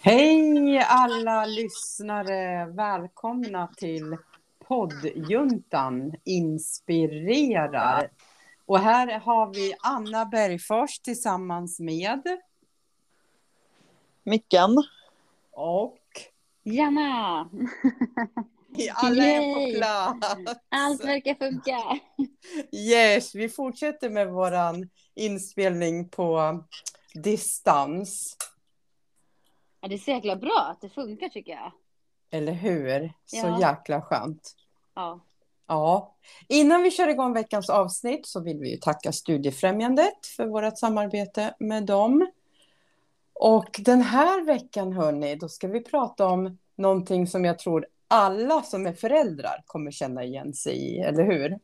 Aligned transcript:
Hej 0.00 0.78
alla 0.78 1.46
lyssnare! 1.46 2.66
Välkomna 2.66 3.66
till 3.76 4.16
poddjuntan 4.68 6.14
inspirerar. 6.24 8.10
Och 8.66 8.78
här 8.78 9.20
har 9.20 9.54
vi 9.54 9.74
Anna 9.80 10.24
Bergfors 10.24 10.98
tillsammans 10.98 11.80
med 11.80 12.22
Mickan. 14.24 14.84
och 15.52 16.00
Janna! 16.62 17.50
alla 18.94 19.24
är 19.24 19.54
på 19.54 19.78
plats. 19.78 20.60
Allt 20.68 21.04
verkar 21.04 21.34
funka. 21.34 21.78
Yes, 22.72 23.34
vi 23.34 23.48
fortsätter 23.48 24.10
med 24.10 24.28
våran 24.28 24.90
inspelning 25.14 26.08
på 26.08 26.64
distans. 27.14 28.36
Ja, 29.80 29.88
det 29.88 29.94
är 29.94 29.98
så 29.98 30.10
jäkla 30.10 30.36
bra 30.36 30.68
att 30.70 30.80
det 30.80 30.88
funkar 30.88 31.28
tycker 31.28 31.52
jag. 31.52 31.72
Eller 32.30 32.52
hur? 32.52 33.12
Så 33.26 33.36
Ja. 33.36 33.60
jäkla 33.60 34.02
skönt. 34.02 34.54
Ja. 34.94 35.20
Ja, 35.66 36.14
innan 36.48 36.82
vi 36.82 36.90
kör 36.90 37.08
igång 37.08 37.32
veckans 37.32 37.70
avsnitt 37.70 38.26
så 38.26 38.40
vill 38.40 38.58
vi 38.58 38.70
ju 38.70 38.76
tacka 38.76 39.12
Studiefrämjandet 39.12 40.26
för 40.36 40.46
vårt 40.46 40.78
samarbete 40.78 41.54
med 41.58 41.84
dem. 41.86 42.30
Och 43.32 43.80
den 43.84 44.02
här 44.02 44.44
veckan, 44.44 44.92
hörni, 44.92 45.36
då 45.36 45.48
ska 45.48 45.68
vi 45.68 45.80
prata 45.80 46.26
om 46.26 46.58
någonting 46.76 47.26
som 47.26 47.44
jag 47.44 47.58
tror 47.58 47.86
alla 48.08 48.62
som 48.62 48.86
är 48.86 48.92
föräldrar 48.92 49.62
kommer 49.66 49.90
känna 49.90 50.24
igen 50.24 50.54
sig 50.54 50.76
i, 50.76 50.98
eller 50.98 51.24
hur? 51.24 51.58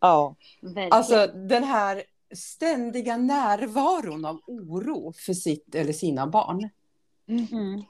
Ja. 0.00 0.36
Verkligen. 0.60 0.92
Alltså 0.92 1.26
den 1.26 1.64
här 1.64 2.02
ständiga 2.34 3.16
närvaron 3.16 4.24
av 4.24 4.40
oro 4.46 5.12
för 5.12 5.32
sitt 5.32 5.74
eller 5.74 5.92
sina 5.92 6.26
barn. 6.26 6.68
Mm. 7.38 7.82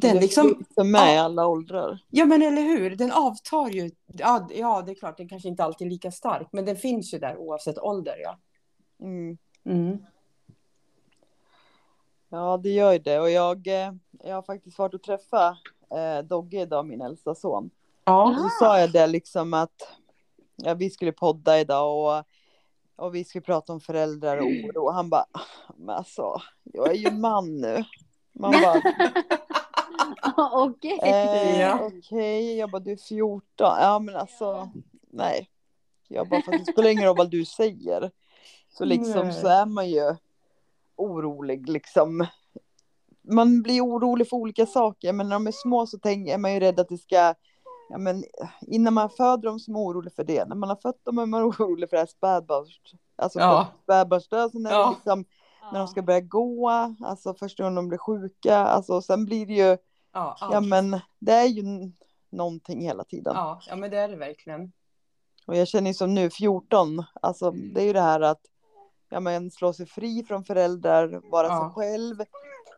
Den 0.00 0.16
liksom, 0.16 0.64
Som 0.74 0.90
med 0.90 1.12
i 1.12 1.16
Ja. 1.16 1.22
alla 1.22 1.46
åldrar. 1.46 1.98
ja 2.10 2.24
men 2.24 2.42
eller 2.42 2.62
hur, 2.62 2.96
den 2.96 3.12
avtar 3.12 3.68
ju. 3.68 3.90
Ja, 4.06 4.48
ja, 4.54 4.82
det 4.86 4.92
är 4.92 4.94
klart, 4.94 5.16
den 5.16 5.28
kanske 5.28 5.48
inte 5.48 5.64
alltid 5.64 5.86
är 5.86 5.90
lika 5.90 6.10
stark, 6.10 6.48
men 6.52 6.64
den 6.64 6.76
finns 6.76 7.14
ju 7.14 7.18
där 7.18 7.36
oavsett 7.36 7.78
ålder. 7.78 8.14
Ja. 8.22 8.38
Mm. 9.00 9.38
Mm. 9.64 9.98
Ja, 12.28 12.56
det 12.62 12.68
gör 12.70 12.92
ju 12.92 12.98
det. 12.98 13.20
Och 13.20 13.30
jag, 13.30 13.66
eh, 13.66 13.92
jag 14.24 14.34
har 14.34 14.42
faktiskt 14.42 14.78
varit 14.78 14.94
och 14.94 15.02
träffa 15.02 15.56
eh, 15.90 16.24
Dogge 16.24 16.60
idag, 16.60 16.86
min 16.86 17.00
äldsta 17.00 17.34
son. 17.34 17.70
Ja. 18.04 18.28
Och 18.28 18.34
så 18.36 18.48
sa 18.58 18.80
jag 18.80 18.92
det 18.92 19.06
liksom 19.06 19.54
att 19.54 19.88
ja, 20.56 20.74
vi 20.74 20.90
skulle 20.90 21.12
podda 21.12 21.60
idag 21.60 22.18
och, 22.18 22.24
och 23.06 23.14
vi 23.14 23.24
skulle 23.24 23.42
prata 23.42 23.72
om 23.72 23.80
föräldrar 23.80 24.36
och 24.36 24.46
oro. 24.46 24.82
Och 24.84 24.94
han 24.94 25.10
bara, 25.10 25.24
men 25.76 25.96
alltså, 25.96 26.40
jag 26.64 26.88
är 26.90 26.94
ju 26.94 27.10
man 27.10 27.60
nu. 27.60 27.84
Man 28.38 28.52
bara, 28.60 28.82
Okej. 30.52 30.98
eh, 31.02 31.60
Ja. 31.60 31.80
okej, 31.98 32.56
jag 32.58 32.70
bara, 32.70 32.78
du 32.80 32.92
är 32.92 32.96
14. 32.96 33.42
Ja, 33.58 33.98
men 33.98 34.16
alltså, 34.16 34.70
nej. 35.10 35.48
Jag 36.08 36.28
bara, 36.28 36.42
fast 36.42 36.58
det 36.66 36.72
spelar 36.72 36.90
ingen 36.90 37.04
roll 37.06 37.16
vad 37.16 37.30
du 37.30 37.44
säger. 37.44 38.10
Så 38.68 38.84
liksom 38.84 39.28
Nej. 39.28 39.32
så 39.40 39.48
är 39.48 39.66
man 39.66 39.90
ju 39.90 40.14
orolig 40.96 41.68
liksom. 41.68 42.26
Man 43.22 43.62
blir 43.62 43.80
orolig 43.80 44.28
för 44.28 44.36
olika 44.36 44.66
saker, 44.66 45.12
men 45.12 45.28
när 45.28 45.36
de 45.36 45.46
är 45.46 45.52
små 45.52 45.86
så 45.86 45.98
tänker, 45.98 46.34
är 46.34 46.38
man 46.38 46.54
ju 46.54 46.60
rädd 46.60 46.80
att 46.80 46.88
det 46.88 46.98
ska, 46.98 47.34
ja 47.90 47.98
men 47.98 48.24
innan 48.60 48.94
man 48.94 49.10
föder 49.10 49.42
dem 49.42 49.60
så 49.60 49.70
är 49.70 49.72
man 49.72 49.82
orolig 49.82 50.12
för 50.12 50.24
det. 50.24 50.44
När 50.48 50.56
man 50.56 50.68
har 50.68 50.76
fött 50.76 51.04
dem 51.04 51.18
är 51.18 51.26
man 51.26 51.42
orolig 51.44 51.88
för 51.90 51.96
det 51.96 52.00
här 52.00 52.06
spädbarns, 52.06 52.78
alltså 53.16 53.38
Ja. 53.38 53.66
spädbarnsdöd, 53.82 54.50
sen 54.50 54.66
är 54.66 54.70
det 54.70 54.76
Ja. 55.68 55.72
när 55.72 55.78
de 55.78 55.88
ska 55.88 56.02
börja 56.02 56.20
gå, 56.20 56.70
alltså 57.00 57.34
första 57.34 57.62
gången 57.62 57.74
de 57.74 57.88
blir 57.88 57.98
sjuka, 57.98 58.56
alltså 58.56 59.02
sen 59.02 59.24
blir 59.24 59.46
det 59.46 59.52
ju, 59.54 59.76
Ja, 60.12 60.36
ja 60.40 60.60
men 60.60 61.00
det 61.18 61.32
är 61.32 61.46
ju 61.46 61.62
någonting 62.30 62.80
hela 62.80 63.04
tiden. 63.04 63.32
ja, 63.36 63.60
ja, 63.68 63.76
men 63.76 63.90
det 63.90 63.98
är 63.98 64.08
det 64.08 64.16
verkligen. 64.16 64.72
Och 65.46 65.56
jag 65.56 65.68
känner 65.68 65.90
ju 65.90 65.94
som 65.94 66.14
nu 66.14 66.30
14, 66.30 67.04
alltså 67.22 67.50
det 67.50 67.80
är 67.80 67.84
ju 67.86 67.92
det 67.92 68.00
här 68.00 68.20
att 68.20 68.40
ja, 69.08 69.20
men 69.20 69.50
slå 69.50 69.72
sig 69.72 69.86
fri 69.86 70.24
från 70.28 70.44
föräldrar, 70.44 71.20
vara 71.30 71.46
Ja. 71.46 71.60
sig 71.60 71.70
själv, 71.74 72.16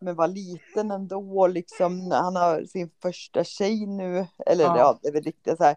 men 0.00 0.14
vara 0.16 0.26
liten 0.26 0.90
ändå 0.90 1.46
liksom. 1.46 2.10
Han 2.10 2.36
har 2.36 2.64
sin 2.64 2.90
första 3.02 3.44
tjej 3.44 3.86
nu, 3.86 4.26
eller 4.46 4.64
Ja. 4.64 4.78
ja, 4.78 4.98
det 5.02 5.08
är 5.08 5.12
väl 5.12 5.22
riktigt 5.22 5.56
så 5.56 5.64
här. 5.64 5.76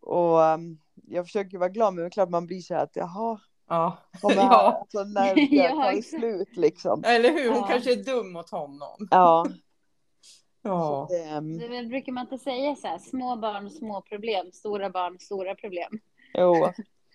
Och 0.00 0.38
um, 0.38 0.80
jag 0.94 1.24
försöker 1.26 1.58
vara 1.58 1.68
glad, 1.68 1.94
men 1.94 2.02
det 2.02 2.08
är 2.08 2.10
klart 2.10 2.28
man 2.30 2.46
blir 2.46 2.60
så 2.60 2.74
här 2.74 2.82
att 2.84 2.96
jaha, 2.96 3.40
Ja. 3.72 3.98
kommer 4.20 4.34
Ja. 4.36 4.78
alltså, 4.80 5.04
när 5.04 5.30
ska 5.30 5.40
jag 5.56 5.70
Ja, 5.70 5.76
ta 5.82 5.90
exakt. 5.92 6.20
slut 6.20 6.56
liksom. 6.56 7.04
Eller 7.06 7.32
hur, 7.32 7.48
hon 7.48 7.58
Ja. 7.58 7.66
kanske 7.66 7.92
är 7.92 8.04
dum 8.04 8.32
mot 8.32 8.50
honom. 8.50 9.08
Ja, 9.10 9.46
Ja, 10.64 11.06
så 11.10 11.14
det, 11.14 11.40
Det 11.60 11.68
väl- 11.68 11.86
brukar 11.88 12.12
man 12.12 12.22
inte 12.26 12.38
säga 12.38 12.76
så 12.76 12.86
här, 12.88 12.98
små 12.98 13.36
barn, 13.36 13.70
små 13.70 14.00
problem, 14.02 14.52
stora 14.52 14.90
barn, 14.90 15.18
stora 15.18 15.54
problem. 15.54 16.00
jo. 16.34 16.68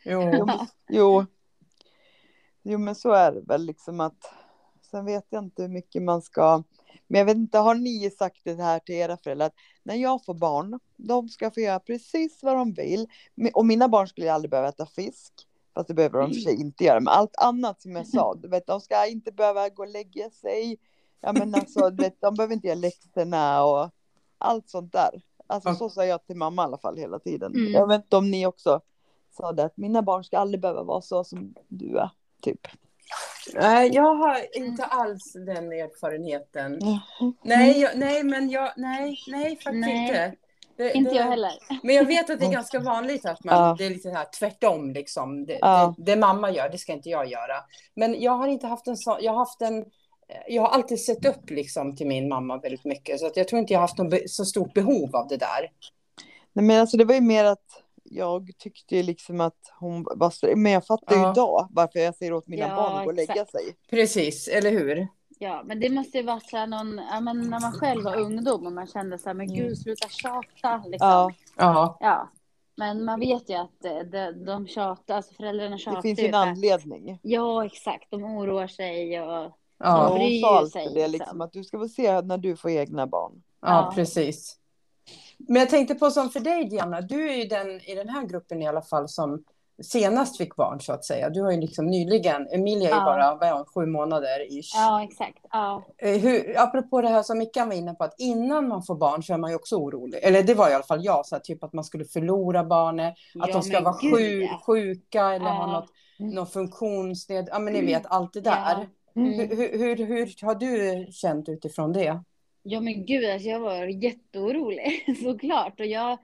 jo. 0.06 0.22
Jo, 0.34 0.46
men- 0.46 0.68
jo. 0.90 2.78
Men 2.78 2.96
så 2.96 3.12
är 3.12 3.32
det 3.32 3.42
väl 3.42 3.66
liksom 3.66 4.00
att. 4.00 4.34
Sen 4.92 5.06
vet 5.06 5.26
jag 5.30 5.44
inte 5.44 5.62
hur 5.62 5.70
mycket 5.70 6.02
man 6.04 6.22
ska. 6.22 6.64
Men 7.08 7.20
jag 7.20 7.26
vet 7.26 7.36
inte, 7.36 7.58
har 7.58 7.76
ni 7.76 8.10
sagt 8.10 8.42
det 8.44 8.64
här 8.64 8.80
till 8.80 8.96
era 8.96 9.18
föräldrar? 9.18 9.46
Att 9.48 9.56
när 9.84 9.96
jag 9.96 10.26
får 10.26 10.34
barn, 10.34 10.80
de 10.96 11.30
ska 11.30 11.52
få 11.52 11.60
göra 11.60 11.80
precis 11.80 12.44
vad 12.44 12.56
de 12.56 12.74
vill. 12.74 13.08
Och 13.54 13.66
mina 13.66 13.88
barn 13.90 14.08
skulle 14.08 14.34
aldrig 14.34 14.52
behöva 14.52 14.70
äta 14.70 14.86
fisk. 14.86 15.34
Fast 15.78 15.88
det 15.88 15.94
behöver 15.94 16.20
de 16.20 16.34
för 16.34 16.40
sig 16.40 16.62
inte 16.62 16.84
göra. 16.84 17.00
Men 17.00 17.14
allt 17.14 17.36
annat 17.38 17.82
som 17.82 17.92
jag 17.92 18.08
sa, 18.08 18.34
du 18.42 18.48
vet, 18.48 18.68
de 18.68 18.82
ska 18.82 19.08
inte 19.08 19.32
behöva 19.32 19.70
gå 19.70 19.84
och 19.84 19.90
lägga 19.90 20.30
sig. 20.30 20.78
Ja, 21.22 21.34
men 21.34 21.56
alltså, 21.56 21.90
vet, 21.90 22.22
de 22.22 22.36
behöver 22.36 22.54
inte 22.54 22.68
göra 22.68 22.78
läxorna 22.78 23.64
och 23.64 23.90
allt 24.38 24.70
sånt 24.70 24.94
där. 24.94 25.22
Alltså 25.48 25.76
så 25.76 25.90
sa 25.90 26.06
jag 26.06 26.26
till 26.26 26.36
mamma 26.36 26.62
i 26.62 26.66
alla 26.66 26.78
fall 26.78 26.98
hela 26.98 27.20
tiden. 27.20 27.52
Mm. 27.56 27.72
Jag 27.72 27.88
vet 27.88 28.04
inte 28.04 28.18
om 28.18 28.32
ni 28.32 28.46
också 28.46 28.82
sa 29.32 29.52
det, 29.52 29.64
att 29.64 29.78
mina 29.78 30.02
barn 30.02 30.24
ska 30.24 30.38
aldrig 30.38 30.62
behöva 30.62 30.84
vara 30.84 31.02
så 31.02 31.24
som 31.24 31.54
du 31.68 31.98
är, 31.98 32.10
typ. 32.42 32.68
Nej, 33.54 33.92
jag 33.94 34.16
har 34.16 34.58
inte 34.58 34.86
alls 34.86 35.34
den 35.34 35.72
erfarenheten. 35.72 36.80
Nej, 37.42 37.82
jag, 37.82 37.98
nej 37.98 38.24
men 38.24 38.50
jag, 38.50 38.74
nej, 38.78 39.18
nej 39.28 39.56
faktiskt 39.56 39.86
Nej. 39.86 40.08
inte. 40.08 40.36
Det, 40.78 40.94
Inte 40.94 41.10
det, 41.12 41.16
jag 41.18 41.24
heller. 41.24 41.52
Men 41.84 41.96
jag 41.96 42.06
vet 42.06 42.30
att 42.30 42.40
det 42.40 42.46
är 42.46 42.52
ganska 42.52 42.80
vanligt 42.80 43.26
att 43.26 43.44
man, 43.44 43.56
Ja. 43.56 43.76
det 43.78 43.86
är 43.86 43.90
lite 43.90 44.10
här 44.10 44.26
tvärtom 44.40 44.92
liksom. 44.92 45.46
Det, 45.46 45.58
Ja. 45.62 45.96
det, 45.98 46.04
det 46.12 46.16
mamma 46.20 46.52
gör, 46.52 46.70
det 46.70 46.78
ska 46.78 46.94
inte 46.94 47.10
jag 47.10 47.28
göra. 47.28 47.56
Men 47.96 48.22
jag 48.22 48.32
har 48.32 48.48
inte 48.48 48.68
haft 48.68 48.88
en 48.88 48.98
sån, 48.98 49.18
jag 49.22 49.32
har 49.32 49.40
haft 49.40 49.62
en, 49.62 49.86
jag 50.48 50.62
har 50.62 50.70
alltid 50.70 51.02
sett 51.06 51.26
upp 51.26 51.50
liksom 51.50 51.96
till 51.96 52.08
min 52.08 52.28
mamma 52.30 52.58
väldigt 52.58 52.86
mycket. 52.86 53.20
Så 53.20 53.26
att 53.28 53.38
jag 53.38 53.48
tror 53.48 53.60
inte 53.60 53.74
jag 53.74 53.80
har 53.80 53.84
haft 53.88 53.98
något 53.98 54.10
be, 54.12 54.22
så 54.28 54.46
stort 54.46 54.74
behov 54.74 55.16
av 55.16 55.28
det 55.28 55.38
där. 55.38 55.72
Nej, 56.54 56.66
men 56.66 56.82
alltså 56.82 56.98
det 56.98 57.06
var 57.06 57.16
ju 57.16 57.22
mer 57.22 57.46
att 57.46 57.84
jag 58.04 58.52
tyckte 58.58 58.96
ju 58.96 59.04
liksom 59.04 59.42
att 59.42 59.58
hon 59.80 60.04
var. 60.16 60.56
Men 60.56 60.72
jag 60.72 60.86
fattar 60.86 61.16
ju 61.16 61.22
Ja. 61.22 61.32
idag 61.32 61.68
varför 61.72 62.00
jag 62.00 62.16
säger 62.16 62.34
åt 62.34 62.48
mina 62.48 62.68
Ja, 62.68 62.76
barn 62.76 62.98
att 62.98 63.04
gå 63.04 63.10
och 63.10 63.16
lägga 63.16 63.46
sig. 63.46 63.62
Precis, 63.90 64.48
eller 64.48 64.72
hur? 64.72 65.08
Ja, 65.40 65.64
men 65.66 65.80
det 65.80 65.90
måste 65.90 66.18
ju 66.18 66.24
vara 66.24 66.40
så 66.40 66.58
här 66.58 66.68
någon, 66.68 67.02
ja, 67.12 67.20
men 67.20 67.50
när 67.50 67.60
man 67.62 67.72
själv 67.72 68.04
var 68.04 68.16
ungdom 68.20 68.66
och 68.66 68.72
man 68.72 68.88
kände 68.88 69.18
så 69.18 69.30
här, 69.30 69.34
men 69.34 69.48
gud 69.56 69.78
sluta 69.78 70.08
tjata 70.10 70.78
liksom. 70.78 71.08
Ja, 71.10 71.32
Ja, 71.58 71.98
Ja, 72.00 72.30
men 72.76 73.06
man 73.06 73.20
vet 73.20 73.50
ju 73.50 73.54
att 73.56 73.86
eh, 73.86 74.00
de, 74.00 74.32
de 74.46 74.68
tjatar, 74.68 75.16
alltså 75.16 75.34
föräldrarna 75.34 75.78
tjatar 75.78 75.96
det 75.96 76.02
finns 76.02 76.20
ju 76.20 76.28
en 76.28 76.36
anledning. 76.36 77.20
Ja, 77.22 77.66
exakt. 77.66 78.12
De 78.12 78.24
oroar 78.24 78.68
sig 78.68 79.22
och 79.22 79.28
Ja, 79.80 80.10
ja, 80.10 80.16
bryr 80.16 80.60
hon 80.60 80.70
sig, 80.70 80.86
det 80.86 81.08
liksom. 81.08 81.12
liksom 81.12 81.42
att 81.42 81.54
du 81.54 81.64
ska 81.64 81.78
få 81.78 81.88
se 81.88 82.22
när 82.22 82.38
du 82.38 82.56
får 82.56 82.72
egna 82.72 83.08
barn. 83.08 83.44
ja, 83.62 83.68
Ja. 83.68 83.92
precis. 83.96 84.58
Men 85.38 85.56
jag 85.56 85.70
tänkte 85.70 85.96
på 85.96 86.12
som 86.12 86.30
för 86.30 86.40
dig 86.40 86.70
Diana, 86.70 87.02
du 87.02 87.30
är 87.30 87.36
ju 87.36 87.44
den 87.46 87.82
i 87.82 87.96
den 87.96 88.10
här 88.10 88.24
gruppen 88.24 88.62
i 88.62 88.68
alla 88.68 88.82
fall 88.82 89.10
som 89.10 89.44
senast 89.84 90.38
fick 90.38 90.56
barn 90.56 90.82
så 90.82 90.94
att 90.94 91.06
säga. 91.06 91.30
Du 91.30 91.42
har 91.42 91.52
ju 91.52 91.62
liksom 91.62 91.86
nyligen, 91.86 92.48
Emilia 92.52 92.90
är 92.90 92.94
ju 92.94 93.00
Ja. 93.00 93.36
bara 93.40 93.54
hon, 93.56 93.66
sju 93.66 93.86
månader 93.86 94.60
ish. 94.60 94.72
ja, 94.76 95.04
exakt. 95.04 95.46
Ja, 95.52 95.84
Eh, 95.98 96.18
Hur, 96.18 96.60
apropå 96.60 97.02
det 97.02 97.10
här 97.10 97.24
som 97.24 97.38
Mickan 97.38 97.68
var 97.70 97.76
inne 97.76 97.94
på, 97.94 98.04
att 98.04 98.16
innan 98.18 98.68
man 98.68 98.84
får 98.84 98.96
barn 98.96 99.24
så 99.24 99.34
är 99.34 99.38
man 99.38 99.50
ju 99.50 99.56
också 99.56 99.76
orolig. 99.76 100.20
Eller 100.24 100.44
det 100.44 100.54
var 100.54 100.70
i 100.70 100.74
alla 100.74 100.84
fall 100.84 101.06
jag, 101.06 101.26
så 101.26 101.36
här, 101.36 101.40
typ 101.42 101.64
att 101.64 101.74
man 101.74 101.84
skulle 101.84 102.06
förlora 102.06 102.64
barnet, 102.64 103.14
att 103.40 103.48
ja, 103.50 103.54
de 103.54 103.64
ska 103.64 103.82
vara 103.82 103.98
gud, 104.02 104.14
sju, 104.16 104.42
ja. 104.42 104.62
sjuka 104.66 105.22
eller 105.34 105.46
Ja. 105.46 105.52
ha 105.52 105.68
något, 105.72 105.90
någon 106.20 106.48
funktionsned... 106.48 107.48
Ja, 107.52 107.60
men 107.60 107.74
ni 107.74 107.86
vet, 107.86 108.04
allt 108.06 108.34
det 108.34 108.42
där. 108.42 108.88
Mm. 109.16 109.34
Hur, 109.34 109.56
hur, 109.56 109.78
hur, 109.78 109.96
hur 110.06 110.46
har 110.46 110.56
du 110.56 111.08
känt 111.12 111.50
utifrån 111.50 111.94
det? 111.94 112.24
Ja 112.70 112.82
men 112.82 113.06
gud, 113.06 113.26
alltså 113.26 113.50
jag 113.50 113.60
var 113.60 113.86
jätteorolig 113.86 115.18
såklart. 115.24 115.80
Och 115.80 115.86
jag, 115.86 116.18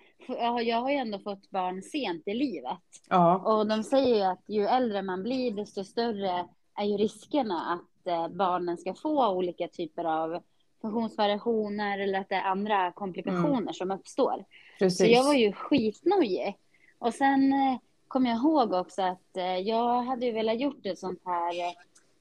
jag, 0.64 0.82
har 0.82 0.90
ju 0.90 0.96
ändå 0.96 1.20
fått 1.20 1.50
barn 1.50 1.82
sent 1.82 2.24
i 2.26 2.34
livet. 2.34 2.80
Ja, 3.10 3.38
Och 3.38 3.68
de 3.68 3.84
säger 3.84 4.16
ju 4.16 4.22
att 4.22 4.44
ju 4.48 4.66
äldre 4.66 5.02
man 5.02 5.24
blir 5.24 5.52
desto 5.52 5.84
större 5.84 6.46
är 6.76 6.86
ju 6.86 6.98
riskerna 6.98 7.62
att 7.74 8.08
eh, 8.08 8.28
barnen 8.28 8.78
ska 8.78 8.94
få 8.94 9.30
olika 9.30 9.68
typer 9.68 10.04
av 10.04 10.42
funktionsvariationer 10.82 12.00
eller 12.00 12.20
att 12.20 12.30
det 12.30 12.36
är 12.36 12.44
andra 12.44 12.92
komplikationer 12.92 13.74
som 13.74 13.92
uppstår. 13.92 14.46
precis. 14.80 14.98
Så 14.98 15.06
jag 15.06 15.24
var 15.24 15.34
ju 15.34 15.54
skitnojig. 15.54 16.58
Och 17.00 17.14
sen 17.14 17.54
eh, 17.54 17.78
kom 18.08 18.26
jag 18.26 18.38
ihåg 18.38 18.74
också 18.74 19.02
att 19.02 19.38
eh, 19.38 19.58
jag 19.58 20.02
hade 20.02 20.26
ju 20.26 20.32
velat 20.32 20.60
gjort 20.60 20.86
ett 20.86 21.00
sånt 21.00 21.22
här 21.26 21.76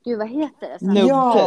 gud 0.04 0.18
vad 0.18 0.28
heter 0.28 0.68
det? 0.68 0.78
Så 0.78 0.86
här- 0.86 0.94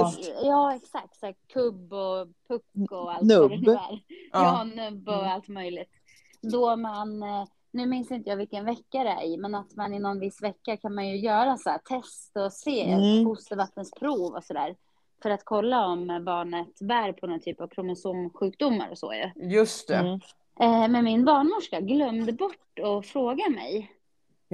Nubbtest. 0.07 0.31
Ja, 0.43 0.75
exakt. 0.75 1.15
Så 1.19 1.25
här, 1.25 1.35
kubb 1.53 1.93
och 1.93 2.27
puck 2.47 2.91
och 2.91 3.13
allt 3.13 3.21
Nubb. 3.27 3.51
det 3.51 3.57
nu 3.57 3.71
är. 3.71 3.77
Ja, 3.79 3.99
Ja. 4.31 4.63
nubb 4.63 5.09
och 5.09 5.25
allt 5.25 5.47
möjligt. 5.47 5.89
Då 6.41 6.75
man, 6.75 7.23
eh, 7.23 7.45
nu 7.71 7.85
minns 7.85 8.11
inte 8.11 8.29
jag 8.29 8.37
vilken 8.37 8.65
vecka 8.65 9.03
det 9.03 9.09
är 9.09 9.23
i, 9.23 9.37
men 9.37 9.55
att 9.55 9.75
man 9.75 9.93
i 9.93 9.99
någon 9.99 10.19
viss 10.19 10.41
vecka 10.43 10.77
kan 10.77 10.95
man 10.95 11.07
ju 11.09 11.17
göra 11.17 11.57
så 11.57 11.69
här 11.69 11.77
test 11.77 12.37
och 12.37 12.53
se 12.53 12.91
Mm. 12.91 13.25
fostervattensprov 13.25 14.33
och 14.35 14.43
sådär. 14.43 14.75
För 15.23 15.29
att 15.29 15.41
kolla 15.45 15.85
om 15.87 16.23
barnet 16.25 16.79
bär 16.81 17.11
på 17.11 17.27
någon 17.27 17.39
typ 17.39 17.61
av 17.61 17.67
kromosomsjukdomar 17.67 18.89
och 18.91 18.97
så 18.97 19.13
ju. 19.13 19.49
Just 19.49 19.87
det. 19.87 19.95
Mm. 19.95 20.19
Eh, 20.59 20.87
men 20.87 21.03
min 21.03 21.25
barnmorska 21.25 21.79
glömde 21.79 22.33
bort 22.33 22.79
att 22.83 23.05
fråga 23.05 23.49
mig 23.49 23.91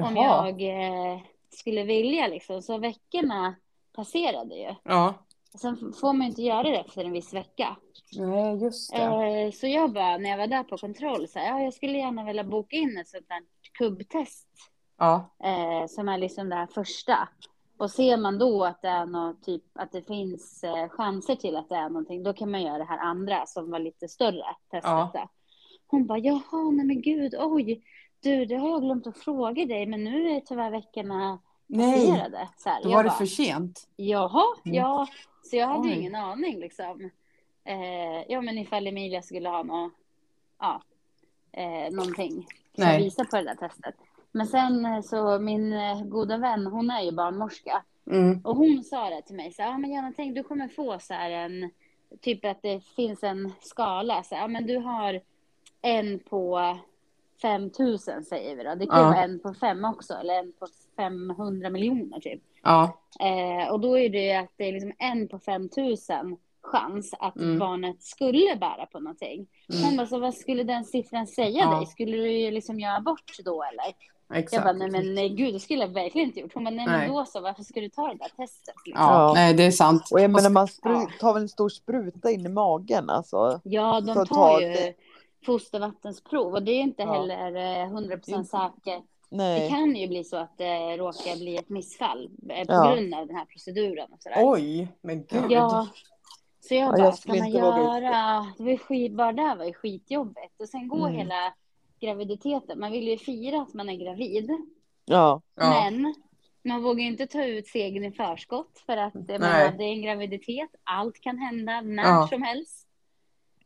om 0.01 0.15
Jaha. 0.15 0.49
jag 0.49 0.61
eh, 0.61 1.19
skulle 1.49 1.83
vilja 1.83 2.27
liksom. 2.27 2.61
Så 2.61 2.77
veckorna 2.77 3.55
passerade 3.93 4.55
ju. 4.55 4.75
Ja. 4.83 5.13
Sen 5.57 5.93
får 5.93 6.13
man 6.13 6.21
ju 6.21 6.27
inte 6.27 6.41
göra 6.41 6.63
det 6.63 6.77
efter 6.77 7.05
en 7.05 7.11
viss 7.11 7.33
vecka. 7.33 7.77
Nej, 8.17 8.63
just 8.63 8.93
det. 8.93 9.01
Eh, 9.01 9.51
så 9.51 9.67
jag 9.67 9.93
bara, 9.93 10.17
när 10.17 10.29
jag 10.29 10.37
var 10.37 10.47
där 10.47 10.63
på 10.63 10.77
kontroll, 10.77 11.27
så 11.27 11.39
här, 11.39 11.47
ja, 11.47 11.63
jag 11.63 11.73
skulle 11.73 11.97
gärna 11.97 12.23
vilja 12.23 12.43
boka 12.43 12.75
in 12.75 12.97
ett 12.97 13.07
sånt 13.07 13.27
där 13.27 13.41
kubbtest. 13.73 14.47
Ja. 14.97 15.35
Eh, 15.43 15.87
som 15.87 16.09
är 16.09 16.17
liksom 16.17 16.49
det 16.49 16.55
här 16.55 16.67
första. 16.67 17.29
Och 17.77 17.91
ser 17.91 18.17
man 18.17 18.39
då 18.39 18.65
att 18.65 18.81
det 18.81 18.87
är 18.87 19.05
något 19.05 19.43
typ, 19.43 19.63
att 19.73 19.91
det 19.91 20.01
finns 20.01 20.63
eh, 20.63 20.89
chanser 20.89 21.35
till 21.35 21.55
att 21.55 21.69
det 21.69 21.75
är 21.75 21.89
någonting, 21.89 22.23
då 22.23 22.33
kan 22.33 22.51
man 22.51 22.61
göra 22.61 22.77
det 22.77 22.83
här 22.83 22.97
andra 22.97 23.45
som 23.45 23.71
var 23.71 23.79
lite 23.79 24.07
större 24.07 24.45
testet. 24.71 24.83
Ja. 24.83 25.29
Hon 25.87 26.07
bara, 26.07 26.17
jaha, 26.17 26.71
nej 26.71 26.85
men 26.85 27.01
gud, 27.01 27.35
oj, 27.39 27.83
du, 28.19 28.45
det 28.45 28.55
har 28.55 28.69
jag 28.69 28.81
glömt 28.81 29.07
att 29.07 29.17
fråga 29.17 29.65
dig, 29.65 29.85
men 29.85 30.03
nu 30.03 30.29
är 30.29 30.39
tyvärr 30.39 30.71
veckorna 30.71 31.39
Nej, 31.73 32.07
passerade. 32.09 32.49
Så 32.57 32.69
här, 32.69 32.83
då 32.83 32.89
jag 32.89 32.95
var 32.95 33.03
det 33.03 33.09
bara, 33.09 33.17
för 33.17 33.25
sent. 33.25 33.87
Jaha, 33.95 34.43
Mm. 34.65 34.75
ja. 34.77 35.07
Så 35.43 35.55
jag 35.55 35.67
hade 35.67 35.87
ju 35.87 35.93
Oj. 35.93 35.99
ingen 35.99 36.15
aning 36.15 36.59
liksom. 36.59 37.09
Eh, 37.63 38.21
ja, 38.29 38.41
men 38.41 38.57
ifall 38.57 38.87
Emilia 38.87 39.21
skulle 39.21 39.49
ha 39.49 39.63
något, 39.63 39.91
ja, 40.59 40.81
eh, 41.51 41.91
någonting 41.93 42.31
som 42.75 42.83
Nej. 42.83 43.03
visar 43.03 43.23
på 43.23 43.35
det 43.35 43.43
där 43.43 43.55
testet. 43.55 43.95
Men 44.31 44.47
sen 44.47 44.85
eh, 44.85 45.01
så 45.01 45.39
min 45.39 45.73
eh, 45.73 46.03
goda 46.03 46.37
vän, 46.37 46.65
hon 46.67 46.89
är 46.89 47.01
ju 47.01 47.11
barnmorska. 47.11 47.83
Mm. 48.11 48.41
Och 48.43 48.55
hon 48.55 48.83
sa 48.83 49.09
det 49.09 49.21
till 49.21 49.35
mig, 49.35 49.53
så 49.53 49.61
ja 49.61 49.77
men 49.77 49.91
Jana, 49.91 50.13
tänk 50.15 50.35
du 50.35 50.43
kommer 50.43 50.67
få 50.67 50.99
så 50.99 51.13
här 51.13 51.29
en, 51.31 51.71
typ 52.21 52.45
att 52.45 52.61
det 52.61 52.79
finns 52.95 53.23
en 53.23 53.53
skala. 53.61 54.23
Så 54.23 54.35
ja 54.35 54.47
men 54.47 54.67
du 54.67 54.77
har 54.77 55.21
en 55.81 56.19
på 56.19 56.77
5000 57.41 58.23
säger 58.23 58.55
vi 58.55 58.63
då. 58.63 58.75
Det 58.75 58.85
kan 58.87 58.97
ju 58.99 59.03
Ja. 59.03 59.09
vara 59.09 59.23
en 59.23 59.39
på 59.39 59.53
fem 59.53 59.85
också, 59.85 60.13
eller 60.13 60.33
en 60.39 60.51
på 60.59 60.67
500 61.01 61.69
miljoner 61.69 62.19
typ. 62.19 62.41
Ja. 62.63 62.97
Eh, 63.19 63.71
och 63.73 63.79
då 63.79 63.97
är 63.99 64.09
det 64.09 64.25
ju 64.25 64.31
att 64.31 64.51
det 64.57 64.67
är 64.67 64.73
liksom 64.73 64.91
en 64.99 65.27
på 65.27 65.39
5000 65.39 66.37
chans 66.63 67.13
att 67.19 67.35
Mm. 67.37 67.59
barnet 67.59 68.03
skulle 68.03 68.55
bära 68.55 68.85
på 68.85 68.99
någonting. 68.99 69.47
Mm. 69.73 69.83
Hon 69.83 69.97
bara, 69.97 70.07
så 70.07 70.19
vad 70.19 70.33
skulle 70.33 70.63
den 70.63 70.85
siffran 70.85 71.27
säga 71.27 71.49
Ja. 71.63 71.75
dig? 71.77 71.85
Skulle 71.85 72.17
du 72.17 72.51
liksom 72.51 72.79
göra 72.79 72.95
abort 72.97 73.31
då 73.45 73.63
eller? 73.63 73.93
Exakt. 74.39 74.53
Jag 74.53 74.63
bara, 74.63 74.73
nej 74.87 74.91
men 74.91 75.13
nej, 75.15 75.29
gud 75.29 75.53
det 75.53 75.59
skulle 75.59 75.79
jag 75.81 75.93
verkligen 75.93 76.27
inte 76.27 76.39
gjort. 76.39 76.53
Hon 76.53 76.63
bara, 76.63 76.69
nej, 76.75 76.85
Nej. 76.85 76.99
men 77.07 77.15
då 77.15 77.25
så, 77.25 77.41
varför 77.41 77.63
ska 77.63 77.79
du 77.81 77.89
ta 77.89 78.07
det 78.07 78.15
där 78.17 78.29
testet? 78.37 78.75
Liksom? 78.85 79.05
Ja, 79.05 79.31
nej 79.35 79.53
det 79.53 79.63
är 79.63 79.71
sant. 79.71 80.03
Och 80.11 80.19
jag 80.21 80.31
menar 80.31 80.49
man 80.49 80.67
Ja. 80.83 81.07
tar 81.19 81.33
väl 81.33 81.41
en 81.43 81.49
stor 81.49 81.69
spruta 81.69 82.31
in 82.31 82.45
i 82.45 82.49
magen 82.49 83.09
alltså. 83.09 83.61
Ja, 83.63 84.01
de 84.01 84.25
tar 84.25 84.59
ju 84.61 84.93
fostervattensprov 85.45 86.53
och 86.53 86.63
det 86.63 86.71
är 86.71 86.81
inte 86.81 87.01
Ja. 87.03 87.13
heller 87.13 87.55
eh, 87.55 87.87
100% 87.89 88.43
säkert. 88.43 89.03
Det 89.31 89.37
Nej. 89.37 89.69
kan 89.69 89.95
ju 89.95 90.07
bli 90.07 90.23
så 90.23 90.37
att 90.37 90.57
det 90.57 90.97
råkar 90.97 91.35
bli 91.39 91.55
ett 91.57 91.69
missfall 91.69 92.29
eh, 92.49 92.65
på 92.67 92.73
Ja. 92.73 92.93
grund 92.95 93.13
av 93.13 93.27
den 93.27 93.35
här 93.35 93.45
proceduren 93.45 94.13
och 94.13 94.21
sådär. 94.21 94.35
Oj, 94.39 94.87
men 95.01 95.25
gud. 95.25 95.45
Ja. 95.51 95.87
Så 96.59 96.73
jag 96.75 96.81
Ja, 96.87 96.91
bara, 96.91 97.03
jag 97.03 97.17
ska 97.17 97.33
man 97.35 97.49
göra? 97.49 98.53
Det 98.57 98.63
var 98.63 98.77
skit, 98.77 99.11
bara 99.13 99.31
det 99.33 99.41
här 99.41 99.55
var 99.55 99.65
ju 99.65 99.73
skitjobbigt. 99.73 100.59
Och 100.61 100.69
sen 100.69 100.87
går 100.87 101.07
Mm. 101.07 101.13
hela 101.19 101.53
graviditeten. 101.99 102.79
Man 102.79 102.91
vill 102.91 103.07
ju 103.07 103.17
fira 103.17 103.61
att 103.61 103.73
man 103.73 103.89
är 103.89 103.95
gravid. 103.95 104.51
Ja. 105.05 105.41
Ja. 105.55 105.89
Men 105.91 106.15
man 106.63 106.83
vågar 106.83 107.03
inte 107.05 107.27
ta 107.27 107.43
ut 107.45 107.67
segern 107.67 108.03
i 108.05 108.11
förskott. 108.11 108.83
För 108.85 108.97
att 108.97 109.13
det 109.27 109.33
är 109.35 109.81
en 109.81 110.01
graviditet. 110.01 110.69
Allt 110.83 111.21
kan 111.21 111.37
hända 111.37 111.81
när 111.81 112.03
Ja. 112.03 112.27
som 112.27 112.41
helst. 112.41 112.87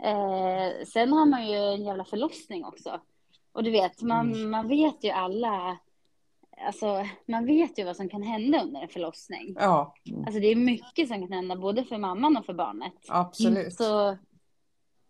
Eh, 0.04 0.86
sen 0.88 1.14
har 1.14 1.26
man 1.26 1.48
ju 1.48 1.58
en 1.58 1.84
jävla 1.86 2.06
förlossning 2.06 2.66
också. 2.66 3.02
Och 3.56 3.64
du 3.64 3.72
vet, 3.72 4.02
man, 4.02 4.34
Mm. 4.34 4.50
man 4.50 4.68
vet 4.68 5.04
ju 5.04 5.10
alla... 5.10 5.78
Alltså, 6.68 7.06
man 7.28 7.46
vet 7.46 7.80
ju 7.80 7.84
vad 7.84 7.96
som 7.96 8.10
kan 8.10 8.24
hända 8.24 8.62
under 8.64 8.82
en 8.82 8.88
förlossning. 8.90 9.56
Ja, 9.60 9.96
Alltså 10.26 10.40
det 10.40 10.48
är 10.48 10.56
mycket 10.56 11.08
som 11.08 11.22
kan 11.22 11.32
hända 11.32 11.56
både 11.56 11.84
för 11.84 11.98
mamman 11.98 12.38
och 12.38 12.46
för 12.46 12.54
barnet. 12.54 12.94
absolut. 13.10 13.74
Så 13.74 13.84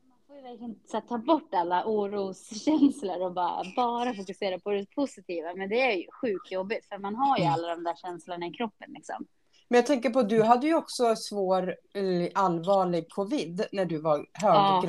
man 0.07 0.17
får 0.27 0.35
ju 0.35 0.41
verkligen 0.41 0.79
så 0.85 0.97
här, 0.97 1.01
ta 1.07 1.17
bort 1.17 1.53
alla 1.53 1.85
oroskänslor 1.85 3.21
och 3.21 3.33
bara, 3.33 3.63
bara 3.75 4.13
fokusera 4.13 4.59
på 4.59 4.71
det 4.71 4.85
positiva. 4.95 5.53
Men 5.55 5.69
det 5.69 5.81
är 5.81 5.95
ju 5.95 6.05
sjukt 6.21 6.51
jobbigt 6.51 6.85
för 6.85 6.97
man 6.97 7.15
har 7.15 7.37
ju 7.37 7.43
Mm. 7.43 7.53
alla 7.53 7.67
de 7.67 7.83
där 7.83 7.95
känslorna 7.95 8.45
i 8.47 8.51
kroppen 8.51 8.91
liksom. 8.93 9.25
Men 9.69 9.75
jag 9.75 9.85
tänker 9.85 10.09
på, 10.09 10.23
du 10.23 10.43
hade 10.43 10.67
ju 10.67 10.75
också 10.75 11.15
svår, 11.15 11.67
eh, 11.93 12.29
allvarlig 12.33 13.09
covid 13.09 13.65
när 13.71 13.85
du 13.85 13.97
var 14.01 14.25
Ja. 14.41 14.79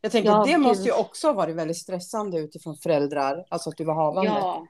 Jag 0.00 0.12
tänker 0.12 0.30
Ja, 0.30 0.44
det 0.44 0.50
gud. 0.52 0.60
måste 0.60 0.84
ju 0.88 0.92
också 0.92 1.26
ha 1.26 1.34
varit 1.34 1.56
väldigt 1.56 1.76
stressande 1.76 2.38
utifrån 2.38 2.76
föräldrar, 2.76 3.44
alltså 3.48 3.70
att 3.70 3.76
du 3.76 3.84
var 3.84 3.94
havande. 3.94 4.30
Ja. 4.30 4.66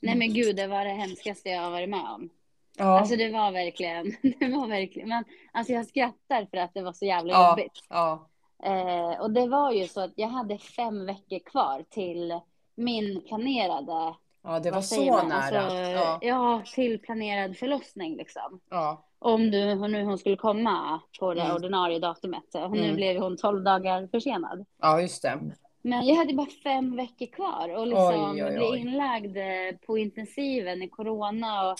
Nej 0.00 0.14
men 0.16 0.32
gud, 0.34 0.56
det 0.56 0.66
var 0.66 0.84
det 0.84 0.90
hemskaste 0.90 1.48
jag 1.48 1.62
har 1.62 1.70
varit 1.70 1.88
med 1.88 2.04
om. 2.14 2.30
ja. 2.76 2.98
Alltså 3.00 3.16
det 3.16 3.30
var 3.30 3.50
verkligen, 3.52 4.04
det 4.40 4.48
var 4.56 4.66
verkligen, 4.68 5.08
men 5.08 5.24
alltså 5.52 5.72
jag 5.72 5.86
skrattar 5.86 6.46
för 6.50 6.56
att 6.56 6.74
det 6.74 6.82
var 6.82 6.92
så 6.92 7.04
jävla 7.04 7.32
Ja. 7.32 7.50
jobbigt. 7.50 7.80
ja. 7.88 8.28
Eh, 8.62 9.20
och 9.20 9.30
det 9.30 9.46
var 9.48 9.72
ju 9.72 9.88
så 9.88 10.00
att 10.00 10.12
jag 10.16 10.28
hade 10.28 10.58
fem 10.58 11.06
veckor 11.06 11.38
kvar 11.38 11.84
till 11.90 12.40
min 12.74 13.22
planerade 13.28 14.14
ja, 14.44 14.58
det 14.62 14.70
var 14.70 14.80
så 14.80 15.04
man? 15.04 15.28
nära. 15.28 15.60
Alltså, 15.62 15.76
ja. 15.78 16.18
ja, 16.22 16.62
till 16.74 16.98
planerad 16.98 17.56
förlossning 17.56 18.16
liksom. 18.16 18.60
Ja. 18.70 19.04
Om 19.18 19.50
du, 19.50 19.74
nu 19.74 20.04
hon 20.04 20.18
skulle 20.18 20.36
komma 20.36 21.00
på 21.20 21.34
det 21.34 21.40
Mm. 21.42 21.56
ordinarie 21.56 21.98
datumet. 21.98 22.44
Nu 22.54 22.60
Mm. 22.84 22.96
blev 22.96 23.16
hon 23.22 23.36
12 23.36 23.62
dagar 23.64 24.06
försenad. 24.10 24.66
ja, 24.82 25.00
just 25.00 25.22
det. 25.22 25.40
Men 25.82 26.06
jag 26.06 26.16
hade 26.16 26.34
bara 26.34 26.46
fem 26.64 26.96
veckor 26.96 27.26
kvar 27.26 27.76
och 27.76 27.86
liksom 27.86 28.30
Oj, 28.34 28.44
oj, 28.44 28.50
blev 28.50 28.62
oj. 28.70 28.78
inlagd 28.78 29.36
eh, 29.36 29.78
på 29.86 29.98
intensiven 29.98 30.82
i 30.82 30.88
corona. 30.88 31.70
Och, 31.70 31.76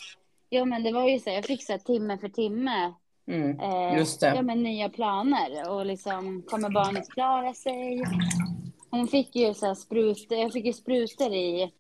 ja 0.49 0.65
men 0.65 0.83
det 0.83 0.93
var 0.93 1.09
ju 1.09 1.19
så, 1.19 1.31
jag 1.31 1.45
fick 1.45 1.63
så 1.65 1.73
här 1.73 1.79
timme 1.79 2.19
för 2.19 2.29
timme. 2.29 2.93
Mm. 3.29 3.61
Eh, 3.61 3.99
Just 3.99 4.21
det. 4.21 4.33
Ja 4.37 4.43
men 4.43 4.63
nya 4.63 4.89
planer 4.89 5.71
och 5.71 5.87
liksom 5.87 6.43
kommer 6.43 6.71
barnet 6.71 7.09
klara 7.11 7.55
sig? 7.55 8.03
Hon 8.91 9.09
fick 9.09 9.37
ju 9.37 9.55
så 9.55 9.67
här 9.67 9.75
sprutor, 9.75 10.39
jag 10.39 10.53
fick 10.53 10.65
ju 10.65 10.73
sprutor 10.73 11.33
i, 11.33 11.73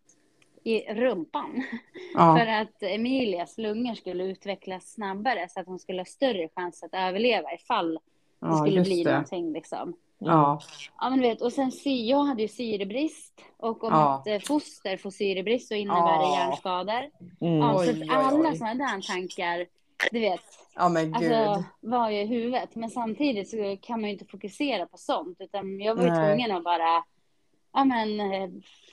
i 0.76 0.94
rumpan. 0.94 1.62
För 2.16 2.46
Ja. 2.46 2.60
att 2.60 2.82
Emilias 2.82 3.58
lungor 3.58 3.94
skulle 3.94 4.24
utvecklas 4.24 4.92
snabbare 4.92 5.46
så 5.48 5.60
att 5.60 5.66
hon 5.66 5.78
skulle 5.78 6.00
ha 6.00 6.04
större 6.04 6.48
chans 6.56 6.82
att 6.82 6.94
överleva 6.94 7.52
ifall 7.54 7.94
det 7.94 8.00
ja, 8.40 8.52
skulle 8.56 8.80
bli 8.80 9.04
det. 9.04 9.10
någonting 9.10 9.52
liksom. 9.52 9.94
Ja. 10.18 10.60
Ja 11.00 11.10
men 11.10 11.20
vet, 11.20 11.40
och 11.42 11.52
sen 11.52 11.72
sy, 11.72 12.06
jag 12.06 12.22
hade 12.24 12.42
ju 12.42 12.48
syrebrist 12.48 13.40
och 13.56 13.84
om 13.84 13.92
Ja. 13.92 14.22
ett 14.26 14.42
eh, 14.42 14.46
foster 14.46 14.96
får 14.96 15.10
syrebrist 15.10 15.68
så 15.68 15.74
innebär 15.74 16.18
det 16.18 16.32
hjärnskador. 16.34 17.10
Mm. 17.40 17.58
Ja, 17.58 17.78
så 17.84 17.90
att 17.90 18.10
alla 18.10 18.54
sådana 18.54 18.74
där 18.74 19.00
tankar, 19.14 19.66
du 20.12 20.20
vet, 20.20 20.40
ja, 20.76 20.88
men 20.88 21.04
gud. 21.12 21.32
alltså, 21.32 21.64
var 21.80 22.10
ju 22.10 22.20
i 22.20 22.26
huvudet. 22.26 22.74
Men 22.74 22.90
samtidigt 22.90 23.50
så 23.50 23.76
kan 23.82 24.00
man 24.00 24.08
ju 24.10 24.12
inte 24.12 24.24
fokusera 24.24 24.86
på 24.86 24.96
sånt 24.98 25.36
utan 25.40 25.80
jag 25.80 25.94
var 25.94 26.04
ju 26.04 26.10
Nej. 26.10 26.28
tvungen 26.36 26.56
att 26.56 26.64
bara, 26.64 27.04
ja 27.72 27.84
men 27.84 28.20
eh, 28.20 28.48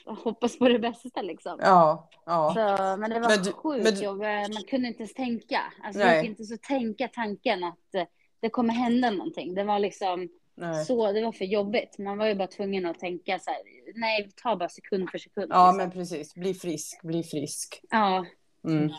hoppas 0.06 0.60
på 0.60 0.68
det 0.68 0.80
bästa 0.80 1.22
liksom. 1.22 1.58
Ja, 1.62 2.10
ja. 2.26 2.52
Så, 2.56 2.98
men 3.02 3.10
det 3.10 3.20
var 3.20 3.30
Men 3.30 3.44
du- 3.44 3.52
sjukt 3.52 3.84
men 3.84 3.94
du- 3.96 4.04
jobbigt. 4.04 4.54
Man 4.54 4.64
kunde 4.70 4.88
inte 4.88 5.00
ens 5.00 5.14
tänka. 5.14 5.62
Alltså, 5.84 6.00
Nej. 6.04 6.20
gick 6.22 6.30
inte 6.30 6.44
så 6.44 6.58
tänka 6.58 7.08
tanken 7.08 7.64
att 7.64 7.96
eh, 7.96 8.04
det 8.40 8.50
kommer 8.50 8.74
hända 8.74 9.10
någonting. 9.10 9.54
Det 9.56 9.64
var 9.64 9.80
liksom 9.80 10.30
Nej. 10.56 10.86
så, 10.86 11.12
det 11.12 11.22
var 11.26 11.32
för 11.32 11.46
jobbigt. 11.46 11.98
Man 11.98 12.18
var 12.18 12.26
ju 12.26 12.36
bara 12.36 12.48
tvungen 12.48 12.86
att 12.86 13.00
tänka 13.00 13.40
så 13.40 13.52
här, 13.52 13.60
nej, 13.96 14.30
ta 14.44 14.56
bara 14.56 14.70
sekund 14.70 15.10
för 15.10 15.18
sekund. 15.18 15.48
Ja, 15.50 15.66
liksom. 15.68 15.78
men 15.78 15.92
precis. 15.92 16.34
Bli 16.36 16.54
frisk, 16.54 17.02
bli 17.04 17.24
frisk. 17.24 17.82
ja. 17.90 18.26
Mm. 18.68 18.92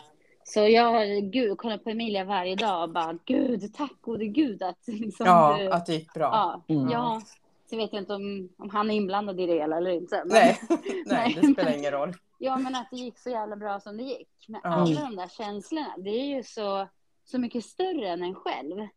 Så 0.43 0.59
jag, 0.67 1.23
gud, 1.31 1.57
kollar 1.57 1.77
på 1.77 1.89
Emilia 1.89 2.23
varje 2.23 2.55
dag 2.55 2.83
och 2.83 2.89
bara, 2.89 3.17
gud, 3.25 3.73
tack 3.73 3.91
gode 4.01 4.25
gud 4.27 4.63
att 4.63 4.77
liksom 4.87 5.25
Ja, 5.25 5.57
du, 5.59 5.71
att 5.71 5.85
det 5.85 5.93
gick 5.93 6.13
bra. 6.13 6.61
ja, 6.67 6.75
Mm. 6.75 6.89
ja. 6.91 7.21
Så 7.69 7.77
vet 7.77 7.93
jag 7.93 8.01
inte 8.01 8.13
om, 8.13 8.49
om 8.57 8.69
han 8.69 8.91
är 8.91 8.95
inblandad 8.95 9.39
i 9.39 9.45
det 9.45 9.53
hela 9.53 9.77
eller 9.77 9.91
inte. 9.91 10.23
Men, 10.25 10.33
Nej, 10.33 10.59
nej, 11.05 11.37
det 11.41 11.53
spelar 11.53 11.77
ingen 11.77 11.91
roll. 11.91 12.13
Ja, 12.37 12.57
men 12.57 12.75
att 12.75 12.87
det 12.91 12.97
gick 12.97 13.17
så 13.19 13.29
jävla 13.29 13.55
bra 13.55 13.79
som 13.79 13.97
det 13.97 14.03
gick. 14.03 14.29
Men 14.47 14.61
Ja. 14.63 14.69
alla 14.69 15.01
de 15.01 15.15
där 15.15 15.27
känslorna, 15.27 15.93
det 15.97 16.09
är 16.09 16.35
ju 16.35 16.43
så, 16.43 16.87
så 17.25 17.39
mycket 17.39 17.65
större 17.65 18.09
än 18.09 18.23
en 18.23 18.35
själv. 18.35 18.87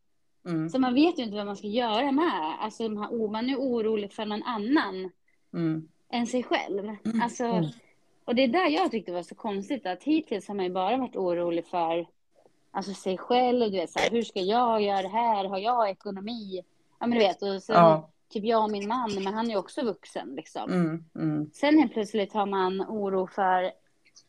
Mm. 0.47 0.69
Så 0.71 0.79
man 0.79 0.95
vet 0.95 1.19
ju 1.19 1.23
inte 1.23 1.37
vad 1.37 1.47
man 1.47 1.57
ska 1.57 1.67
göra 1.67 2.13
med. 2.13 2.57
Alltså, 2.61 2.83
de 2.83 2.97
här, 2.97 3.09
oh, 3.09 3.31
man 3.33 3.51
är 3.51 3.57
orolig 3.57 4.13
för 4.13 4.25
någon 4.25 4.43
annan 4.43 5.11
Mm. 5.55 5.89
än 6.13 6.27
sig 6.27 6.43
själv. 6.43 6.97
Alltså, 7.23 7.45
Mm. 7.45 7.71
och 8.25 8.35
det 8.35 8.43
är 8.45 8.49
där 8.49 8.67
jag 8.69 8.91
tyckte 8.91 9.13
var 9.13 9.23
så 9.23 9.35
konstigt 9.35 9.87
att 9.87 10.03
hittills 10.03 10.49
har 10.49 10.55
man 10.55 10.65
ju 10.65 10.71
bara 10.73 10.97
varit 10.97 11.17
orolig 11.17 11.67
för 11.67 12.07
alltså 12.71 12.95
sig 12.95 13.19
själv. 13.19 13.71
Du 13.71 13.77
vet, 13.77 13.91
så 13.91 13.99
här, 13.99 14.11
hur 14.11 14.23
ska 14.23 14.41
jag 14.41 14.83
göra 14.83 15.03
det 15.03 15.09
här? 15.09 15.45
Har 15.45 15.59
jag 15.59 15.91
ekonomi? 15.91 16.63
Ja, 17.01 17.07
men 17.07 17.11
du 17.11 17.19
vet. 17.25 17.43
Och 17.43 17.63
sen, 17.63 17.77
Ja. 17.77 18.11
Typ 18.31 18.45
jag 18.45 18.65
och 18.65 18.71
min 18.71 18.89
man, 18.89 19.15
men 19.25 19.35
han 19.35 19.51
är 19.51 19.57
också 19.57 19.83
vuxen. 19.85 20.35
Liksom. 20.37 20.73
Mm, 20.73 21.05
mm. 21.15 21.51
Sen 21.55 21.79
helt 21.79 21.93
plötsligt 21.93 22.33
har 22.33 22.47
man 22.47 22.81
oro 22.81 23.27
för 23.27 23.73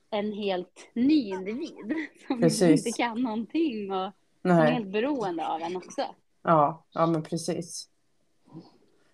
en 0.10 0.34
helt 0.34 0.90
ny 0.94 1.30
individ 1.30 1.94
som 2.28 2.42
Precis. 2.42 2.88
inte 2.88 2.98
kan 2.98 3.22
någonting 3.22 3.92
och 3.92 4.12
som 4.42 4.52
är 4.52 4.72
helt 4.72 4.88
beroende 4.92 5.48
av 5.48 5.62
en 5.62 5.76
också. 5.78 6.02
Ja, 6.44 6.86
ja, 6.94 7.06
men 7.06 7.24
precis. 7.24 7.88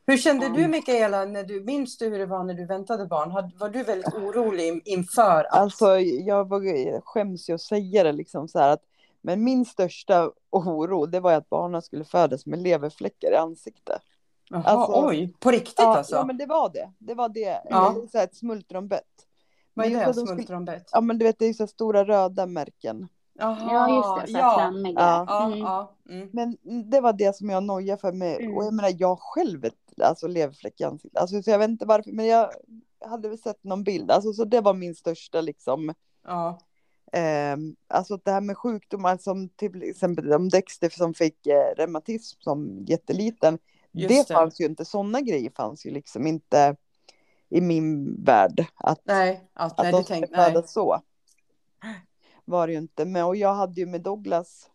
Hur 0.06 0.18
kände 0.18 0.46
Ja. 0.46 0.54
du 0.54 0.68
Mikaela, 0.68 1.26
när 1.26 1.44
du, 1.44 1.64
minns 1.64 1.98
du 1.98 2.10
hur 2.10 2.20
det 2.20 2.26
var 2.26 2.44
när 2.44 2.54
du 2.54 2.66
väntade 2.66 3.06
barn? 3.06 3.52
Var 3.60 3.70
du 3.70 3.84
väldigt 3.84 4.14
orolig 4.14 4.82
inför 4.86 5.44
att... 5.44 5.54
Alltså 5.54 6.00
jag 6.00 6.50
vågar- 6.50 7.02
skäms 7.02 7.50
ju 7.50 7.54
att 7.54 7.62
säga 7.62 8.04
det 8.04 8.12
liksom 8.12 8.48
så 8.48 8.60
här 8.60 8.70
att 8.70 8.84
men 9.22 9.44
min 9.44 9.66
största 9.66 10.32
oro 10.50 11.06
det 11.06 11.20
var 11.20 11.34
att 11.34 11.50
barnen 11.50 11.82
skulle 11.82 12.04
födas 12.06 12.46
med 12.46 12.60
leverfläckar 12.60 13.32
i 13.32 13.36
ansiktet. 13.36 14.02
Jaha, 14.50 14.64
alltså- 14.64 15.08
oj, 15.08 15.34
på 15.40 15.52
riktigt 15.52 15.76
Ja, 15.78 15.98
alltså? 15.98 16.16
ja 16.16 16.26
men 16.26 16.38
det 16.38 16.46
var 16.46 16.70
det. 16.70 16.92
Det 17.00 17.14
var 17.14 17.30
det. 17.30 17.62
Ja. 17.70 17.92
Eller 17.96 18.08
så 18.08 18.18
här 18.18 18.24
ett 18.26 18.36
smultronbett. 18.36 19.04
Vad 19.74 19.86
är 19.86 19.90
det, 19.90 20.06
de 20.06 20.14
skulle- 20.14 20.28
smultronbett? 20.28 20.90
Ja 20.92 21.02
men 21.02 21.18
du 21.18 21.26
vet 21.26 21.40
det 21.40 21.46
är 21.46 21.54
så 21.54 21.64
här 21.64 21.68
stora 21.68 22.06
röda 22.06 22.46
märken. 22.46 23.08
Jaha, 23.40 23.58
Ja, 23.74 23.96
just 24.18 24.28
det. 24.28 24.32
Så 24.34 24.40
ja. 24.40 24.54
flammiga. 24.58 25.00
Ja. 25.00 25.26
Ja, 25.28 25.46
Mm. 25.46 25.60
ja. 25.60 25.96
Mm. 26.10 26.30
Men 26.34 26.58
det 26.90 27.02
var 27.02 27.14
det 27.14 27.36
som 27.36 27.50
jag 27.50 27.64
nojade 27.64 28.02
för 28.02 28.12
mig. 28.12 28.36
Mm. 28.44 28.58
Och 28.58 28.64
jag 28.66 28.74
menar 28.74 28.92
jag 28.98 29.20
själv 29.20 29.66
alltså, 30.02 30.28
leverfläck 30.28 30.82
i 30.82 30.84
ansiktet. 30.84 31.22
Alltså, 31.22 31.42
så 31.44 31.50
jag 31.52 31.60
vet 31.60 31.70
inte 31.70 31.86
varför 31.86 32.12
men 32.12 32.26
jag 32.26 32.50
hade 33.06 33.30
väl 33.30 33.38
sett 33.38 33.64
någon 33.64 33.84
bild. 33.84 34.12
Alltså, 34.12 34.34
så 34.34 34.46
det 34.46 34.62
var 34.62 34.74
min 34.74 34.96
största 34.96 35.42
liksom. 35.42 35.94
ja. 36.28 36.60
Ehm, 37.12 37.76
alltså 37.88 38.18
det 38.24 38.32
här 38.32 38.42
med 38.42 38.58
sjukdomar 38.58 39.18
som 39.18 39.50
till 39.50 39.84
exempel 39.84 40.34
om 40.34 40.50
Dexter 40.50 40.90
som 40.90 41.14
fick 41.14 41.48
eh, 41.48 41.76
reumatism 41.78 42.38
som 42.42 42.86
jätteliten. 42.88 43.58
Just 43.98 44.10
det 44.10 44.28
det. 44.28 44.34
fanns 44.40 44.62
ju 44.62 44.66
inte, 44.66 44.86
sådana 44.86 45.22
grejer 45.22 45.52
fanns 45.56 45.86
ju 45.86 45.92
liksom 45.92 46.28
inte 46.28 46.76
i 47.50 47.62
min 47.62 48.24
värld. 48.24 48.66
Att, 48.76 49.02
Nej, 49.04 49.50
att, 49.54 49.72
att 49.72 49.78
nej, 49.84 49.92
de 49.92 50.04
skulle 50.04 50.20
tänkte, 50.20 50.38
nej. 50.38 50.46
födas 50.52 50.74
så. 50.74 51.02
Var 52.46 52.68
det 52.68 52.74
ju 52.74 52.80
inte. 52.80 53.06
Men, 53.06 53.26
och 53.26 53.36
jag 53.36 53.54
hade 53.56 53.82
ju 53.82 53.86
med 53.86 54.02
Douglas, 54.02 54.70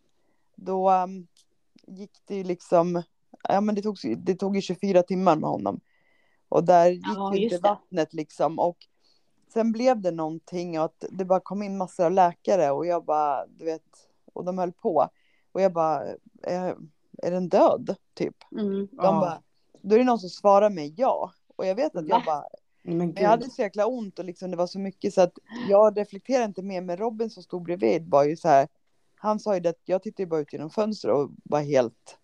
då 0.57 0.91
um, 0.91 1.27
gick 1.87 2.13
det 2.27 2.35
ju 2.37 2.45
liksom, 2.45 3.03
ja 3.49 3.61
men 3.61 3.75
det 3.75 3.83
tog, 3.83 3.97
det 4.17 4.35
tog 4.35 4.57
ju 4.57 4.63
24 4.63 5.03
timmar 5.03 5.37
med 5.37 5.51
honom. 5.51 5.81
Och 6.49 6.65
där 6.65 6.87
gick 6.91 7.07
Ja, 7.17 7.35
ju 7.35 7.43
inte 7.45 7.57
det. 7.57 7.63
vattnet 7.63 8.13
liksom. 8.15 8.59
Och 8.59 8.77
sen 9.53 9.73
blev 9.73 10.01
det 10.01 10.11
någonting 10.11 10.79
och 10.79 10.85
att 10.85 11.05
det 11.11 11.25
bara 11.25 11.41
kom 11.41 11.63
in 11.63 11.77
massor 11.79 12.05
av 12.05 12.13
läkare 12.13 12.71
och 12.71 12.87
jag 12.87 13.05
bara, 13.05 13.47
du 13.47 13.65
vet, 13.65 13.83
och 14.33 14.45
de 14.45 14.59
höll 14.59 14.73
på. 14.73 15.09
Och 15.53 15.61
jag 15.61 15.73
bara, 15.73 16.05
är, 16.43 16.77
är 17.23 17.31
den 17.31 17.49
död? 17.49 17.97
Typ. 18.15 18.37
Mm. 18.53 18.71
De 18.77 18.89
Ja. 18.93 19.13
bara, 19.13 19.43
då 19.83 19.95
är 19.95 19.99
det 19.99 20.05
någon 20.05 20.19
som 20.19 20.31
svarar 20.31 20.71
mig 20.71 20.95
ja. 20.97 21.33
Och 21.57 21.67
jag 21.67 21.75
vet 21.75 21.97
att 21.97 22.09
jag 22.09 22.25
bara, 22.25 22.45
Men 22.83 23.15
jag 23.17 23.29
hade 23.29 23.51
så 23.51 23.63
jäkla 23.63 23.87
ont 23.87 24.19
och 24.19 24.25
liksom 24.25 24.51
det 24.51 24.57
var 24.57 24.67
så 24.67 24.79
mycket 24.79 25.15
så 25.15 25.21
att 25.21 25.33
jag 25.69 25.99
reflekterade 25.99 26.45
inte 26.45 26.63
mer. 26.63 26.81
Men 26.81 26.97
Robin 26.97 27.31
som 27.31 27.43
stod 27.43 27.63
bredvid 27.63 28.11
var 28.11 28.25
ju 28.25 28.37
så 28.37 28.49
här. 28.49 28.69
Han 29.15 29.41
sa 29.41 29.55
ju 29.55 29.61
det 29.61 29.69
att 29.69 29.83
jag 29.85 30.03
tittade 30.03 30.27
bara 30.27 30.41
ut 30.41 30.53
genom 30.53 30.71
fönstret 30.71 31.15
och 31.15 31.31
var 31.45 31.61
helt. 31.61 32.19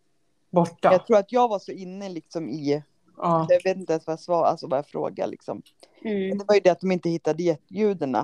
Borta. 0.50 0.92
Jag 0.92 1.06
tror 1.06 1.16
att 1.16 1.32
jag 1.32 1.48
var 1.48 1.58
så 1.58 1.72
inne 1.72 2.08
liksom 2.08 2.48
i. 2.48 2.82
Ja. 3.16 3.46
Jag 3.48 3.62
vet 3.64 3.76
inte 3.76 3.92
ens 3.92 4.06
vad 4.06 4.12
jag 4.12 4.20
svar, 4.20 4.44
alltså 4.44 4.66
vad 4.66 4.78
jag 4.78 4.86
frågade 4.86 5.30
liksom. 5.30 5.62
Mm. 6.04 6.28
Men 6.28 6.38
det 6.38 6.44
var 6.48 6.54
ju 6.54 6.60
det 6.60 6.70
att 6.70 6.80
de 6.80 6.92
inte 6.92 7.08
hittade 7.08 7.42
jetljuden. 7.42 8.16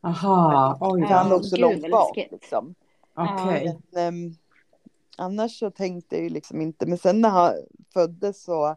Aha, 0.00 0.78
oj 0.80 1.02
Han 1.02 1.28
låg 1.28 1.44
så 1.44 1.56
långt 1.56 1.90
bak 1.90 2.16
liksom. 2.16 2.74
Okej. 3.14 3.78
Ehm, 3.96 4.34
annars 5.16 5.58
så 5.58 5.70
tänkte 5.70 6.16
jag 6.16 6.22
ju 6.22 6.28
liksom 6.30 6.60
inte. 6.60 6.86
Men 6.86 6.98
sen 6.98 7.20
när 7.20 7.28
han 7.28 7.52
föddes 7.92 8.42
så 8.44 8.76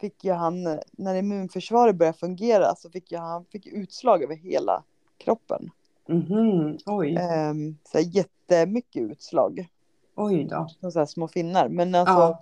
fick 0.00 0.24
ju 0.24 0.32
han, 0.32 0.78
när 0.92 1.14
immunförsvaret 1.14 1.96
började 1.96 2.18
fungera 2.18 2.74
så 2.74 2.90
fick 2.90 3.12
ju 3.12 3.18
han 3.18 3.44
fick 3.44 3.66
utslag 3.66 4.22
över 4.22 4.36
hela 4.36 4.82
kroppen. 5.18 5.70
Mhm, 6.08 6.78
Oj, 6.86 7.16
Um, 7.50 7.78
så 7.84 7.98
här 7.98 8.04
jättemycket 8.16 9.02
utslag. 9.02 9.68
oj 10.16 10.44
då. 10.44 10.68
Som 10.80 10.92
så 10.92 10.98
här 10.98 11.06
små 11.06 11.28
finnar. 11.28 11.68
Men 11.68 11.94
alltså, 11.94 12.14
Ja. 12.14 12.40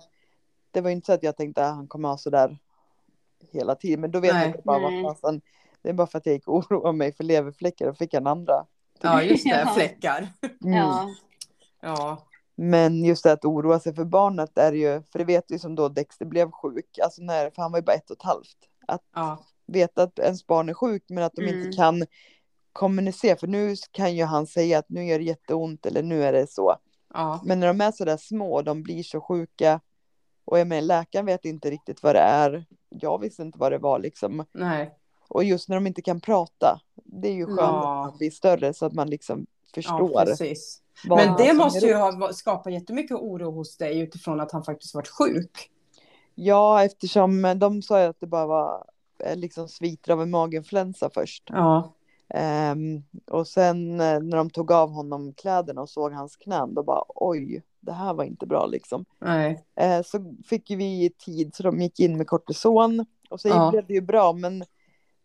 det 0.71 0.81
var 0.81 0.89
ju 0.89 0.95
inte 0.95 1.05
så 1.05 1.13
att 1.13 1.23
jag 1.23 1.37
tänkte 1.37 1.65
att 1.65 1.75
han 1.75 1.87
kommer 1.87 2.09
ha 2.09 2.17
så 2.17 2.29
där 2.29 2.57
hela 3.51 3.75
tiden. 3.75 4.01
Men 4.01 4.11
då 4.11 4.19
vet 4.19 4.33
Nej. 4.33 4.41
jag 4.41 4.49
inte 4.49 4.61
bara 4.65 4.79
vad 4.79 5.01
fasen. 5.01 5.41
Det 5.81 5.89
är 5.89 5.93
bara 5.93 6.07
för 6.07 6.17
att 6.17 6.25
jag 6.25 6.33
gick 6.35 6.47
och 6.47 6.55
oroade 6.55 6.97
mig 6.97 7.11
för 7.13 7.23
leverfläckar 7.23 7.87
och 7.87 7.97
fick 7.97 8.13
en 8.13 8.27
andra. 8.27 8.65
Ja, 9.01 9.23
just 9.23 9.43
det. 9.43 9.49
Ja. 9.65 9.73
Fläckar. 9.73 10.27
Mm. 10.63 10.73
Ja. 10.77 11.09
Ja. 11.81 12.23
Men 12.55 13.05
just 13.05 13.23
det 13.23 13.31
att 13.31 13.45
oroa 13.45 13.79
sig 13.79 13.95
för 13.95 14.05
barnet 14.05 14.57
är 14.57 14.73
ju, 14.73 15.01
för 15.11 15.19
det 15.19 15.25
vet 15.25 15.47
du 15.47 15.59
som 15.59 15.75
då 15.75 15.89
Dexter 15.89 16.25
blev 16.25 16.51
sjuk, 16.51 16.99
alltså 17.03 17.21
när, 17.21 17.49
för 17.49 17.61
han 17.61 17.71
var 17.71 17.79
ju 17.79 17.83
bara 17.85 17.95
ett 17.95 18.09
och 18.09 18.17
ett 18.17 18.23
halvt. 18.23 18.57
Att 18.87 19.01
Ja. 19.15 19.45
veta 19.67 20.03
att 20.03 20.19
ens 20.19 20.47
barn 20.47 20.69
är 20.69 20.73
sjuk 20.73 21.03
men 21.09 21.23
att 21.23 21.33
de 21.35 21.41
Mm. 21.41 21.57
inte 21.59 21.77
kan 21.77 22.05
kommunicera. 22.73 23.37
För 23.37 23.47
nu 23.47 23.75
kan 23.91 24.15
ju 24.15 24.23
han 24.23 24.47
säga 24.47 24.79
att 24.79 24.89
nu 24.89 25.05
gör 25.05 25.19
det 25.19 25.25
jätteont 25.25 25.85
eller 25.85 26.03
nu 26.03 26.23
är 26.23 26.33
det 26.33 26.51
så. 26.51 26.75
Ja. 27.13 27.41
Men 27.45 27.59
när 27.59 27.67
de 27.67 27.81
är 27.81 27.91
så 27.91 28.05
där 28.05 28.17
små 28.17 28.53
och 28.55 28.63
de 28.63 28.83
blir 28.83 29.03
så 29.03 29.21
sjuka 29.21 29.79
och 30.45 30.59
jag 30.59 30.67
menar 30.67 30.81
läkaren 30.81 31.25
vet 31.25 31.45
inte 31.45 31.69
riktigt 31.71 32.03
vad 32.03 32.15
det 32.15 32.19
är. 32.19 32.65
Jag 32.89 33.19
visste 33.21 33.41
inte 33.41 33.59
vad 33.59 33.71
det 33.71 33.77
var 33.77 33.99
liksom. 33.99 34.45
Nej. 34.51 34.97
Och 35.27 35.43
just 35.43 35.69
när 35.69 35.75
de 35.75 35.87
inte 35.87 36.01
kan 36.01 36.21
prata. 36.21 36.81
Det 36.95 37.27
är 37.27 37.33
ju 37.33 37.45
skönt 37.45 37.59
Ja. 37.59 38.07
att 38.07 38.17
blir 38.17 38.31
större 38.31 38.73
så 38.73 38.85
att 38.85 38.93
man 38.93 39.09
liksom 39.09 39.39
Ja, 39.39 39.81
förstår. 39.81 40.25
precis. 40.25 40.81
Men 41.07 41.37
det 41.37 41.53
måste 41.53 41.85
ju 41.85 41.93
ha 41.93 42.33
skapat 42.33 42.73
jättemycket 42.73 43.17
oro 43.17 43.51
hos 43.51 43.77
dig 43.77 43.99
utifrån 43.99 44.39
att 44.41 44.51
han 44.51 44.63
faktiskt 44.63 44.95
varit 44.95 45.07
sjuk. 45.07 45.69
Ja, 46.35 46.83
eftersom 46.83 47.53
de 47.59 47.81
sa 47.81 48.01
ju 48.01 48.07
att 48.07 48.19
det 48.19 48.27
bara 48.27 48.45
var 48.45 48.85
eh, 49.19 49.35
liksom 49.35 49.67
sviter 49.67 50.13
av 50.13 50.21
en 50.21 50.31
maginfluensa 50.31 51.09
först. 51.13 51.43
Ja. 51.47 51.93
Ehm, 52.33 53.03
och 53.27 53.47
sen 53.47 53.99
eh, 53.99 54.19
när 54.19 54.37
de 54.37 54.49
tog 54.49 54.71
av 54.71 54.89
honom 54.91 55.33
kläderna 55.33 55.81
och 55.81 55.89
såg 55.89 56.13
hans 56.13 56.35
knän, 56.35 56.73
då 56.73 56.83
bara 56.83 57.03
oj, 57.07 57.63
det 57.79 57.91
här 57.91 58.13
var 58.13 58.23
inte 58.23 58.45
bra 58.45 58.65
liksom. 58.65 59.05
Nej. 59.19 59.65
Eh, 59.75 60.01
så 60.03 60.35
fick 60.45 60.71
vi 60.71 61.09
tid 61.25 61.55
så 61.55 61.63
de 61.63 61.81
gick 61.81 61.99
in 61.99 62.17
med 62.17 62.27
kortison 62.27 63.05
och 63.29 63.41
så 63.41 63.47
Ja. 63.47 63.69
blev 63.71 63.87
det 63.87 63.93
ju 63.93 64.01
bra. 64.01 64.33
Men 64.33 64.63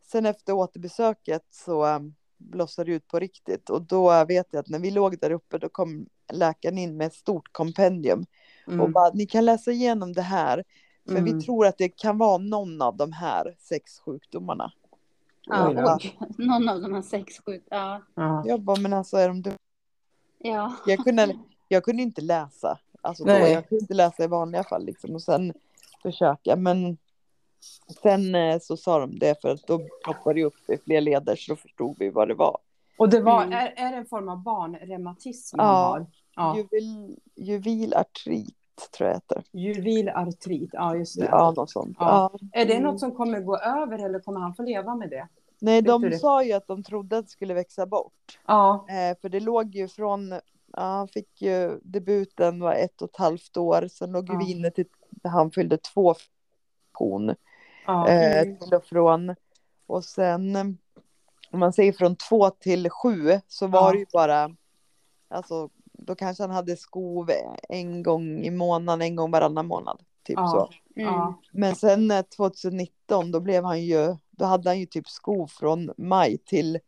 sen 0.07 0.27
efter 0.27 0.53
återbesöket 0.53 1.45
så 1.51 1.87
eh, 1.87 1.99
blossade 2.39 2.91
det 2.91 2.95
ut 2.97 3.09
på 3.09 3.19
riktigt 3.19 3.71
och 3.71 3.83
då 3.83 4.25
vet 4.25 4.47
jag 4.51 4.61
att 4.61 4.69
när 4.69 4.79
vi 4.79 4.91
låg 4.91 5.19
där 5.21 5.31
uppe 5.31 5.59
då 5.59 5.69
kom 5.69 6.07
läkaren 6.33 6.79
in 6.79 6.97
med 6.97 7.07
ett 7.07 7.15
stort 7.15 7.53
kompendium 7.53 8.27
och 8.67 8.73
Mm. 8.73 8.93
bara 8.93 9.11
ni 9.15 9.27
kan 9.27 9.45
läsa 9.45 9.71
igenom 9.71 10.13
det 10.13 10.23
här. 10.23 10.65
För 11.05 11.17
Mm. 11.17 11.25
vi 11.25 11.45
tror 11.45 11.67
att 11.67 11.79
det 11.79 11.89
kan 11.89 12.19
vara 12.19 12.39
någon 12.39 12.83
av 12.83 12.97
de 12.97 13.13
här 13.13 13.57
sex 13.59 13.99
sjukdomarna. 14.01 14.73
Ja, 15.47 15.97
oj. 16.01 16.19
Någon 16.39 16.69
av 16.69 16.81
de 16.81 16.95
här 16.95 17.03
sex, 17.03 17.35
sju. 17.47 17.61
Ja. 17.71 18.03
Ja. 18.15 18.43
Jag 18.47 18.61
bara, 18.61 18.81
men 18.81 18.93
alltså 18.93 19.17
är 19.17 19.29
de 19.29 19.43
dumma? 19.43 19.57
Ja. 20.39 20.75
Jag 20.87 20.99
kunde, 20.99 21.39
jag 21.69 21.85
kunde 21.85 22.03
inte 22.03 22.21
läsa. 22.21 22.79
Alltså 23.01 23.25
då, 23.25 23.31
jag 23.33 23.69
kunde 23.69 23.83
inte 23.83 23.95
läsa 23.95 24.25
i 24.25 24.27
vanliga 24.27 24.65
fall 24.65 24.85
liksom. 24.85 25.15
Och 25.15 25.23
sen 25.23 25.53
försöka. 26.03 26.57
Men 26.57 26.97
sen 28.03 28.35
eh, 28.35 28.59
så 28.61 28.77
sa 28.77 28.99
de 28.99 29.19
det 29.19 29.41
för 29.43 29.49
att 29.49 29.67
då 29.67 29.81
ploppade 30.05 30.35
det 30.41 30.45
upp 30.45 30.71
i 30.71 30.77
fler 30.85 31.01
leder 31.01 31.37
så 31.37 31.53
då 31.53 31.57
förstod 31.57 31.97
vi 31.99 32.11
vad 32.11 32.29
det 32.29 32.35
var. 32.35 32.59
Och 32.99 33.09
det 33.09 33.21
var, 33.21 33.43
Mm. 33.43 33.53
är, 33.53 33.73
är 33.77 33.91
det 33.93 33.97
en 33.97 34.07
form 34.07 34.29
av 34.29 34.43
barnreumatism 34.43 35.57
Ja. 35.59 36.07
Ja. 36.37 36.57
Juvel, 36.57 37.17
juvelartrit 37.37 38.55
tror 38.99 39.09
jag 39.09 39.15
heter. 39.17 39.43
Juvelartrit, 39.53 40.71
ja 40.73 40.97
just 40.97 41.21
det. 41.21 41.27
Ja, 41.31 41.51
något 41.57 41.71
sånt. 41.71 41.97
Ja. 42.01 42.31
Ja. 42.41 42.61
Är 42.61 42.67
det 42.67 42.81
något 42.81 43.01
som 43.01 43.15
kommer 43.15 43.41
gå 43.41 43.57
över 43.59 44.05
eller 44.05 44.21
kommer 44.21 44.41
han 44.41 44.55
få 44.55 44.63
leva 44.63 44.95
med 44.95 45.11
det? 45.11 45.29
Nej, 45.61 45.83
Vet 45.83 45.87
de 46.03 46.13
sa 46.19 46.45
ju 46.45 46.53
att 46.53 46.67
de 46.67 46.83
trodde 46.83 47.19
att 47.19 47.25
det 47.25 47.31
skulle 47.31 47.55
växa 47.55 47.87
bort. 47.87 48.39
Ja. 48.47 48.87
Eh, 48.89 49.17
för 49.21 49.29
det 49.29 49.41
låg 49.41 49.75
ju 49.75 49.89
från, 49.89 50.31
ja, 50.73 50.83
han 50.83 51.09
fick 51.09 51.43
ju 51.43 51.81
debuten 51.83 52.61
var 52.61 52.73
ett 52.75 53.03
och 53.03 53.11
ett 53.11 53.17
halvt 53.17 53.57
år. 53.57 53.89
Sen 53.89 54.13
låg 54.13 54.29
Ja. 54.29 54.39
vi 54.39 54.53
inne 54.53 54.71
till 54.71 54.87
han 55.25 55.51
fyllde 55.51 55.77
två 55.79 56.15
kon. 56.93 57.35
Ja. 57.87 58.09
eh, 58.09 58.43
till 58.59 58.75
och 58.75 58.85
från. 58.85 59.35
Och 59.87 60.05
sen 60.05 60.57
eh, 60.57 60.65
om 61.51 61.61
man 61.61 61.73
säger 61.73 61.93
från 61.93 62.17
två 62.17 62.51
till 62.51 62.91
sju 62.91 63.41
så 63.49 63.67
var 63.67 63.81
Ja. 63.89 63.93
det 63.93 63.99
ju 63.99 64.07
bara, 64.13 64.51
alltså 65.29 65.71
då 65.93 66.15
kanske 66.15 66.43
han 66.43 66.51
hade 66.51 66.77
skov 66.77 67.31
en 67.69 68.03
gång 68.03 68.39
i 68.39 68.51
månaden, 68.51 69.03
en 69.03 69.17
gång 69.17 69.31
varannan 69.31 69.67
månad. 69.67 70.03
Typ 70.23 70.37
Ja. 70.39 70.49
så. 70.95 71.01
Mm. 71.01 71.33
Men 71.53 71.75
sen 71.75 72.11
eh, 72.11 72.23
2019 72.23 73.31
då 73.33 73.41
blev 73.41 73.65
han 73.65 73.83
ju, 73.85 74.17
då 74.31 74.45
hade 74.45 74.71
han 74.71 74.79
ju 74.81 74.87
typ 74.87 75.09
skov 75.09 75.47
från 75.47 75.91
maj 75.97 76.39
till 76.39 76.79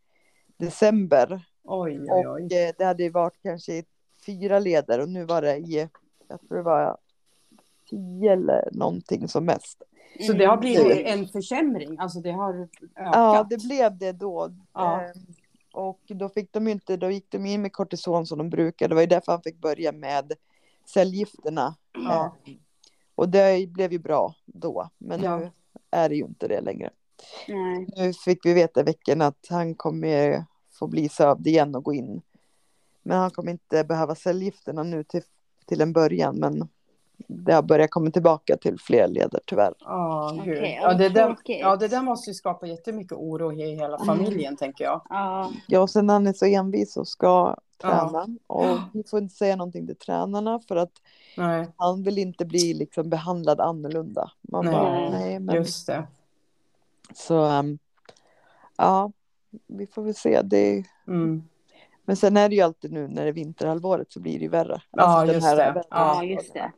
december. 0.57 1.41
Oj, 1.63 1.99
oj, 2.01 2.09
Och 2.09 2.33
oj. 2.33 2.41
eh, 2.43 2.73
det 2.77 2.85
hade 2.85 3.03
ju 3.03 3.09
varit 3.09 3.37
kanske 3.41 3.83
fyra 4.25 4.59
leder 4.59 4.99
och 4.99 5.09
nu 5.09 5.25
var 5.25 5.41
det 5.41 5.57
i, 5.57 5.89
jag 6.27 6.41
tror 6.41 6.57
det 6.57 6.63
var 6.63 6.97
tio 7.89 8.33
eller 8.33 8.69
någonting 8.71 9.27
som 9.27 9.45
mest. 9.45 9.83
Så 10.27 10.33
det 10.33 10.45
har 10.45 10.57
Mm. 10.57 10.59
blivit 10.59 11.07
en 11.07 11.27
försämring? 11.27 11.99
Alltså 11.99 12.19
det 12.19 12.31
har 12.31 12.53
ökat? 12.95 13.15
Ja, 13.15 13.47
det 13.49 13.63
blev 13.63 13.97
det 13.97 14.11
då. 14.11 14.51
Ja. 14.73 15.01
Ehm, 15.01 15.11
Och 15.73 15.99
då 16.07 16.29
fick 16.29 16.53
de 16.53 16.67
inte, 16.67 16.97
då 16.97 17.11
gick 17.11 17.31
de 17.31 17.45
in 17.45 17.61
med 17.61 17.73
kortison 17.73 18.25
som 18.25 18.37
de 18.37 18.49
brukade. 18.49 18.89
Det 18.91 18.95
var 18.95 19.01
ju 19.01 19.07
därför 19.07 19.31
han 19.31 19.41
fick 19.41 19.57
börja 19.61 19.91
med 19.91 20.33
cellgifterna. 20.85 21.75
Ja. 21.93 22.35
Eh, 22.45 22.53
Och 23.15 23.29
det 23.29 23.69
blev 23.69 23.91
ju 23.91 23.99
bra 23.99 24.35
då. 24.45 24.89
Men 24.97 25.21
Ja. 25.23 25.37
nu 25.37 25.51
är 25.91 26.09
det 26.09 26.15
ju 26.15 26.23
inte 26.25 26.47
det 26.47 26.61
längre. 26.61 26.89
Nej. 27.47 27.87
Nu 27.97 28.13
fick 28.13 28.45
vi 28.45 28.53
veta 28.53 28.79
i 28.79 28.83
veckan 28.83 29.21
att 29.21 29.45
han 29.49 29.75
kommer 29.75 30.45
få 30.71 30.87
bli 30.87 31.09
sövd 31.09 31.47
igen 31.47 31.75
och 31.75 31.83
gå 31.83 31.93
in. 31.93 32.21
Men 33.03 33.17
han 33.17 33.31
kommer 33.31 33.51
inte 33.51 33.83
behöva 33.83 34.15
cellgifterna 34.15 34.83
nu 34.83 35.03
till, 35.03 35.21
till 35.65 35.81
en 35.81 35.93
början. 35.93 36.35
Men 36.35 36.67
det 37.27 37.53
har 37.53 37.61
börjat 37.61 37.91
komma 37.91 38.11
tillbaka 38.11 38.57
till 38.57 38.79
fler 38.79 39.07
leder 39.07 39.39
tyvärr. 39.45 39.73
Ja, 39.79 40.31
gud. 40.45 40.57
Okej, 40.57 40.79
ja, 40.81 40.93
det 40.93 41.09
där, 41.09 41.35
ja, 41.45 41.75
det 41.75 41.87
där 41.87 42.01
måste 42.01 42.29
ju 42.29 42.33
skapa 42.33 42.67
jättemycket 42.67 43.13
oro 43.17 43.51
i 43.53 43.75
hela 43.75 43.95
Mm. 43.95 44.05
familjen, 44.05 44.55
tänker 44.57 44.83
jag. 44.83 45.01
Ja. 45.09 45.51
Ja, 45.67 45.79
och 45.79 45.89
sen 45.89 46.09
han 46.09 46.27
är 46.27 46.33
så 46.33 46.45
envis 46.45 46.97
och 46.97 47.07
ska 47.07 47.55
Ja. 47.81 47.87
träna. 47.89 48.27
Och 48.47 48.77
vi 48.93 49.03
får 49.03 49.19
inte 49.19 49.35
säga 49.35 49.55
någonting 49.55 49.87
till 49.87 49.95
tränarna 49.95 50.59
för 50.67 50.75
att 50.75 50.91
Nej, 51.37 51.67
han 51.77 52.03
vill 52.03 52.17
inte 52.17 52.45
bli 52.45 52.73
liksom 52.73 53.09
behandlad 53.09 53.59
annorlunda. 53.61 54.31
Man 54.41 54.65
Nej. 54.65 54.73
bara, 54.73 55.09
nej, 55.09 55.39
men 55.39 55.55
just 55.55 55.87
det. 55.87 56.07
så, 57.13 57.43
ehm, 57.45 57.79
ja, 58.77 59.11
vi 59.67 59.87
får 59.87 60.01
väl 60.01 60.15
se. 60.15 60.41
Det, 60.41 60.83
Mm. 61.07 61.43
men 62.05 62.15
sen 62.15 62.37
är 62.37 62.49
det 62.49 62.55
ju 62.55 62.61
alltid 62.61 62.91
nu 62.91 63.07
när 63.07 63.21
det 63.23 63.27
är 63.29 63.33
vinterhalvåret 63.33 64.11
så 64.11 64.19
blir 64.19 64.33
det 64.33 64.43
ju 64.43 64.49
värre. 64.49 64.81
Ja, 64.91 65.03
Alltså, 65.03 65.25
den 65.25 65.35
just 65.35 65.47
här 65.47 65.73
det. 65.73 65.83
ja, 65.89 66.23
just 66.23 66.53
det. 66.53 66.71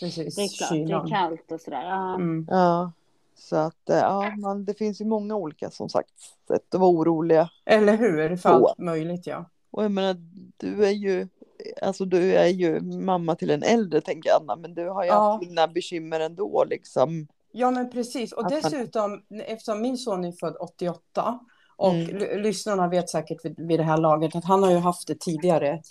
Precis. 0.00 0.34
Det 0.36 0.42
är 0.42 0.48
klart, 0.58 0.70
det 0.70 0.76
är 0.76 0.86
Kylan. 0.86 1.08
kallt 1.08 1.52
och 1.52 1.60
sådär. 1.60 1.82
Ja. 1.82 2.14
Mm. 2.14 2.46
Ja, 2.50 2.92
så 3.34 3.56
att 3.56 3.90
eh, 3.90 3.96
ja, 3.96 4.32
man, 4.38 4.64
det 4.64 4.74
finns 4.74 5.00
ju 5.00 5.04
många 5.04 5.36
olika 5.36 5.70
som 5.70 5.88
sagt 5.88 6.10
sätt 6.48 6.74
att 6.74 6.80
vara 6.80 6.90
oroliga. 6.90 7.50
Eller 7.64 7.96
hur? 7.96 8.36
För 8.36 8.48
allt 8.48 8.78
möjligt, 8.78 9.26
ja. 9.26 9.44
Och 9.70 9.84
jag 9.84 9.90
menar, 9.90 10.16
du 10.56 10.86
är 10.86 10.90
ju, 10.90 11.28
alltså 11.82 12.04
du 12.04 12.34
är 12.34 12.46
ju 12.48 12.80
mamma 12.80 13.34
till 13.34 13.50
en 13.50 13.62
äldre 13.62 14.00
tänker 14.00 14.30
jag 14.30 14.42
Anna, 14.42 14.56
men 14.56 14.74
du 14.74 14.88
har 14.88 15.04
ju 15.04 15.08
Ja. 15.08 15.32
haft 15.32 15.48
dina 15.48 15.68
bekymmer 15.68 16.20
ändå 16.20 16.64
liksom. 16.64 17.26
Ja, 17.52 17.70
men 17.70 17.90
precis. 17.90 18.32
Och 18.32 18.46
Att 18.46 18.52
man- 18.52 18.60
dessutom, 18.62 19.22
eftersom 19.46 19.82
min 19.82 19.96
son 19.96 20.24
är 20.24 20.32
född 20.32 20.56
88 20.60 21.38
och 21.76 21.94
Mm. 21.94 22.42
lyssnarna 22.42 22.88
vet 22.88 23.10
säkert 23.10 23.44
vid, 23.44 23.54
vid 23.66 23.80
det 23.80 23.84
här 23.84 23.96
laget 23.96 24.36
att 24.36 24.44
han 24.44 24.62
har 24.62 24.70
ju 24.70 24.76
haft 24.78 25.06
det 25.08 25.20
tidigare, 25.20 25.82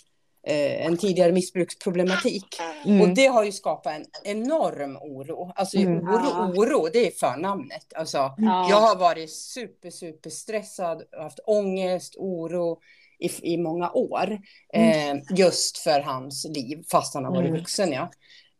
eh, 0.46 0.86
en 0.86 0.96
tidigare 0.96 1.32
missbruksproblematik. 1.32 2.46
Mm. 2.84 3.00
Och 3.00 3.08
det 3.08 3.26
har 3.26 3.44
ju 3.44 3.52
skapat 3.52 3.94
en 3.96 4.04
enorm 4.24 4.96
oro. 4.96 5.52
Alltså 5.56 5.76
Mm. 5.78 5.98
oro, 6.08 6.20
Ja. 6.24 6.52
oro, 6.56 6.88
det 6.92 7.06
är 7.06 7.10
förnamnet. 7.10 7.92
Alltså, 7.94 8.16
Ja. 8.38 8.66
Jag 8.70 8.76
har 8.80 8.96
varit 8.96 9.30
super, 9.32 9.90
super 9.90 10.30
stressad, 10.30 11.02
haft 11.18 11.38
ångest, 11.46 12.14
oro 12.16 12.78
i, 13.18 13.52
i 13.54 13.56
många 13.58 13.90
år. 13.90 14.38
Eh, 14.72 15.16
just 15.36 15.78
för 15.78 16.00
hans 16.00 16.46
liv, 16.48 16.84
fast 16.90 17.14
han 17.14 17.24
har 17.24 17.32
varit 17.32 17.48
Mm. 17.48 17.60
vuxen. 17.60 17.92
Ja. 17.92 18.10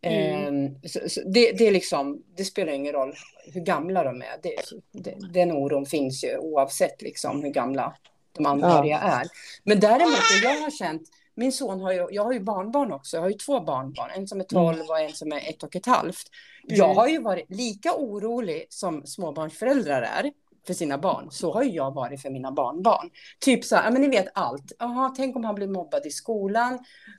Mm. 0.02 0.64
Eh, 0.66 0.70
så, 0.90 1.00
så 1.08 1.20
det, 1.28 1.52
det, 1.52 1.70
liksom, 1.70 2.22
det 2.36 2.44
spelar 2.44 2.72
ingen 2.72 2.92
roll 2.92 3.14
hur 3.54 3.60
gamla 3.60 4.04
de 4.04 4.22
är. 4.22 4.26
Det, 4.42 4.54
det, 4.92 5.14
den 5.32 5.52
oron 5.52 5.86
finns 5.86 6.24
ju 6.24 6.36
oavsett 6.38 7.02
liksom, 7.02 7.42
hur 7.42 7.50
gamla 7.50 7.94
de 8.32 8.46
anhöriga 8.46 8.98
är. 8.98 9.26
Men 9.64 9.80
däremot, 9.80 10.18
jag 10.42 10.60
har 10.60 10.70
känt, 10.70 11.02
min 11.36 11.52
son 11.52 11.80
har 11.80 11.92
ju, 11.92 12.06
jag 12.10 12.24
har 12.24 12.32
ju 12.32 12.40
barnbarn 12.40 12.92
också, 12.92 13.16
jag 13.16 13.22
har 13.22 13.28
ju 13.28 13.34
två 13.34 13.60
barnbarn, 13.60 14.10
en 14.16 14.26
som 14.28 14.40
är 14.40 14.44
12 14.44 14.80
och 14.88 15.00
en 15.00 15.12
som 15.12 15.32
är 15.32 15.36
ett 15.48 15.62
och 15.62 15.76
ett 15.76 15.86
halvt. 15.86 16.26
Jag 16.62 16.84
Mm. 16.84 16.96
har 16.96 17.08
ju 17.08 17.22
varit 17.22 17.46
lika 17.50 17.94
orolig 17.96 18.66
som 18.70 19.06
småbarnsföräldrar 19.06 20.02
är 20.02 20.32
för 20.66 20.74
sina 20.74 20.98
barn, 20.98 21.28
så 21.30 21.52
har 21.52 21.62
ju 21.62 21.70
jag 21.70 21.94
varit 21.94 22.22
för 22.22 22.30
mina 22.30 22.52
barnbarn. 22.52 23.10
Typ 23.40 23.64
så 23.64 23.76
här, 23.76 23.84
ja 23.84 23.90
men 23.90 24.02
ni 24.02 24.08
vet 24.08 24.26
allt. 24.34 24.72
Jaha, 24.78 25.12
tänk 25.16 25.36
om 25.36 25.44
han 25.44 25.54
blir 25.54 25.66
mobbad 25.68 26.06
i 26.06 26.10
skolan. 26.10 26.78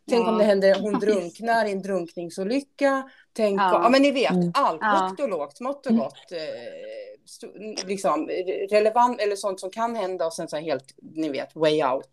Tänk 0.10 0.26
Ja. 0.28 0.32
om 0.32 0.38
det 0.38 0.44
händer, 0.44 0.76
hon 0.80 0.94
drunknar 1.00 1.66
i 1.66 1.72
en 1.72 1.82
drunkningsolycka. 1.82 3.10
Tänk 3.34 3.62
Ja. 3.62 3.76
om, 3.78 3.84
ja 3.84 3.90
men 3.90 4.02
ni 4.02 4.12
vet 4.12 4.32
Mm. 4.32 4.52
allt, 4.54 4.80
Ja. 4.82 4.88
högt 4.88 5.20
och 5.22 5.30
lågt, 5.30 5.58
smått 5.58 5.86
och 5.86 5.96
gott. 5.98 6.32
Eh, 6.32 7.88
liksom 7.88 8.30
relevant 8.70 9.22
eller 9.22 9.36
sånt 9.36 9.60
som 9.60 9.70
kan 9.72 9.96
hända 9.96 10.26
och 10.26 10.34
sen 10.34 10.48
så 10.48 10.56
här 10.56 10.64
helt, 10.64 10.94
ni 11.16 11.30
vet, 11.30 11.56
way 11.56 11.84
out. 11.84 12.12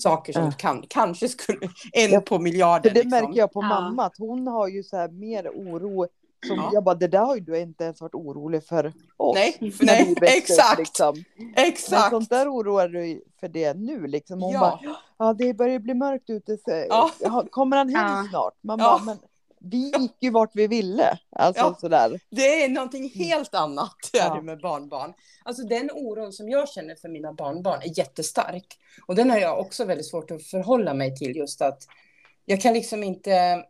Saker 0.00 0.32
som 0.32 0.44
Ja. 0.44 0.52
kan, 0.58 0.84
kanske 0.88 1.28
skulle, 1.28 1.58
en 1.92 2.10
Ja, 2.10 2.20
på 2.20 2.34
För 2.36 2.42
miljarden. 2.42 2.94
det 2.94 3.02
liksom. 3.02 3.10
märker 3.10 3.38
jag 3.38 3.52
på 3.52 3.62
Ja. 3.62 3.68
mamma, 3.68 4.04
att 4.06 4.18
hon 4.18 4.46
har 4.46 4.68
ju 4.68 4.82
så 4.82 4.96
här 4.96 5.08
mer 5.08 5.48
oro. 5.48 6.06
Som 6.46 6.56
Ja. 6.56 6.70
Jag 6.72 6.84
bara, 6.84 6.94
det 6.94 7.08
där 7.08 7.18
har 7.24 7.34
ju 7.34 7.40
du 7.40 7.58
inte 7.58 7.84
ens 7.84 8.00
varit 8.00 8.14
orolig 8.14 8.64
för 8.66 8.92
oss. 9.16 9.34
Nej, 9.34 9.56
när 9.60 9.70
nej, 10.20 10.38
exakt, 10.38 10.78
Liksom. 10.78 11.24
Men 11.36 11.64
exakt. 11.64 12.10
sånt 12.10 12.30
där 12.30 12.48
oroar 12.48 12.88
du 12.88 13.24
för 13.40 13.48
det 13.48 13.74
nu 13.74 14.06
liksom. 14.06 14.42
Hon 14.42 14.52
Ja. 14.52 14.60
bara, 14.60 14.96
ja 15.18 15.32
det 15.32 15.54
börjar 15.54 15.78
bli 15.78 15.94
mörkt 15.94 16.30
ute. 16.30 16.56
Så, 16.56 16.70
Ja. 16.88 17.10
ja, 17.20 17.44
Kommer 17.50 17.76
han 17.76 17.88
hem 17.88 18.06
Ja. 18.06 18.26
snart? 18.30 18.54
Man 18.62 18.78
Ja. 18.78 18.84
bara, 18.84 19.04
men 19.04 19.18
vi 19.64 19.92
gick 19.98 20.16
ju 20.20 20.30
vart 20.30 20.50
vi 20.54 20.66
ville. 20.66 21.18
Alltså 21.30 21.62
Ja. 21.62 21.76
sådär. 21.80 22.20
Det 22.30 22.64
är 22.64 22.68
någonting 22.68 23.08
helt 23.10 23.54
annat 23.54 23.96
Ja. 24.12 24.40
med 24.42 24.60
barnbarn. 24.60 25.12
Alltså 25.44 25.62
den 25.62 25.90
oron 25.90 26.32
som 26.32 26.48
jag 26.48 26.68
känner 26.68 26.94
för 26.94 27.08
mina 27.08 27.32
barnbarn 27.32 27.80
är 27.82 27.98
jättestark. 27.98 28.66
Och 29.06 29.14
den 29.14 29.30
har 29.30 29.38
jag 29.38 29.60
också 29.60 29.84
väldigt 29.84 30.06
svårt 30.06 30.30
att 30.30 30.42
förhålla 30.42 30.94
mig 30.94 31.16
till 31.16 31.36
just 31.36 31.62
att 31.62 31.82
jag 32.44 32.60
kan 32.60 32.74
liksom 32.74 33.02
inte, 33.04 33.64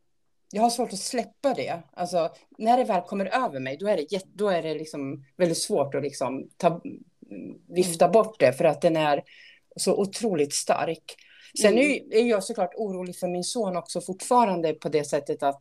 jag 0.52 0.62
har 0.62 0.70
svårt 0.70 0.92
att 0.92 0.98
släppa 0.98 1.54
det. 1.54 1.82
Alltså 1.92 2.30
när 2.58 2.76
det 2.78 2.84
väl 2.84 3.02
kommer 3.02 3.44
över 3.44 3.60
mig 3.60 3.76
då 3.76 3.86
är 3.88 3.96
det, 3.96 4.24
då 4.34 4.48
är 4.48 4.62
det 4.62 4.74
liksom 4.74 5.24
väldigt 5.36 5.58
svårt 5.58 5.94
att 5.94 6.02
liksom 6.02 6.48
ta, 6.56 6.80
vifta 7.68 8.08
bort 8.08 8.40
det 8.40 8.52
för 8.52 8.64
att 8.64 8.80
den 8.80 8.96
är 8.96 9.22
så 9.76 9.96
otroligt 10.00 10.54
stark. 10.54 11.02
Sen 11.62 11.76
ju- 11.76 12.08
är 12.12 12.24
jag 12.24 12.44
såklart 12.44 12.74
orolig 12.76 13.16
för 13.16 13.28
min 13.28 13.44
son 13.44 13.76
också 13.76 14.00
fortfarande 14.00 14.72
på 14.72 14.88
det 14.88 15.04
sättet 15.04 15.42
att 15.42 15.60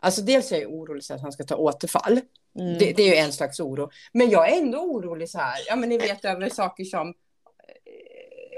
Alltså 0.00 0.22
dels 0.22 0.52
är 0.52 0.60
jag 0.60 0.72
orolig 0.72 1.04
så 1.04 1.14
att 1.14 1.20
han 1.20 1.32
ska 1.32 1.44
ta 1.44 1.56
återfall. 1.56 2.20
Mm. 2.58 2.78
Det, 2.78 2.92
det 2.92 3.02
är 3.02 3.06
ju 3.06 3.14
en 3.14 3.32
slags 3.32 3.60
oro. 3.60 3.90
Men 4.12 4.30
jag 4.30 4.52
är 4.52 4.58
ändå 4.58 4.78
orolig 4.78 5.30
så 5.30 5.38
här. 5.38 5.54
Ja, 5.68 5.76
men 5.76 5.88
ni 5.88 5.98
vet 5.98 6.24
över 6.24 6.48
saker 6.48 6.84
som. 6.84 7.08
eh, 7.08 7.14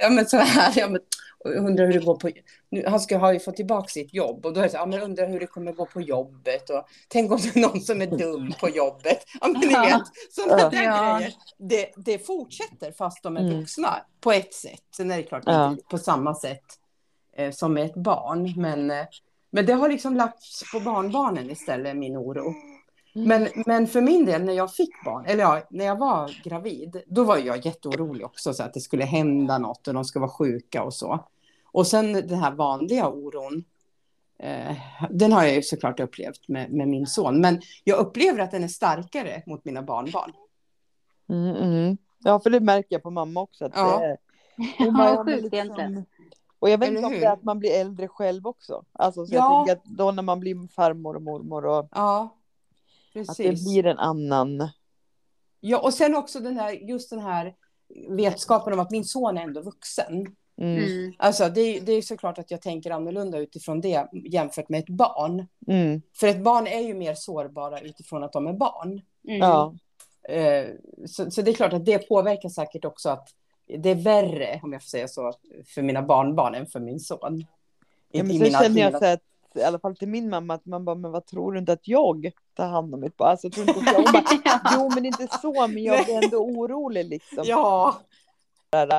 Ja, 0.00 0.10
men 0.10 0.26
så 0.26 0.36
här. 0.36 0.72
Ja, 0.76 0.88
men, 0.88 1.00
undrar 1.44 1.86
hur 1.86 1.92
det 1.92 2.04
går 2.04 2.16
på. 2.16 2.30
Nu, 2.70 2.84
han 2.86 3.00
ska 3.00 3.16
ha 3.18 3.32
ju 3.32 3.40
fått 3.40 3.56
tillbaka 3.56 3.88
sitt 3.88 4.14
jobb 4.14 4.46
och 4.46 4.52
då 4.52 4.60
är 4.60 4.64
det 4.64 4.70
så. 4.70 4.76
Ja, 4.76 4.86
men 4.86 5.00
undrar 5.02 5.28
hur 5.28 5.40
det 5.40 5.46
kommer 5.46 5.72
gå 5.72 5.86
på 5.86 6.00
jobbet 6.00 6.70
och 6.70 6.84
tänk 7.08 7.32
om 7.32 7.38
det 7.42 7.56
är 7.56 7.60
någon 7.60 7.80
som 7.80 8.02
är 8.02 8.06
dum 8.06 8.52
på 8.60 8.68
jobbet. 8.68 9.24
Ja, 9.40 9.48
men 9.48 9.60
ni 9.60 9.66
vet 9.66 10.02
sådana 10.30 10.62
Ja. 10.62 10.68
där 10.70 10.82
Ja. 10.84 11.16
grejer. 11.18 11.34
Det, 11.58 11.92
det 11.96 12.18
fortsätter 12.26 12.92
fast 12.92 13.22
de 13.22 13.36
är 13.36 13.40
Mm. 13.40 13.60
vuxna 13.60 13.94
på 14.20 14.32
ett 14.32 14.54
sätt. 14.54 14.82
Sen 14.96 15.10
är 15.10 15.16
det 15.16 15.22
klart 15.22 15.42
Ja. 15.46 15.70
inte 15.70 15.84
på 15.90 15.98
samma 15.98 16.34
sätt 16.34 16.64
eh, 17.36 17.50
som 17.50 17.74
med 17.74 17.84
ett 17.86 17.94
barn, 17.96 18.54
men. 18.56 18.90
Eh, 18.90 19.06
men 19.50 19.66
det 19.66 19.72
har 19.72 19.88
liksom 19.88 20.16
lagts 20.16 20.72
på 20.72 20.80
barnbarnen 20.80 21.50
istället, 21.50 21.96
min 21.96 22.16
oro. 22.16 22.54
Men, 23.12 23.48
men 23.66 23.86
för 23.86 24.00
min 24.00 24.24
del, 24.24 24.44
när 24.44 24.52
jag 24.52 24.74
fick 24.74 25.04
barn, 25.04 25.24
eller 25.26 25.44
ja, 25.44 25.62
när 25.70 25.84
jag 25.84 25.98
var 25.98 26.42
gravid, 26.44 27.02
då 27.06 27.24
var 27.24 27.38
jag 27.38 27.66
jätteorolig 27.66 28.26
också, 28.26 28.54
så 28.54 28.62
att 28.62 28.74
det 28.74 28.80
skulle 28.80 29.04
hända 29.04 29.58
något 29.58 29.88
och 29.88 29.94
de 29.94 30.04
skulle 30.04 30.20
vara 30.20 30.30
sjuka 30.30 30.82
och 30.82 30.94
så. 30.94 31.24
Och 31.64 31.86
sen 31.86 32.12
den 32.12 32.38
här 32.38 32.52
vanliga 32.52 33.08
oron, 33.08 33.64
eh, 34.38 34.76
den 35.10 35.32
har 35.32 35.44
jag 35.44 35.54
ju 35.54 35.62
såklart 35.62 36.00
upplevt 36.00 36.48
med, 36.48 36.72
med 36.72 36.88
min 36.88 37.06
son. 37.06 37.40
Men 37.40 37.60
jag 37.84 37.98
upplever 37.98 38.38
att 38.38 38.50
den 38.50 38.64
är 38.64 38.68
starkare 38.68 39.42
mot 39.46 39.64
mina 39.64 39.82
barnbarn. 39.82 40.32
Mm, 41.28 41.56
mm. 41.56 41.96
Ja, 42.18 42.40
för 42.40 42.50
det 42.50 42.60
märker 42.60 42.88
jag 42.94 43.02
på 43.02 43.10
mamma 43.10 43.40
också. 43.40 43.64
Att 43.64 43.72
Ja. 43.74 43.98
det 43.98 44.04
är... 44.04 44.18
Hon 44.78 44.96
vad 44.96 45.26
men 45.26 45.40
sjukt 45.40 45.54
egentligen. 45.54 46.04
Och 46.58 46.70
jag 46.70 46.78
vet 46.78 46.88
Eller 46.88 46.96
inte 46.98 47.06
om 47.06 47.12
hur? 47.12 47.20
det 47.20 47.26
är 47.26 47.32
att 47.32 47.42
man 47.42 47.58
blir 47.58 47.70
äldre 47.80 48.08
själv 48.08 48.46
också. 48.46 48.84
Alltså, 48.92 49.26
så 49.26 49.34
Ja. 49.34 49.38
jag 49.38 49.66
tänker 49.66 49.80
att 49.90 49.96
då 49.98 50.10
när 50.12 50.22
man 50.22 50.40
blir 50.40 50.68
farmor 50.68 51.16
och 51.16 51.22
mormor 51.22 51.66
och 51.66 51.88
Ja, 51.92 52.20
att 53.14 53.14
det 53.14 53.26
precis. 53.26 53.64
blir 53.68 53.86
en 53.86 53.98
annan. 53.98 54.68
Ja, 55.60 55.78
och 55.78 55.94
sen 55.94 56.14
också 56.16 56.40
den 56.40 56.56
här, 56.56 56.72
just 56.72 57.10
den 57.10 57.20
här 57.20 57.54
vetskapen 58.08 58.72
om 58.72 58.80
att 58.80 58.90
min 58.90 59.04
son 59.04 59.38
är 59.38 59.42
ändå 59.42 59.60
vuxen. 59.60 60.14
Mm, 60.60 60.84
Mm. 60.84 61.12
Alltså 61.18 61.48
det, 61.48 61.60
är- 61.60 61.80
det 61.80 61.92
är 61.92 62.02
såklart 62.02 62.38
att 62.38 62.50
jag 62.50 62.62
tänker 62.62 62.90
annorlunda 62.90 63.38
utifrån 63.38 63.80
det 63.80 64.06
jämfört 64.12 64.68
med 64.68 64.78
ett 64.80 64.88
barn. 64.88 65.46
mm, 65.68 66.02
För 66.20 66.26
ett 66.26 66.42
barn 66.44 66.66
är 66.66 66.80
ju 66.80 66.94
mer 66.94 67.14
sårbara 67.14 67.80
utifrån 67.80 68.24
att 68.24 68.32
de 68.32 68.46
är 68.46 68.52
barn. 68.52 68.88
Mm. 69.28 69.38
ja. 69.38 69.74
Eh, 70.28 70.66
så, 71.06 71.30
så 71.30 71.42
det 71.42 71.50
är 71.50 71.54
klart 71.54 71.72
att 71.72 71.84
det 71.84 72.08
påverkar 72.08 72.48
säkert 72.48 72.84
också 72.84 73.08
att 73.08 73.28
det 73.78 73.90
är 73.90 73.94
värre, 73.94 74.60
om 74.62 74.72
jag 74.72 74.82
får 74.82 74.88
säga 74.88 75.08
så, 75.08 75.32
för 75.66 75.82
mina 75.82 76.02
barnbarn 76.02 76.54
än 76.54 76.66
för 76.66 76.80
min 76.80 77.00
son. 77.00 77.44
ja 78.10 78.22
men 78.22 78.30
I 78.36 78.38
mina- 78.40 78.62
känner 78.62 78.80
jag 78.80 78.92
mina- 78.92 78.98
så 78.98 79.04
att, 79.04 79.20
i 79.54 79.62
alla 79.62 79.78
fall 79.78 79.96
till 79.96 80.08
min 80.08 80.28
mamma, 80.30 80.54
att 80.54 80.66
man 80.66 80.84
bara, 80.84 80.94
men 80.96 81.10
vad 81.12 81.26
tror 81.26 81.52
du 81.52 81.58
inte 81.58 81.72
att 81.72 81.88
jag 81.88 82.30
tar 82.54 82.68
hand 82.68 82.94
om 82.94 83.00
mitt 83.00 83.16
barn? 83.16 83.28
Alltså, 83.30 83.50
tror 83.50 83.68
inte 83.68 83.80
att 83.80 83.86
jag, 83.92 84.04
bara, 84.12 84.24
jo 84.76 84.90
men 84.94 85.04
inte 85.06 85.28
så, 85.42 85.66
men 85.68 85.82
jag 85.82 86.04
blir 86.04 86.24
ändå 86.24 86.36
orolig 86.38 87.04
liksom. 87.04 87.42
Ja, 87.46 87.96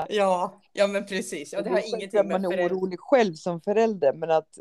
ja, 0.10 0.62
ja 0.73 0.88
men 0.88 1.05
precis. 1.05 1.53
Ja, 1.53 1.62
det 1.62 1.69
har 1.69 1.95
ingenting 1.95 2.19
att 2.19 2.25
med 2.27 2.41
man 2.41 2.51
är 2.53 2.67
orolig 2.67 2.99
själv 2.99 3.34
som 3.34 3.62
förälder, 3.62 4.13
men 4.13 4.32
att 4.32 4.60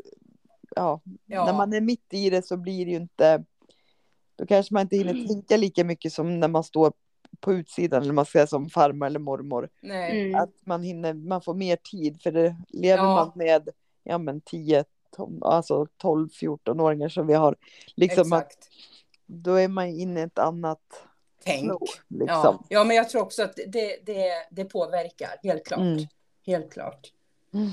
ja, 0.75 1.01
Ja. 1.25 1.45
när 1.45 1.53
man 1.53 1.73
är 1.73 1.81
mitt 1.81 2.13
i 2.13 2.29
det 2.29 2.45
så 2.45 2.57
blir 2.57 2.85
det 2.85 2.91
ju 2.91 2.97
inte, 2.97 3.43
då 4.35 4.45
kanske 4.45 4.73
man 4.73 4.81
inte 4.81 4.95
hinner 4.97 5.27
tänka 5.27 5.57
lika 5.57 5.83
mycket 5.83 6.13
som 6.13 6.39
när 6.39 6.47
man 6.47 6.63
står 6.63 6.93
på 7.41 7.53
utsidan, 7.53 8.01
eller 8.01 8.13
man 8.13 8.25
ska 8.25 8.31
säga 8.31 8.47
som 8.47 8.69
farmor 8.69 9.05
eller 9.07 9.19
mormor. 9.19 9.69
Nej. 9.81 10.21
Mm. 10.21 10.41
Att 10.41 10.49
man 10.65 10.83
hinner, 10.83 11.13
man 11.13 11.41
får 11.41 11.53
mer 11.53 11.75
tid, 11.75 12.21
för 12.21 12.31
det 12.31 12.55
lever 12.69 13.03
Ja. 13.03 13.15
man 13.15 13.31
med, 13.35 13.69
ja 14.03 14.17
men 14.17 14.41
10, 14.41 14.83
tom- 15.15 15.43
alltså 15.43 15.87
12, 15.97 16.29
14-åringar 16.29 17.09
som 17.09 17.27
vi 17.27 17.33
har, 17.33 17.55
liksom 17.95 18.33
att 18.33 18.43
Exakt. 18.45 18.67
då 19.25 19.53
är 19.55 19.67
man 19.67 19.87
inne 19.87 20.19
i 20.19 20.23
ett 20.23 20.39
annat 20.39 21.03
Tänk. 21.43 21.63
flow, 21.65 21.81
Ja. 22.07 22.17
liksom. 22.25 22.65
ja, 22.69 22.83
men 22.83 22.95
jag 22.95 23.09
tror 23.09 23.21
också 23.21 23.43
att 23.43 23.55
det, 23.67 24.05
det, 24.05 24.31
det 24.51 24.65
påverkar, 24.65 25.29
helt 25.43 25.65
klart. 25.65 25.79
Mm. 25.79 25.99
Helt 26.45 26.71
klart. 26.73 27.13
Mm. 27.53 27.69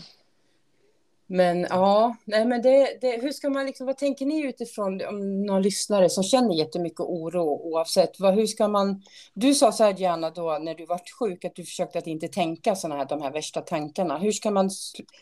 Men 1.28 1.66
ja, 1.70 2.16
nej 2.24 2.46
men 2.46 2.62
det, 2.62 2.98
det, 3.00 3.22
hur 3.22 3.32
ska 3.32 3.50
man 3.50 3.66
liksom, 3.66 3.86
vad 3.86 3.96
tänker 3.96 4.26
ni 4.26 4.46
utifrån 4.46 5.00
om 5.08 5.42
någon 5.46 5.62
lyssnare 5.62 6.10
som 6.10 6.24
känner 6.24 6.54
jättemycket 6.54 7.00
oro 7.00 7.42
oavsett, 7.42 8.20
vad, 8.20 8.34
hur 8.34 8.46
ska 8.46 8.68
man, 8.68 9.02
du 9.34 9.54
sa 9.54 9.72
så 9.72 9.84
här 9.84 9.92
Diana 9.92 10.30
då 10.30 10.58
när 10.60 10.74
du 10.74 10.86
var 10.86 11.00
sjuk 11.18 11.44
att 11.44 11.54
du 11.54 11.64
försökte 11.64 11.98
att 11.98 12.06
inte 12.06 12.28
tänka 12.28 12.76
sådana 12.76 12.96
här, 12.96 13.06
de 13.08 13.22
här 13.22 13.32
värsta 13.32 13.60
tankarna, 13.60 14.18
hur 14.18 14.32
ska 14.32 14.50
man, 14.50 14.70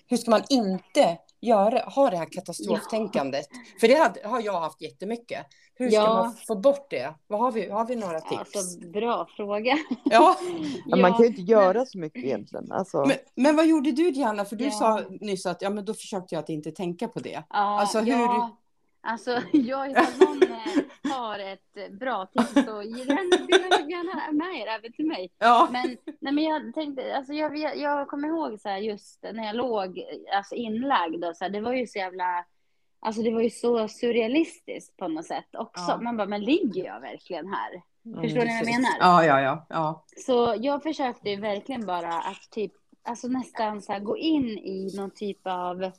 hur 0.07 0.17
ska 0.17 0.31
man 0.31 0.43
inte 0.49 1.19
göra, 1.47 1.79
ha 1.79 2.11
det 2.11 2.17
här 2.17 2.27
katastroftänkandet? 2.33 3.47
För 3.81 3.89
det 3.89 3.95
hade, 3.95 4.29
har 4.29 4.41
jag 4.41 4.61
haft 4.61 4.81
jättemycket. 4.83 5.47
Hur 5.77 5.91
ska 5.91 5.97
Ja. 6.01 6.15
man 6.15 6.35
få 6.47 6.57
bort 6.57 6.91
det? 6.91 7.15
Vad 7.27 7.41
har 7.41 7.53
vi, 7.53 7.71
har 7.71 7.87
vi 7.87 7.97
några 7.97 8.21
tips? 8.21 8.57
Alltså, 8.57 8.89
bra 8.89 9.27
fråga. 9.37 9.79
Ja, 10.05 10.37
Ja, 10.87 10.97
man 10.97 11.13
kan 11.13 11.21
ju 11.23 11.27
inte 11.27 11.41
göra 11.43 11.87
så 11.87 11.99
mycket 11.99 12.25
egentligen. 12.25 12.73
Alltså, 12.73 13.05
men, 13.07 13.17
men 13.35 13.57
vad 13.57 13.67
gjorde 13.67 13.93
du 13.93 14.11
Diana? 14.11 14.45
För 14.45 14.57
du 14.57 14.65
Ja. 14.65 14.71
sa 14.71 15.03
nyss 15.21 15.47
att 15.47 15.63
ja, 15.63 15.71
men 15.71 15.85
då 15.85 15.95
försökte 15.95 16.35
jag 16.35 16.43
att 16.43 16.49
inte 16.49 16.71
tänka 16.71 17.09
på 17.09 17.19
det. 17.21 17.31
Ja, 17.51 17.81
Alltså, 17.81 17.99
hur- 18.01 18.13
ja, 18.13 18.57
alltså 19.05 19.31
jag 19.53 19.91
ifall 19.91 20.19
någon 20.19 20.43
eh, 20.43 21.13
har 21.13 21.39
ett 21.39 21.77
eh, 21.77 21.93
bra 21.93 22.27
tips 22.27 22.53
så 22.53 22.61
dela 22.61 22.85
gärna 23.91 24.33
med 24.33 24.61
er 24.61 24.67
även 24.67 24.93
till 24.93 25.07
mig. 25.07 25.31
Ja, 25.39 25.69
Men, 25.73 25.97
nej, 26.21 26.33
men 26.33 26.45
jag 26.45 26.75
tänkte, 26.75 27.17
alltså 27.17 27.33
jag, 27.33 27.59
jag, 27.59 27.77
jag 27.79 28.09
kommer 28.09 28.29
ihåg 28.29 28.61
så 28.61 28.69
här 28.69 28.79
just 28.79 29.23
när 29.23 29.47
jag 29.47 29.57
låg 29.57 30.05
alltså 30.37 30.55
inlagd 30.55 31.25
och 31.25 31.37
så 31.37 31.45
här, 31.45 31.51
det 31.51 31.61
var 31.61 31.73
ju 31.73 31.87
så 31.87 31.99
jävla, 31.99 32.45
alltså 33.01 33.23
det 33.23 33.31
var 33.31 33.41
ju 33.41 33.51
så 33.51 33.89
surrealistiskt 33.89 34.97
på 34.97 35.09
något 35.09 35.27
sätt 35.27 35.55
också. 35.59 35.85
Ja. 35.89 36.01
Man 36.01 36.17
bara, 36.17 36.27
men 36.29 36.41
ligger 36.45 36.85
jag 36.85 37.01
verkligen 37.01 37.49
här? 37.49 37.83
Mm, 38.07 38.23
Förstår 38.23 38.41
ni 38.41 38.47
vad 38.47 38.57
jag 38.57 38.67
menar? 38.67 38.91
Ja, 39.01 39.25
ja, 39.25 39.41
ja. 39.41 39.67
ja. 39.69 40.05
Så 40.27 40.55
jag 40.61 40.83
försökte 40.83 41.31
ju 41.31 41.41
verkligen 41.41 41.87
bara 41.87 42.09
att 42.13 42.51
typ, 42.51 42.73
alltså 43.03 43.29
nästan 43.29 43.83
så 43.83 43.93
här 43.93 44.01
gå 44.01 44.17
in 44.17 44.49
i 44.59 44.93
någon 44.97 45.11
typ 45.11 45.47
av, 45.47 45.91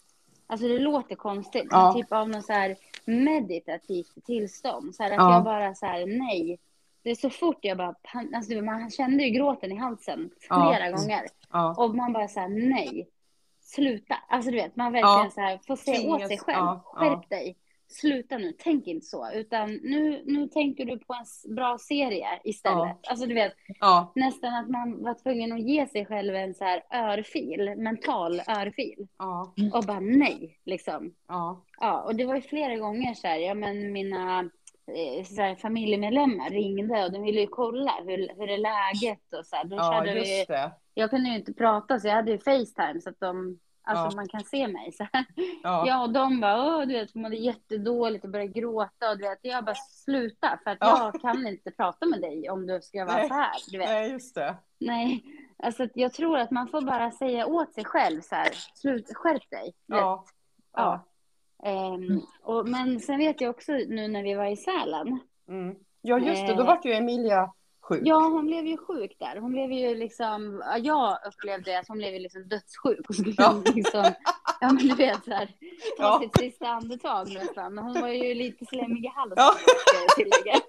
alltså 0.48 0.68
det 0.68 0.80
låter 0.80 1.16
konstigt, 1.16 1.68
Ja. 1.70 1.94
typ 1.94 2.12
av 2.12 2.30
någon 2.30 2.44
så 2.44 2.54
här 2.54 2.76
meditativt 3.06 4.26
tillstånd. 4.26 4.96
Så 4.96 5.04
här 5.04 5.12
att 5.12 5.18
Ja. 5.18 5.34
jag 5.34 5.44
bara 5.44 5.76
så 5.76 5.86
här, 5.86 6.06
nej. 6.06 6.60
Det 7.04 7.10
är 7.12 7.16
så 7.16 7.30
fort 7.30 7.58
jag 7.62 7.78
bara, 7.78 7.96
alltså 8.36 8.54
man 8.62 8.90
kände 8.92 9.24
ju 9.24 9.30
gråten 9.30 9.72
i 9.72 9.76
halsen 9.76 10.30
Ja. 10.50 10.74
flera 10.76 10.92
gånger. 10.92 11.22
ja. 11.52 11.76
Och 11.78 11.96
man 11.96 12.14
bara 12.14 12.28
så 12.28 12.40
här, 12.40 12.50
nej. 12.50 13.10
Sluta. 13.62 14.16
Alltså 14.30 14.52
du 14.52 14.58
vet, 14.58 14.76
man 14.76 14.92
verkligen 14.94 15.24
Ja. 15.26 15.32
så 15.34 15.42
här 15.42 15.60
får 15.68 15.76
se 15.76 15.92
Tvingas- 15.92 16.22
åt 16.22 16.28
sig 16.28 16.38
själv. 16.38 16.58
ja, 16.58 16.82
Skärp 16.86 17.26
ja. 17.30 17.38
dig. 17.38 17.58
Sluta 17.88 18.38
nu, 18.38 18.54
tänk 18.58 18.88
inte 18.88 19.06
så. 19.06 19.32
Utan 19.32 19.74
nu, 19.74 20.24
nu 20.26 20.48
tänker 20.48 20.86
du 20.86 21.00
på 21.00 21.14
en 21.14 21.56
bra 21.56 21.78
serie 21.78 22.28
istället. 22.44 22.98
Alltså 23.08 23.26
du 23.26 23.34
vet, 23.34 23.54
ja. 23.80 24.12
nästan 24.16 24.54
att 24.54 24.70
man 24.70 25.04
var 25.04 25.14
tvungen 25.14 25.54
att 25.54 25.62
ge 25.62 25.88
sig 25.88 26.06
själv 26.06 26.36
en 26.36 26.54
så 26.54 26.64
här 26.64 26.84
örfil, 26.94 27.76
mental 27.78 28.40
örfil. 28.40 29.08
ja. 29.18 29.54
Och 29.74 29.84
bara 29.84 30.00
nej, 30.00 30.60
liksom. 30.66 31.14
ja. 31.28 31.62
Ja, 31.80 32.02
och 32.02 32.16
det 32.16 32.26
var 32.26 32.36
ju 32.36 32.42
flera 32.42 32.76
gånger 32.76 33.14
så 33.14 33.28
här, 33.28 33.38
ja 33.38 33.54
men 33.54 33.92
mina 33.92 34.40
eh, 34.88 35.24
så 35.26 35.42
här, 35.42 35.56
familjemedlemmar 35.56 36.50
ringde 36.50 37.06
och 37.06 37.12
de 37.12 37.22
ville 37.24 37.42
ju 37.42 37.48
kolla 37.48 37.92
hur, 38.06 38.36
hur 38.38 38.50
är 38.50 38.58
läget 38.58 39.34
och 39.40 39.46
så 39.46 39.56
här. 39.56 39.66
Då 39.66 39.76
ja 39.76 39.92
körde 39.94 40.14
vi, 40.14 40.38
just 40.38 40.48
det. 40.48 40.72
jag 40.94 41.10
kunde 41.10 41.30
ju 41.30 41.36
inte 41.36 41.54
prata 41.54 42.00
så 42.00 42.08
jag 42.08 42.16
hade 42.16 42.32
ju 42.32 42.40
Facetime 42.40 43.02
så 43.02 43.10
att 43.10 43.20
de, 43.20 43.60
alltså 43.86 44.06
Ja. 44.06 44.16
man 44.16 44.28
kan 44.28 44.44
se 44.44 44.68
mig 44.68 44.92
så. 44.92 45.08
Ja. 45.64 45.84
Ja, 45.88 46.02
och 46.04 46.10
de 46.14 46.40
bara, 46.42 46.64
Åh, 46.78 46.80
du 46.82 46.94
vet, 46.94 47.16
mådde 47.16 47.36
jättedåligt 47.36 48.26
och 48.26 48.32
började 48.32 48.52
gråta 48.52 49.10
och 49.12 49.18
du 49.18 49.24
vet, 49.24 49.40
jag 49.42 49.66
bara 49.66 49.76
sluta 49.76 50.60
för 50.64 50.72
att 50.72 50.78
Ja. 50.82 51.12
jag 51.14 51.22
kan 51.22 51.48
inte 51.48 51.72
prata 51.72 52.06
med 52.06 52.22
dig 52.22 52.50
om 52.50 52.68
du 52.68 52.82
ska 52.82 53.06
vara 53.06 53.18
Nej. 53.18 53.28
så 53.28 53.34
här, 53.34 53.52
du 53.72 53.78
vet. 53.78 53.88
Nej, 53.90 54.12
just 54.12 54.36
det. 54.36 54.56
Nej, 54.80 55.24
alltså 55.58 55.88
jag 55.94 56.14
tror 56.14 56.38
att 56.38 56.52
man 56.52 56.68
får 56.68 56.82
bara 56.82 57.12
säga 57.12 57.46
åt 57.46 57.74
sig 57.74 57.86
själv 57.86 58.22
så 58.22 58.36
här, 58.36 58.50
slut, 58.74 59.12
skärp 59.14 59.50
dig. 59.50 59.74
Ja. 59.86 60.26
Ja. 60.74 61.06
Ehm, 61.64 62.22
och, 62.42 62.68
men 62.70 63.00
sen 63.00 63.18
vet 63.18 63.42
jag 63.42 63.50
också 63.50 63.72
nu 63.72 64.08
när 64.08 64.24
vi 64.24 64.34
var 64.34 64.46
i 64.46 64.56
Sälen. 64.58 65.20
Mm. 65.50 65.76
ja, 66.02 66.20
just 66.20 66.48
det. 66.48 66.54
Då 66.54 66.62
Eh. 66.62 66.68
vart 66.68 66.86
ju 66.86 66.94
Emilia 66.94 67.52
sjuk. 67.88 68.02
Ja, 68.04 68.16
hon 68.20 68.46
blev 68.46 68.66
ju 68.66 68.78
sjuk 68.78 69.16
där. 69.20 69.38
Hon 69.40 69.52
blev 69.52 69.72
ju 69.72 69.96
liksom, 69.96 70.64
ja, 70.66 70.78
jag 70.78 71.18
upplevde 71.28 71.80
att 71.80 71.88
hon 71.88 71.98
blev 71.98 72.14
ju 72.14 72.20
liksom 72.20 72.48
dödssjuk. 72.48 73.10
Och 73.10 73.16
skulle 73.16 73.36
Ja. 73.38 73.62
liksom, 73.76 74.04
ja 74.62 74.68
men 74.68 74.78
du 74.78 74.96
vet 74.96 75.24
så 75.26 75.32
här, 75.32 75.46
ta 75.98 76.04
Ja. 76.04 76.20
sitt 76.22 76.38
sista 76.40 76.68
andetag 76.68 77.34
nästan. 77.34 77.78
Hon 77.78 78.02
var 78.02 78.08
ju 78.08 78.34
lite 78.36 78.66
slemmig 78.66 79.06
i 79.06 79.08
halsen, 79.08 79.38
Ja. 79.38 79.54
tillägga. 80.16 80.60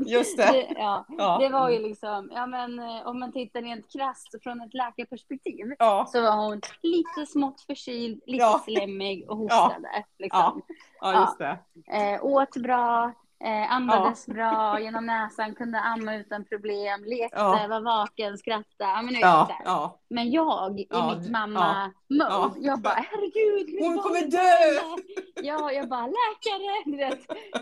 Just 0.06 0.36
det. 0.36 0.66
ja, 0.76 1.04
Ja. 1.08 1.38
det 1.40 1.48
var 1.48 1.70
ju 1.70 1.78
liksom, 1.78 2.30
ja 2.34 2.46
men 2.46 2.78
eh, 2.78 3.06
om 3.06 3.20
man 3.20 3.32
tittar 3.32 3.62
rent 3.62 3.92
krasst 3.92 4.42
från 4.42 4.60
ett 4.60 4.74
läkarperspektiv 4.74 5.74
Ja. 5.78 6.06
så 6.12 6.22
var 6.22 6.36
hon 6.36 6.60
lite 6.82 7.26
smått 7.32 7.60
förkyld, 7.60 8.22
lite 8.26 8.42
Ja. 8.44 8.62
slemmig 8.64 9.30
och 9.30 9.36
hostade. 9.36 10.04
Liksom. 10.18 10.62
ja, 11.00 11.20
just 11.20 11.38
det. 11.38 11.58
Eh, 11.96 12.24
åt 12.24 12.56
bra, 12.56 13.12
eh, 13.44 13.72
andades 13.72 14.26
bra 14.26 14.80
genom 14.80 15.06
näsan, 15.06 15.54
kunde 15.54 15.78
amma 15.80 16.16
utan 16.16 16.44
problem, 16.44 17.04
lekte, 17.04 17.38
Ja. 17.38 17.66
var 17.70 17.80
vaken, 17.80 18.38
skrattade. 18.38 18.64
Ja, 18.78 19.02
men, 19.02 19.14
Ja, 19.14 19.56
ja. 19.64 19.98
men 20.10 20.30
jag 20.30 20.80
i 20.80 20.86
Ja, 20.90 21.14
mitt 21.18 21.30
mamma-mode, 21.30 22.24
ja. 22.30 22.54
jag 22.60 22.80
bara 22.80 22.94
herregud, 23.10 23.80
Hon 23.82 23.98
kommer 23.98 24.20
dö! 24.20 24.28
döende." 24.30 25.02
Ja, 25.42 25.72
jag 25.72 25.88
bara 25.88 26.06
läkare, 26.06 26.96
vet. 26.96 27.20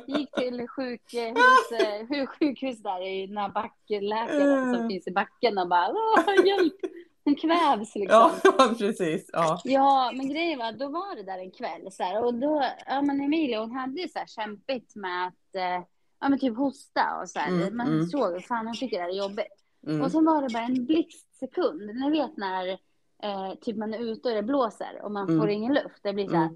Gick 0.08 0.30
till 0.34 0.68
sjukhus, 0.68 1.72
eh, 1.80 2.02
hu- 2.08 2.26
sjukhus 2.26 2.82
där 2.82 3.06
i 3.06 3.26
den 3.26 3.36
här 3.36 3.48
backläkaren 3.48 4.64
som 4.64 4.74
Mm. 4.74 4.88
finns 4.88 5.06
i 5.06 5.10
backen 5.10 5.58
och 5.58 5.68
bara 5.68 5.88
"Åh, 5.88 6.46
hjälp, 6.46 6.74
hon 7.24 7.34
kvävs 7.34 7.94
liksom. 7.94 8.30
Ja, 8.44 8.68
precis. 8.78 9.30
Ja. 9.32 9.60
Ja, 9.64 10.10
men 10.14 10.28
grejen 10.28 10.58
var, 10.58 10.72
då 10.72 10.88
var 10.88 11.16
det 11.16 11.22
där 11.22 11.38
en 11.38 11.50
kväll 11.50 11.92
så 11.92 12.02
här, 12.02 12.24
och 12.24 12.34
då, 12.34 12.64
ja 12.86 13.02
men 13.02 13.20
Emilia 13.20 13.60
hon 13.60 13.72
hade 13.76 14.00
ju 14.00 14.08
så 14.08 14.18
här 14.18 14.26
kämpigt 14.26 14.96
med 14.96 15.26
att, 15.26 15.34
eh, 15.54 15.82
ja 16.20 16.28
men 16.28 16.38
typ 16.38 16.56
hosta 16.56 17.20
och 17.22 17.28
så 17.30 17.38
här. 17.38 17.48
Mm, 17.48 17.76
Man 17.76 17.87
mm. 17.87 18.06
såg, 18.06 18.44
fan 18.44 18.66
hon 18.66 18.76
tycker 18.76 18.96
det 18.96 19.02
här 19.02 19.11
är 19.11 19.16
jobbigt. 19.16 19.64
Mm. 19.87 20.02
Och 20.02 20.12
sen 20.12 20.24
var 20.24 20.42
det 20.42 20.48
bara 20.52 20.62
en 20.62 20.87
blixtsekund, 20.87 21.80
ni 21.94 22.11
vet 22.11 22.37
när 22.37 22.68
eh, 23.22 23.54
typ 23.61 23.76
man 23.76 23.94
är 23.94 23.98
ute 23.98 24.28
och 24.28 24.34
det 24.34 24.42
blåser 24.42 25.00
och 25.02 25.12
man 25.12 25.28
Mm. 25.28 25.40
får 25.40 25.48
ingen 25.50 25.74
luft, 25.74 26.02
det 26.02 26.12
blir 26.12 26.28
så 26.28 26.37
här, 26.37 26.50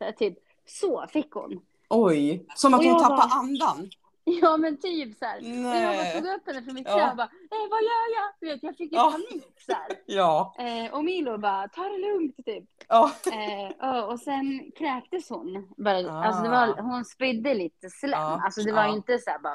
Mm. 0.00 0.14
typ, 0.18 0.38
så 0.66 1.06
fick 1.08 1.32
hon. 1.32 1.60
Oj, 1.88 2.46
som 2.56 2.74
att 2.74 2.84
hon 2.84 2.98
tappar 3.02 3.16
bara- 3.16 3.38
andan. 3.40 3.90
Ja 4.42 4.56
men 4.56 4.80
typ 4.80 5.18
så 5.18 5.24
här. 5.24 5.38
Och 5.38 5.44
jag 5.44 5.62
bara 5.62 5.92
Nej. 5.92 6.12
tog 6.20 6.26
upp 6.26 6.46
henne 6.46 6.62
från 6.62 6.74
mitt 6.74 6.86
Ja. 6.88 7.10
och 7.10 7.16
bara, 7.16 7.28
nej 7.50 7.68
vad 7.70 7.82
gör 7.82 8.06
jag? 8.16 8.28
Du 8.40 8.46
vet, 8.46 8.62
jag 8.62 8.76
fick 8.76 8.92
ju 8.92 8.98
Ja. 8.98 9.10
panik 9.12 9.54
så 9.66 9.72
här. 9.72 9.86
Ja. 10.06 10.54
Eh, 10.58 10.94
och 10.94 11.04
Milo 11.04 11.38
bara, 11.38 11.68
ta 11.68 11.82
det 11.82 11.98
lugnt 11.98 12.36
typ. 12.46 12.64
Ja. 12.88 13.10
Eh, 13.32 13.98
och 14.00 14.20
sen 14.20 14.70
kräktes 14.78 15.30
hon. 15.30 15.68
Bara, 15.76 15.98
Ah. 16.12 16.24
alltså 16.24 16.42
det 16.42 16.48
var, 16.48 16.82
hon 16.82 17.04
spydde 17.04 17.54
lite 17.54 17.90
slem. 17.90 18.10
Ja, 18.20 18.40
Alltså 18.44 18.60
det 18.62 18.72
var 18.72 18.84
ja. 18.84 18.94
inte 18.94 19.18
så 19.18 19.30
här 19.30 19.38
bara, 19.38 19.54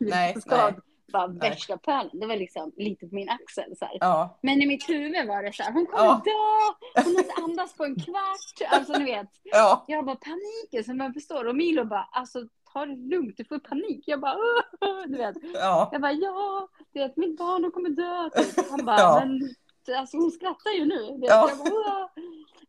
Nej, 0.00 0.34
skad, 0.40 0.72
nej. 0.72 0.80
bara 1.12 1.26
Nej. 1.26 1.50
värsta 1.50 1.76
pölen. 1.78 2.10
Det 2.20 2.26
var 2.26 2.36
liksom 2.36 2.72
lite 2.76 3.06
på 3.08 3.14
min 3.14 3.28
axel 3.28 3.76
så 3.76 3.84
här. 3.84 3.96
Ja. 4.00 4.38
Men 4.42 4.62
i 4.62 4.66
mitt 4.66 4.88
huvud 4.88 5.28
var 5.28 5.42
det 5.42 5.52
så 5.52 5.62
här, 5.62 5.72
hon 5.72 5.86
kommer 5.86 6.04
Ja. 6.04 6.22
dö, 6.24 7.02
hon 7.04 7.12
måste 7.12 7.32
andas 7.42 7.72
på 7.76 7.84
en 7.84 7.94
kvart. 7.94 8.70
Alltså 8.70 8.92
ni 8.92 9.04
vet, 9.04 9.28
Ja. 9.42 9.84
jag 9.88 10.04
bara 10.04 10.16
paniken 10.16 10.84
som 10.84 10.98
man 10.98 11.14
förstår. 11.14 11.44
Och 11.48 11.56
Milo 11.56 11.84
bara, 11.84 12.08
alltså 12.12 12.38
ta 12.72 12.86
det 12.86 12.96
lugnt, 13.16 13.36
du 13.36 13.44
får 13.44 13.58
panik. 13.58 14.04
Jag 14.06 14.20
bara, 14.20 14.36
"Åh", 14.80 15.02
du 15.06 15.16
vet. 15.18 15.36
Ja. 15.54 15.88
Jag 15.92 16.00
bara, 16.00 16.12
ja, 16.12 16.68
du 16.92 17.00
vet, 17.00 17.16
mitt 17.16 17.38
barn 17.38 17.70
kommer 17.70 17.90
dö. 17.90 18.42
Typ. 18.42 18.70
Han 18.70 18.84
bara, 18.84 18.98
Ja. 19.00 19.22
men 19.24 19.54
alltså, 19.98 20.16
hon 20.16 20.30
skrattar 20.30 20.70
ju 20.70 20.84
nu. 20.84 21.18
Ja. 21.22 21.48
Jag 21.50 21.58
bara, 21.58 22.08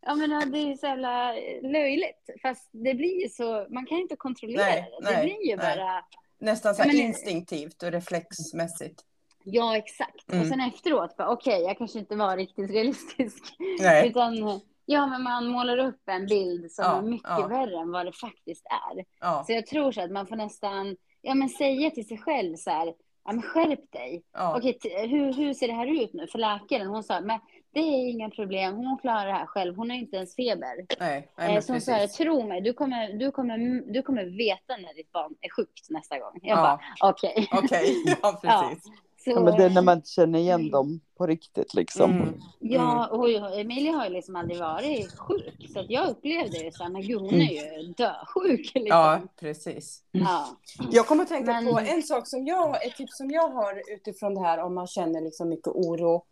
ja, 0.01 0.15
men 0.15 0.51
det 0.51 0.57
är 0.59 0.75
så 0.75 0.85
jävla 0.85 1.33
löjligt. 1.61 2.29
Fast 2.41 2.69
det 2.71 2.93
blir 2.93 3.21
ju 3.23 3.29
så, 3.29 3.67
man 3.69 3.85
kan 3.85 3.97
inte 3.97 4.15
kontrollera 4.15 4.65
Nej, 4.65 4.91
det. 5.01 5.05
Det 5.09 5.15
nej, 5.15 5.23
blir 5.25 5.49
ju 5.49 5.55
nej. 5.55 5.77
bara, 5.77 6.05
Nästan 6.39 6.75
så 6.75 6.83
Men- 6.87 6.95
instinktivt 6.95 7.83
och 7.83 7.91
reflexmässigt. 7.91 9.01
ja 9.43 9.77
exakt. 9.77 10.31
Mm. 10.31 10.41
Och 10.41 10.47
sen 10.47 10.59
efteråt, 10.61 11.15
okej, 11.17 11.61
jag 11.61 11.77
kanske 11.77 11.99
inte 11.99 12.15
var 12.15 12.37
riktigt 12.37 12.71
realistisk. 12.71 13.55
Nej. 13.79 14.07
Utan, 14.09 14.61
ja, 14.85 15.07
men 15.07 15.23
man 15.23 15.47
målar 15.47 15.77
upp 15.77 16.01
en 16.09 16.25
bild 16.25 16.71
som 16.71 16.85
Ja, 16.85 16.97
är 16.97 17.01
mycket 17.01 17.29
ja. 17.29 17.47
värre 17.47 17.77
än 17.81 17.91
vad 17.91 18.05
det 18.05 18.13
faktiskt 18.13 18.65
är. 18.65 19.05
Ja. 19.21 19.43
Så 19.47 19.53
jag 19.53 19.65
tror 19.65 19.91
så 19.91 20.01
att 20.01 20.11
man 20.11 20.27
får 20.27 20.35
nästan, 20.35 20.95
ja 21.21 21.33
men 21.33 21.49
säga 21.49 21.89
till 21.89 22.07
sig 22.07 22.17
själv 22.17 22.55
så 22.55 22.69
här, 22.69 22.93
ja 23.25 23.31
men 23.33 23.41
skärp 23.41 23.91
dig. 23.91 24.23
Ja. 24.33 24.57
Okej, 24.57 24.77
hur, 25.07 25.33
hur 25.33 25.53
ser 25.53 25.67
det 25.67 25.73
här 25.73 26.03
ut 26.03 26.13
nu 26.13 26.27
för 26.27 26.39
läkaren? 26.39 26.87
Hon 26.87 27.03
sa, 27.03 27.21
men 27.21 27.39
det 27.73 27.79
är 27.79 28.09
inga 28.09 28.29
problem, 28.29 28.75
hon 28.75 28.97
klarar 28.97 29.25
det 29.25 29.33
här 29.33 29.45
själv, 29.45 29.75
hon 29.75 29.89
har 29.89 29.97
inte 29.97 30.15
ens 30.17 30.35
feber. 30.35 30.85
Nej, 30.99 31.27
nej 31.37 31.55
Eh, 31.55 31.61
så 31.61 31.73
hon 31.73 31.81
sa, 31.81 32.07
tro 32.07 32.47
mig, 32.47 32.61
du 32.61 32.73
kommer, 32.73 33.13
du, 33.13 33.31
kommer, 33.31 33.57
du 33.93 34.01
kommer 34.01 34.25
veta 34.25 34.77
när 34.77 34.93
ditt 34.93 35.11
barn 35.11 35.35
är 35.41 35.49
sjukt 35.49 35.89
nästa 35.89 36.19
gång. 36.19 36.39
Jag 36.41 36.57
Ja. 36.57 36.79
bara, 36.99 37.09
okej. 37.09 37.47
Okej, 37.51 37.95
ja 38.21 38.39
Ja. 38.43 38.69
precis. 38.71 38.83
Så, 38.83 38.91
Ja, 39.25 39.39
men 39.39 39.57
det 39.57 39.63
är 39.65 39.69
när 39.69 39.81
man 39.81 39.97
inte 39.97 40.09
känner 40.09 40.39
igen 40.39 40.69
dem 40.69 40.99
på 41.17 41.27
riktigt 41.27 41.73
liksom. 41.73 42.11
Mm. 42.11 42.33
Ja, 42.59 43.07
och 43.07 43.29
Emilia 43.59 43.91
har 43.91 44.05
ju 44.05 44.13
liksom 44.13 44.35
aldrig 44.35 44.59
varit 44.59 45.11
sjuk. 45.19 45.69
Så 45.73 45.79
att 45.79 45.89
jag 45.89 46.09
upplevde 46.09 46.57
ju 46.57 46.71
så 46.71 46.83
här, 46.83 46.89
men 46.89 47.01
gud 47.01 47.19
hon 47.21 47.33
är 47.33 47.77
ju 47.77 47.93
dösjuk. 47.97 48.71
Liksom. 48.75 48.87
Ja, 48.87 49.21
precis. 49.39 50.01
Ja. 50.11 50.47
Jag 50.91 51.07
kommer 51.07 51.23
att 51.23 51.29
tänka 51.29 51.51
Men- 51.51 51.73
på 51.73 51.79
en 51.79 52.03
sak 52.03 52.27
som 52.27 52.45
jag, 52.47 52.85
ett 52.85 52.95
tips 52.95 53.17
som 53.17 53.31
jag 53.31 53.47
har 53.49 53.81
utifrån 53.95 54.35
det 54.35 54.41
här 54.41 54.57
om 54.63 54.75
man 54.75 54.87
känner 54.87 55.21
liksom 55.21 55.49
mycket 55.49 55.67
oro. 55.67 56.23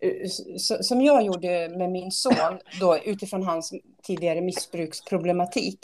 eh, 0.00 0.28
Som 0.80 1.02
jag 1.02 1.22
gjorde 1.22 1.68
med 1.78 1.90
min 1.90 2.10
son 2.12 2.58
då 2.80 2.98
utifrån 3.04 3.42
hans 3.42 3.72
tidigare 4.02 4.40
missbruksproblematik. 4.40 5.78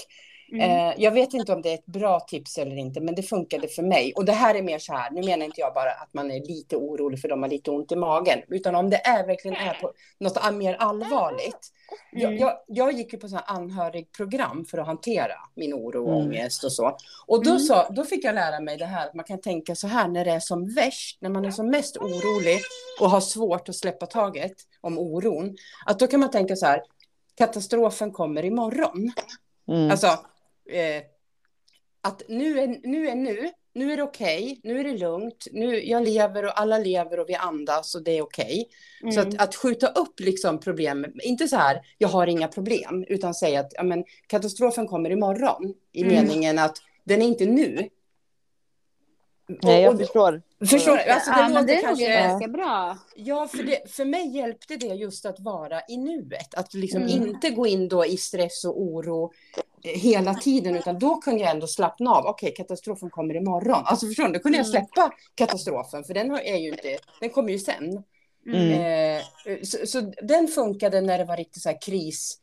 Mm. 0.53 0.71
Eh, 0.71 0.95
jag 0.99 1.13
vet 1.13 1.35
inte 1.35 1.53
om 1.53 1.63
det 1.63 1.71
är 1.71 1.75
ett 1.75 1.87
bra 1.87 2.21
tips 2.21 2.59
eller 2.59 2.77
inte, 2.77 3.01
men 3.01 3.15
det 3.15 3.23
funkade 3.23 3.69
för 3.69 3.83
mig. 3.83 4.13
Och 4.17 4.25
det 4.25 4.33
här 4.33 4.55
är 4.55 4.63
mer 4.63 4.79
så 4.79 4.93
här, 4.93 5.11
nu 5.11 5.23
menar 5.23 5.47
inte 5.47 5.61
jag 5.61 5.75
bara 5.75 5.91
att 5.93 6.15
man 6.15 6.31
är 6.31 6.41
lite 6.41 6.77
orolig 6.77 7.21
för 7.21 7.29
de 7.29 7.43
har 7.43 7.51
lite 7.51 7.71
ont 7.71 7.93
i 7.93 7.97
magen, 7.97 8.39
utan 8.49 8.75
om 8.75 8.91
det 8.91 8.97
är 9.07 9.27
verkligen 9.27 9.57
är 9.57 9.75
på 9.75 9.93
något 10.21 10.55
mer 10.55 10.75
allvarligt. 10.75 11.69
Jag, 12.13 12.33
Mm. 12.33 12.41
jag, 12.43 12.53
jag 12.67 12.93
gick 12.93 13.13
ju 13.13 13.19
på 13.19 13.29
så 13.29 13.37
här 13.37 13.45
anhörigprogram 13.47 14.65
för 14.71 14.79
att 14.79 14.87
hantera 14.87 15.35
min 15.55 15.75
oro 15.75 16.03
och 16.05 16.13
Mm. 16.21 16.27
ångest 16.27 16.65
och 16.65 16.73
så. 16.73 16.97
Och 17.27 17.45
då, 17.45 17.51
Mm. 17.51 17.63
sa, 17.63 17.89
då 17.91 18.05
fick 18.05 18.25
jag 18.25 18.35
lära 18.35 18.61
mig 18.61 18.77
det 18.77 18.85
här 18.87 19.07
att 19.07 19.15
man 19.15 19.25
kan 19.25 19.41
tänka 19.41 19.75
så 19.75 19.87
här 19.87 20.09
när 20.09 20.25
det 20.25 20.31
är 20.31 20.41
som 20.41 20.75
värst, 20.75 21.19
när 21.21 21.31
man 21.31 21.45
är 21.45 21.51
som 21.51 21.71
mest 21.71 21.97
orolig 21.97 22.59
och 23.01 23.11
har 23.11 23.21
svårt 23.21 23.69
att 23.69 23.77
släppa 23.77 24.07
taget 24.07 24.53
om 24.81 24.99
oron, 24.99 25.57
att 25.87 25.99
då 25.99 26.07
kan 26.07 26.21
man 26.21 26.31
tänka 26.31 26.57
så 26.57 26.67
här, 26.67 26.83
katastrofen 27.39 28.13
kommer 28.13 28.45
imorgon. 28.45 29.13
Mm. 29.69 29.91
Alltså, 29.91 30.07
eh, 30.71 31.03
att 32.01 32.23
nu 32.29 32.59
är 32.61 32.67
nu, 32.89 33.09
är 33.09 33.15
nu, 33.15 33.51
nu 33.75 33.93
är 33.93 33.97
det 33.97 34.03
okej, 34.03 34.61
nu 34.63 34.81
är 34.81 34.85
det 34.85 34.99
lugnt, 34.99 35.47
nu, 35.53 35.83
jag 35.85 36.05
lever 36.05 36.45
och 36.45 36.61
alla 36.61 36.79
lever 36.79 37.21
och 37.21 37.29
vi 37.29 37.35
andas 37.35 37.95
och 37.95 38.03
det 38.03 38.11
är 38.19 38.23
okej. 38.23 38.69
Så 39.15 39.21
Mm. 39.21 39.29
att, 39.29 39.41
att 39.43 39.55
skjuta 39.55 39.87
upp 39.87 40.21
liksom 40.21 40.61
problem, 40.61 41.07
inte 41.23 41.49
så 41.49 41.57
här, 41.57 41.81
jag 41.99 42.09
har 42.09 42.27
inga 42.27 42.49
problem, 42.49 43.05
utan 43.09 43.35
säga 43.35 43.61
att 43.61 43.73
ja, 43.77 43.83
men, 43.83 44.05
katastrofen 44.27 44.87
kommer 44.87 45.11
imorgon, 45.11 45.75
i 45.93 46.03
Mm. 46.03 46.15
meningen 46.15 46.59
att 46.59 46.77
den 47.05 47.23
är 47.23 47.27
inte 47.27 47.47
nu. 47.47 47.89
Nej, 49.63 49.83
jag 49.83 49.95
och- 49.95 50.01
förstår. 50.01 50.43
Förstår 50.71 50.97
du? 50.97 51.03
Alltså, 51.11 51.31
det 51.31 51.37
ja, 51.41 51.49
men 51.49 51.53
låter 51.55 51.67
det 51.67 51.73
är 51.73 51.77
nog 51.77 51.87
kanske... 51.89 52.15
ganska 52.15 52.49
bra. 52.49 52.99
Ja, 53.17 53.49
för, 53.49 53.63
det, 53.63 53.91
för 53.93 54.05
mig 54.05 54.37
hjälpte 54.37 54.77
det 54.77 54.87
just 54.87 55.27
att 55.27 55.41
vara 55.41 55.81
i 55.89 55.97
nuet. 55.97 56.55
Att 56.55 56.75
liksom 56.75 57.03
Mm. 57.03 57.13
inte 57.29 57.51
gå 57.51 57.67
in 57.67 57.89
då 57.89 58.07
i 58.07 58.17
stress 58.17 58.65
och 58.65 58.81
oro 58.83 59.33
hela 59.83 60.35
tiden, 60.35 60.77
utan 60.77 60.99
då 60.99 61.17
kunde 61.17 61.41
jag 61.41 61.51
ändå 61.51 61.67
slappna 61.67 62.11
av. 62.11 62.27
Okej, 62.27 62.55
katastrofen 62.57 63.11
kommer 63.11 63.35
imorgon. 63.37 63.83
Alltså 63.85 64.07
förstår 64.07 64.25
du, 64.25 64.33
då 64.33 64.39
kunde 64.39 64.59
jag 64.59 64.67
Mm. 64.67 64.73
släppa 64.73 65.13
katastrofen, 65.35 66.05
för 66.05 66.15
den 66.15 66.31
är 66.31 66.57
ju 66.57 66.69
inte, 66.69 66.99
den 67.21 67.31
kommer 67.31 67.51
ju 67.51 67.59
sen. 67.59 68.03
Mm. 68.47 69.17
Eh, 69.17 69.23
så, 69.63 69.87
så 69.87 70.01
den 70.23 70.49
funkade 70.49 71.01
när 71.01 71.19
det 71.19 71.25
var 71.25 71.37
riktigt 71.37 71.63
så 71.63 71.69
här 71.69 71.79
kris. 71.83 72.39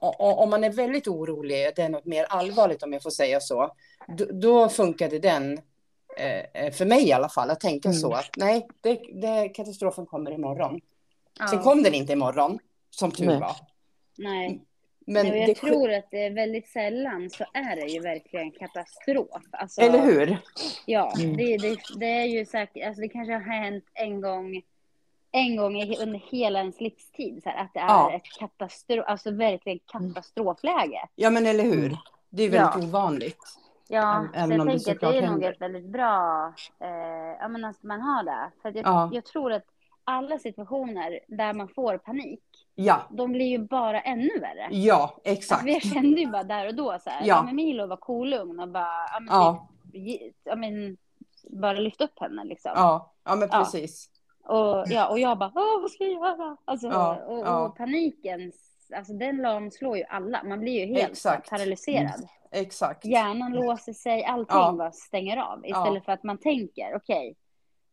Och, 0.00 0.20
och, 0.20 0.42
om 0.42 0.50
man 0.50 0.64
är 0.64 0.70
väldigt 0.72 1.08
orolig, 1.08 1.72
det 1.76 1.82
är 1.82 1.88
något 1.88 2.04
mer 2.04 2.24
allvarligt 2.28 2.82
om 2.82 2.92
jag 2.92 3.02
får 3.02 3.10
säga 3.10 3.40
så, 3.40 3.70
då, 4.08 4.24
då 4.32 4.68
funkade 4.68 5.18
den, 5.18 5.58
eh, 6.18 6.72
för 6.72 6.84
mig 6.84 7.08
i 7.08 7.12
alla 7.12 7.28
fall, 7.28 7.50
att 7.50 7.60
tänka 7.60 7.88
Mm. 7.88 8.00
så 8.00 8.12
att 8.12 8.30
nej, 8.36 8.68
det, 8.80 9.00
det, 9.20 9.48
katastrofen 9.48 10.06
kommer 10.06 10.30
imorgon. 10.30 10.80
Ja. 11.38 11.48
Sen 11.48 11.58
kom 11.62 11.82
den 11.82 11.94
inte 11.94 12.12
imorgon, 12.12 12.58
som 12.90 13.10
tur 13.10 13.26
Nej. 13.26 13.40
var. 13.40 13.56
Nej. 14.18 14.62
Men 15.08 15.26
Nej, 15.26 15.38
jag 15.38 15.48
det, 15.48 15.54
tror 15.54 15.92
att 15.92 16.10
det 16.10 16.26
är 16.26 16.30
väldigt 16.30 16.68
sällan 16.68 17.30
så 17.30 17.44
är 17.52 17.76
det 17.76 17.86
ju 17.86 18.00
verkligen 18.00 18.50
katastrof. 18.50 19.42
Alltså, 19.50 19.80
Eller 19.80 19.98
hur? 20.02 20.38
Ja, 20.86 21.12
Mm. 21.20 21.36
det, 21.36 21.56
det, 21.56 21.76
det 21.96 22.06
är 22.06 22.24
ju 22.24 22.44
säkert, 22.46 22.86
alltså 22.86 23.00
det 23.02 23.08
kanske 23.08 23.32
har 23.32 23.40
hänt 23.40 23.84
en 23.94 24.20
gång, 24.20 24.62
en 25.32 25.56
gång 25.56 25.74
under 26.00 26.18
hela 26.30 26.58
ens 26.58 26.80
livstid, 26.80 27.42
så 27.42 27.48
här, 27.48 27.64
att 27.64 27.74
det 27.74 27.80
är 27.80 27.86
Ja. 27.86 28.12
ett 28.12 28.38
katastrof, 28.38 29.04
alltså 29.08 29.30
verkligen 29.30 29.78
katastrofläge. 29.86 31.00
Ja, 31.14 31.30
men 31.30 31.46
eller 31.46 31.64
hur? 31.64 31.96
Det 32.30 32.42
är 32.42 32.50
väldigt 32.50 32.82
Ja. 32.82 32.88
ovanligt. 32.88 33.38
Ja, 33.88 34.26
Även 34.34 34.48
så 34.50 34.56
jag 34.56 34.66
tänker 34.84 35.06
att 35.06 35.12
det 35.12 35.18
är 35.18 35.30
nog 35.30 35.42
ett 35.44 35.60
väldigt 35.60 35.84
bra, 35.86 36.46
eh, 36.80 36.88
ja 37.40 37.48
men 37.48 37.64
att 37.64 37.82
man 37.82 38.00
har 38.00 38.22
det. 38.22 38.50
För 38.62 38.68
jag, 38.76 38.86
Ja. 38.86 39.10
jag 39.12 39.24
tror 39.24 39.52
att 39.52 39.64
alla 40.06 40.38
situationer 40.38 41.20
där 41.28 41.54
man 41.54 41.68
får 41.68 41.98
panik, 41.98 42.42
Ja, 42.74 43.00
de 43.10 43.32
blir 43.32 43.46
ju 43.46 43.58
bara 43.58 44.00
ännu 44.00 44.38
värre. 44.40 44.68
ja, 44.70 45.16
exakt. 45.24 45.62
Alltså, 45.62 45.68
jag 45.68 45.82
kände 45.94 46.20
ju 46.20 46.26
bara 46.26 46.42
där 46.44 46.66
och 46.68 46.74
då 46.74 46.98
så 47.04 47.10
här, 47.10 47.20
Ja. 47.20 47.26
ja. 47.26 47.42
men 47.42 47.56
Milo 47.56 47.86
var 47.86 47.96
kolugn 47.96 48.60
och 48.60 48.68
bara, 48.68 49.06
ja 49.12 49.20
men, 49.20 49.34
Ja. 49.34 49.68
typ, 49.84 49.94
ge- 49.94 50.32
ja, 50.44 50.56
men 50.56 50.96
bara 51.50 51.72
lyft 51.72 52.00
upp 52.00 52.20
henne 52.20 52.44
liksom. 52.44 52.72
Ja, 52.74 53.12
ja 53.24 53.36
men 53.36 53.48
precis. 53.48 54.10
Och, 54.44 54.84
ja, 54.86 55.08
och 55.08 55.18
jag 55.18 55.38
bara, 55.38 55.52
Åh, 55.54 55.80
vad 55.82 55.90
ska 55.90 56.04
jag 56.04 56.12
göra? 56.12 56.56
Alltså, 56.64 56.86
och, 56.88 56.92
ja. 57.46 57.66
och 57.66 57.76
paniken, 57.76 58.52
alltså 58.96 59.12
den 59.12 59.36
lamslår 59.36 59.96
ju 59.96 60.04
alla. 60.04 60.42
Man 60.44 60.60
blir 60.60 60.86
ju 60.86 60.94
helt 60.94 61.10
Exakt. 61.12 61.50
paralyserad. 61.50 62.28
Exakt. 62.52 63.04
Hjärnan 63.04 63.52
låser 63.52 63.92
sig, 63.92 64.24
allting 64.24 64.76
bara 64.78 64.92
stänger 64.92 65.36
av. 65.36 65.66
Istället 65.66 66.04
för 66.04 66.12
att 66.12 66.22
man 66.22 66.38
tänker, 66.38 66.94
okej, 66.96 67.36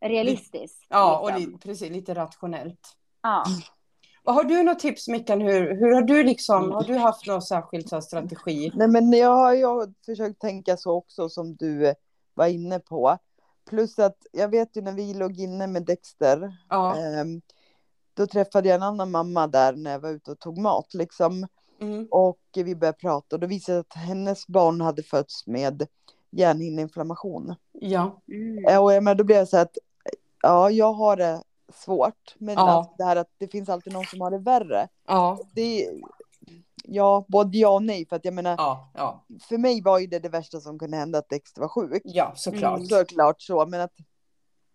realistiskt. 0.04 0.86
Ja, 0.89 1.20
och 1.20 1.34
liksom. 1.34 1.52
li, 1.52 1.58
precis, 1.58 1.92
lite 1.92 2.13
rationellt. 2.13 2.80
ja. 3.24 3.44
Och 4.26 4.34
har 4.34 4.44
du 4.44 4.63
något 4.63 4.80
tips 4.80 5.08
Mickan, 5.08 5.42
hur, 5.42 5.76
hur 5.76 5.94
har 5.94 6.02
du 6.02 6.24
liksom, 6.24 6.72
har 6.72 6.84
du 6.84 6.98
haft 6.98 7.28
någon 7.28 7.42
särskild 7.42 7.89
så 7.89 7.96
här, 7.96 8.02
strategi? 8.02 8.72
Nej, 8.76 8.88
men 8.88 9.13
jag 9.13 9.36
har 9.36 9.54
ju 9.54 9.94
försökt 10.06 10.42
tänka 10.42 10.78
så 10.78 10.92
också 10.92 11.30
som 11.30 11.56
du 11.56 11.88
eh, 11.88 11.94
var 12.34 12.48
inne 12.48 12.80
på. 12.80 13.18
Plus 13.70 14.00
att 14.00 14.18
jag 14.32 14.50
vet 14.50 14.78
ju 14.78 14.82
när 14.82 14.92
vi 14.92 15.13
låg 15.13 15.39
inne 15.39 15.68
med 15.68 15.86
Dexter, 15.86 16.58
Ja. 16.70 16.96
ehm, 16.98 17.42
då 18.13 18.28
träffade 18.28 18.70
jag 18.70 18.76
en 18.76 18.84
annan 18.84 19.12
mamma 19.12 19.48
där 19.48 19.74
när 19.76 19.92
jag 19.92 20.00
var 20.00 20.10
ute 20.10 20.32
och 20.32 20.39
tog 20.39 20.58
mat 20.58 20.94
liksom. 20.94 21.48
Mm. 21.82 22.08
Och 22.12 22.39
vi 22.56 22.76
började 22.76 22.98
prata 22.98 23.36
och 23.36 23.39
då 23.39 23.48
visade 23.48 23.78
det 23.78 23.82
att 23.82 23.94
hennes 23.94 24.48
barn 24.48 24.82
hade 24.82 25.04
fötts 25.04 25.48
med 25.48 25.88
hjärnhinneinflammation. 26.32 27.56
Ja. 27.72 28.22
Mm. 28.28 28.66
Eh, 28.66 28.84
Och 28.84 28.94
jag 28.94 29.04
men 29.04 29.18
då 29.18 29.24
blev 29.24 29.38
jag 29.38 29.48
så 29.48 29.58
här 29.58 29.63
att 29.63 29.78
ja, 30.44 30.70
jag 30.70 30.94
har 30.94 31.16
det 31.18 31.44
svårt. 31.74 32.36
Men 32.38 32.56
Ja. 32.56 32.62
alltså 32.70 32.94
det 32.98 33.04
här 33.04 33.16
att 33.16 33.30
det 33.38 33.48
finns 33.48 33.70
alltid 33.70 33.94
någon 33.94 34.06
som 34.06 34.22
har 34.22 34.32
det 34.32 34.38
värre. 34.38 34.88
Ja. 35.08 35.40
Det, 35.56 35.90
ja, 36.84 37.26
både 37.28 37.58
ja 37.58 37.70
och 37.70 37.84
nej. 37.84 38.06
För 38.06 38.16
att 38.16 38.26
jag 38.26 38.34
menar, 38.34 38.56
Ja. 38.58 38.92
Ja. 38.94 39.24
för 39.50 39.58
mig 39.58 39.82
var 39.82 40.00
ju 40.00 40.08
det 40.08 40.20
det 40.20 40.30
värsta 40.30 40.60
som 40.60 40.80
kunde 40.80 40.98
hända 40.98 41.20
att 41.20 41.30
Dexter 41.30 41.62
var 41.62 41.68
sjuk. 41.68 42.02
Ja, 42.06 42.34
såklart. 42.36 42.78
Mm. 42.78 42.88
Såklart 42.88 43.42
så, 43.42 43.66
men 43.66 43.82
att... 43.82 43.94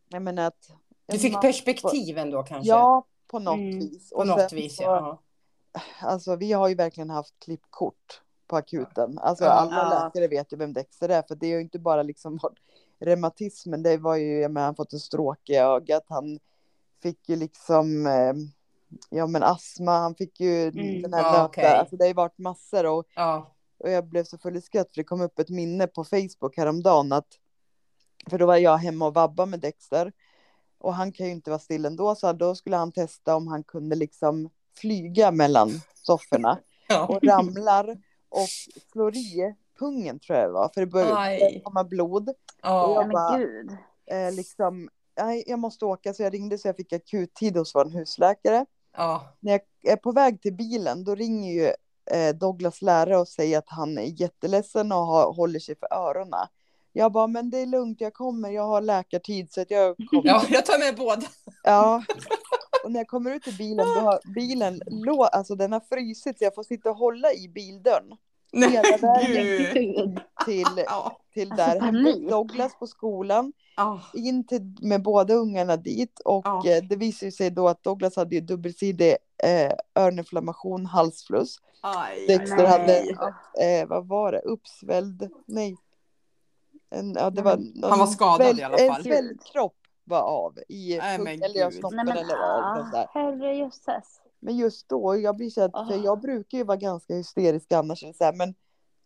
Jag 0.08 0.22
menar 0.22 0.42
att... 0.46 0.70
Du 1.06 1.18
fick 1.18 1.32
man- 1.32 1.42
perspektiv 1.42 2.18
ändå 2.18 2.42
kanske? 2.42 2.68
Ja, 2.68 3.04
på 3.26 3.38
något 3.38 3.54
Mm. 3.58 3.78
vis. 3.78 4.10
På 4.10 4.16
Och 4.16 4.26
något 4.26 4.50
sen 4.50 4.58
vis, 4.58 4.76
så- 4.76 4.82
ja. 4.82 5.22
Alltså 6.00 6.36
vi 6.36 6.52
har 6.52 6.68
ju 6.68 6.74
verkligen 6.74 7.10
haft 7.10 7.34
klippkort 7.38 8.22
på 8.46 8.56
akuten. 8.56 9.18
Alltså 9.18 9.44
alla 9.44 9.76
Ja. 9.76 10.04
läkare 10.04 10.28
vet 10.28 10.52
ju 10.52 10.56
vem 10.56 10.72
Dexter 10.72 11.08
är. 11.08 11.22
För 11.22 11.34
det 11.34 11.46
är 11.46 11.50
ju 11.50 11.60
inte 11.60 11.78
bara 11.78 12.02
liksom 12.02 12.38
reumatismen. 13.00 13.82
Det 13.82 13.96
var 13.96 14.16
ju, 14.16 14.40
jag 14.40 14.50
menar, 14.50 14.64
han 14.66 14.74
fått 14.74 14.92
en 14.92 15.00
stråke 15.00 15.52
i 15.52 15.56
ögat. 15.56 16.04
Han 16.08 16.38
fick 17.02 17.28
ju 17.28 17.36
liksom, 17.36 18.06
eh, 18.06 18.32
ja 19.10 19.26
men 19.26 19.42
astma. 19.42 19.92
Han 19.98 20.14
fick 20.14 20.40
ju 20.40 20.62
Mm. 20.68 21.02
den 21.02 21.14
här 21.14 21.22
Ja, 21.22 21.30
nöta. 21.32 21.44
okej. 21.44 21.64
Alltså 21.66 21.96
det 21.96 22.04
har 22.04 22.08
ju 22.08 22.14
varit 22.14 22.38
massor. 22.38 22.86
Och, 22.86 23.04
Ja. 23.14 23.54
och 23.78 23.90
jag 23.90 24.06
blev 24.06 24.24
så 24.24 24.38
full 24.38 24.56
i 24.56 24.60
skratt 24.60 24.88
för 24.94 24.96
det 25.00 25.04
kom 25.04 25.20
upp 25.20 25.38
ett 25.38 25.48
minne 25.50 25.86
på 25.86 26.04
Facebook 26.04 26.56
häromdagen. 26.56 27.12
Att, 27.12 27.28
för 28.30 28.38
då 28.38 28.46
var 28.46 28.56
jag 28.56 28.76
hemma 28.76 29.06
och 29.06 29.14
vabba 29.14 29.46
med 29.46 29.60
Dexter. 29.60 30.12
Och 30.78 30.94
han 30.94 31.12
kan 31.12 31.26
ju 31.26 31.32
inte 31.32 31.50
vara 31.50 31.58
still 31.60 31.84
ändå. 31.84 32.14
Så 32.14 32.32
då 32.32 32.54
skulle 32.54 32.76
han 32.76 32.92
testa 32.92 33.36
om 33.36 33.48
han 33.48 33.64
kunde 33.64 33.96
liksom 33.96 34.50
flyga 34.76 35.30
mellan 35.30 35.70
sofforna 35.94 36.58
Ja. 36.88 37.06
och 37.06 37.24
ramlar 37.24 37.98
och 38.28 38.48
slår 38.92 39.16
i 39.16 39.54
pungen 39.78 40.18
tror 40.18 40.38
jag 40.38 40.48
det 40.48 40.52
var. 40.52 40.70
För 40.74 40.80
det 40.80 40.86
började 40.86 41.18
Aj. 41.20 41.60
komma 41.64 41.84
blod. 41.84 42.28
Ja. 42.62 42.94
Ja, 42.94 43.00
men 43.02 43.10
bara- 43.12 43.38
gud. 43.38 43.70
Eh, 44.10 44.32
liksom, 44.32 44.88
nej, 45.20 45.44
jag 45.46 45.58
måste 45.58 45.84
åka 45.84 46.14
så 46.14 46.22
jag 46.22 46.34
ringde 46.34 46.58
så 46.58 46.68
jag 46.68 46.76
fick 46.76 46.92
akuttid 46.92 47.56
hos 47.56 47.74
vår 47.74 47.84
husläkare. 47.84 48.66
Ja. 48.96 49.36
När 49.40 49.52
jag 49.52 49.92
är 49.92 49.96
på 49.96 50.12
väg 50.12 50.42
till 50.42 50.54
bilen 50.54 51.04
då 51.04 51.14
ringer 51.14 51.52
ju 51.52 51.66
eh, 52.10 52.34
Douglas 52.34 52.82
lärare 52.82 53.16
och 53.18 53.28
säger 53.28 53.58
att 53.58 53.68
han 53.68 53.98
är 53.98 54.20
jätteledsen 54.20 54.92
och 54.92 54.98
har, 54.98 55.32
håller 55.32 55.58
sig 55.60 55.76
för 55.78 55.94
öronen. 55.94 56.46
Jag 56.92 57.12
bara, 57.12 57.26
men 57.26 57.50
det 57.50 57.58
är 57.58 57.66
lugnt, 57.66 58.00
jag 58.00 58.14
kommer, 58.14 58.50
jag 58.50 58.66
har 58.66 58.80
läkartid 58.80 59.52
så 59.52 59.60
att 59.60 59.70
jag 59.70 59.96
kommer. 60.10 60.22
ja, 60.28 60.42
jag 60.48 60.66
tar 60.66 60.78
med 60.78 60.96
båda. 60.96 61.26
Ja. 61.62 62.02
Och 62.84 62.92
när 62.92 63.00
jag 63.00 63.08
kommer 63.08 63.30
ut 63.34 63.48
i 63.48 63.52
bilen, 63.52 63.86
då 63.94 64.00
har 64.00 64.20
bilen, 64.34 64.80
lå, 64.86 65.24
alltså 65.24 65.54
den 65.54 65.72
har 65.72 65.80
frysit 65.80 66.38
så 66.38 66.44
jag 66.44 66.54
får 66.54 66.62
sitta 66.62 66.90
och 66.90 66.96
hålla 66.96 67.32
i 67.32 67.48
bildörren 67.48 68.16
Hela 68.52 68.96
vägen. 68.96 69.44
gud. 69.46 69.72
Till, 69.72 70.20
till 71.34 71.50
Alltså, 71.52 71.56
där, 71.56 71.80
panik. 71.80 72.30
Douglas 72.30 72.78
på 72.78 72.86
skolan, 72.86 73.52
Ah, 73.76 73.98
in 74.14 74.46
till, 74.46 74.76
med 74.80 75.02
båda 75.02 75.34
ungarna 75.34 75.76
dit 75.76 76.20
och 76.24 76.42
Ja. 76.46 76.62
eh, 76.66 76.82
det 76.84 76.96
visade 76.96 77.32
sig 77.32 77.50
då 77.50 77.68
att 77.68 77.82
Douglas 77.82 78.16
hade 78.16 78.34
ju 78.34 78.40
dubbelsidig 78.40 79.16
eh, 79.44 79.72
öroninflammation, 79.94 80.86
halsfluss. 80.86 81.56
aj, 81.80 82.26
Dexter 82.26 82.56
Nej. 82.56 82.66
hade, 82.66 82.98
eh, 83.80 83.88
vad 83.88 84.08
var 84.08 84.32
det, 84.32 84.38
uppsvälld, 84.40 85.30
nej. 85.46 85.76
En, 86.90 87.14
ja, 87.14 87.30
det 87.30 87.42
var 87.42 87.52
Mm. 87.52 87.72
någon 87.74 87.90
Han 87.90 87.98
var 87.98 88.06
skadad 88.06 88.46
sväll- 88.46 88.60
i 88.60 88.62
alla 88.62 88.78
fall. 88.78 88.96
En 88.96 89.02
svällkropp 89.02 89.76
var 90.04 90.20
av 90.22 90.58
i 90.68 90.98
Nej, 90.98 91.18
men 91.18 91.42
eller 91.42 91.60
ja, 91.60 91.68
gud. 91.68 91.78
snoppen 91.78 91.96
Nej 91.96 92.04
men 92.04 92.16
eller 92.18 92.36
vad 92.36 92.88
ja, 92.92 93.08
herrejösses. 93.14 94.20
Men 94.40 94.56
just 94.56 94.88
då, 94.88 95.16
jag 95.16 95.36
blir 95.36 95.50
så 95.50 95.62
att, 95.62 95.72
för 95.88 95.94
Ah. 95.94 96.04
jag 96.04 96.20
brukar 96.20 96.58
ju 96.58 96.64
vara 96.64 96.76
ganska 96.76 97.14
hysterisk 97.14 97.72
annars, 97.72 98.00
så 98.00 98.24
här, 98.24 98.32
men 98.32 98.54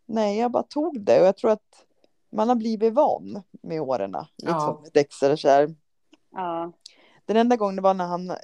nej, 0.06 0.38
jag 0.38 0.50
bara 0.50 0.62
tog 0.62 1.00
det 1.00 1.20
och 1.20 1.26
jag 1.26 1.36
tror 1.36 1.50
att 1.50 1.84
man 2.30 2.48
har 2.48 2.56
blivit 2.56 2.92
van 2.94 3.42
med 3.62 3.80
åren. 3.80 4.10
Liksom, 4.36 4.58
Ja. 4.58 4.80
med 4.82 4.90
Dexter 4.92 5.32
och 5.32 5.38
så 5.38 5.48
här. 5.48 5.74
Ja. 6.32 6.72
Den 7.24 7.36
enda 7.36 7.56
gången 7.56 7.76
det 7.76 7.82
var 7.82 7.94
när 7.94 8.06
han 8.06 8.30
eh, 8.30 8.36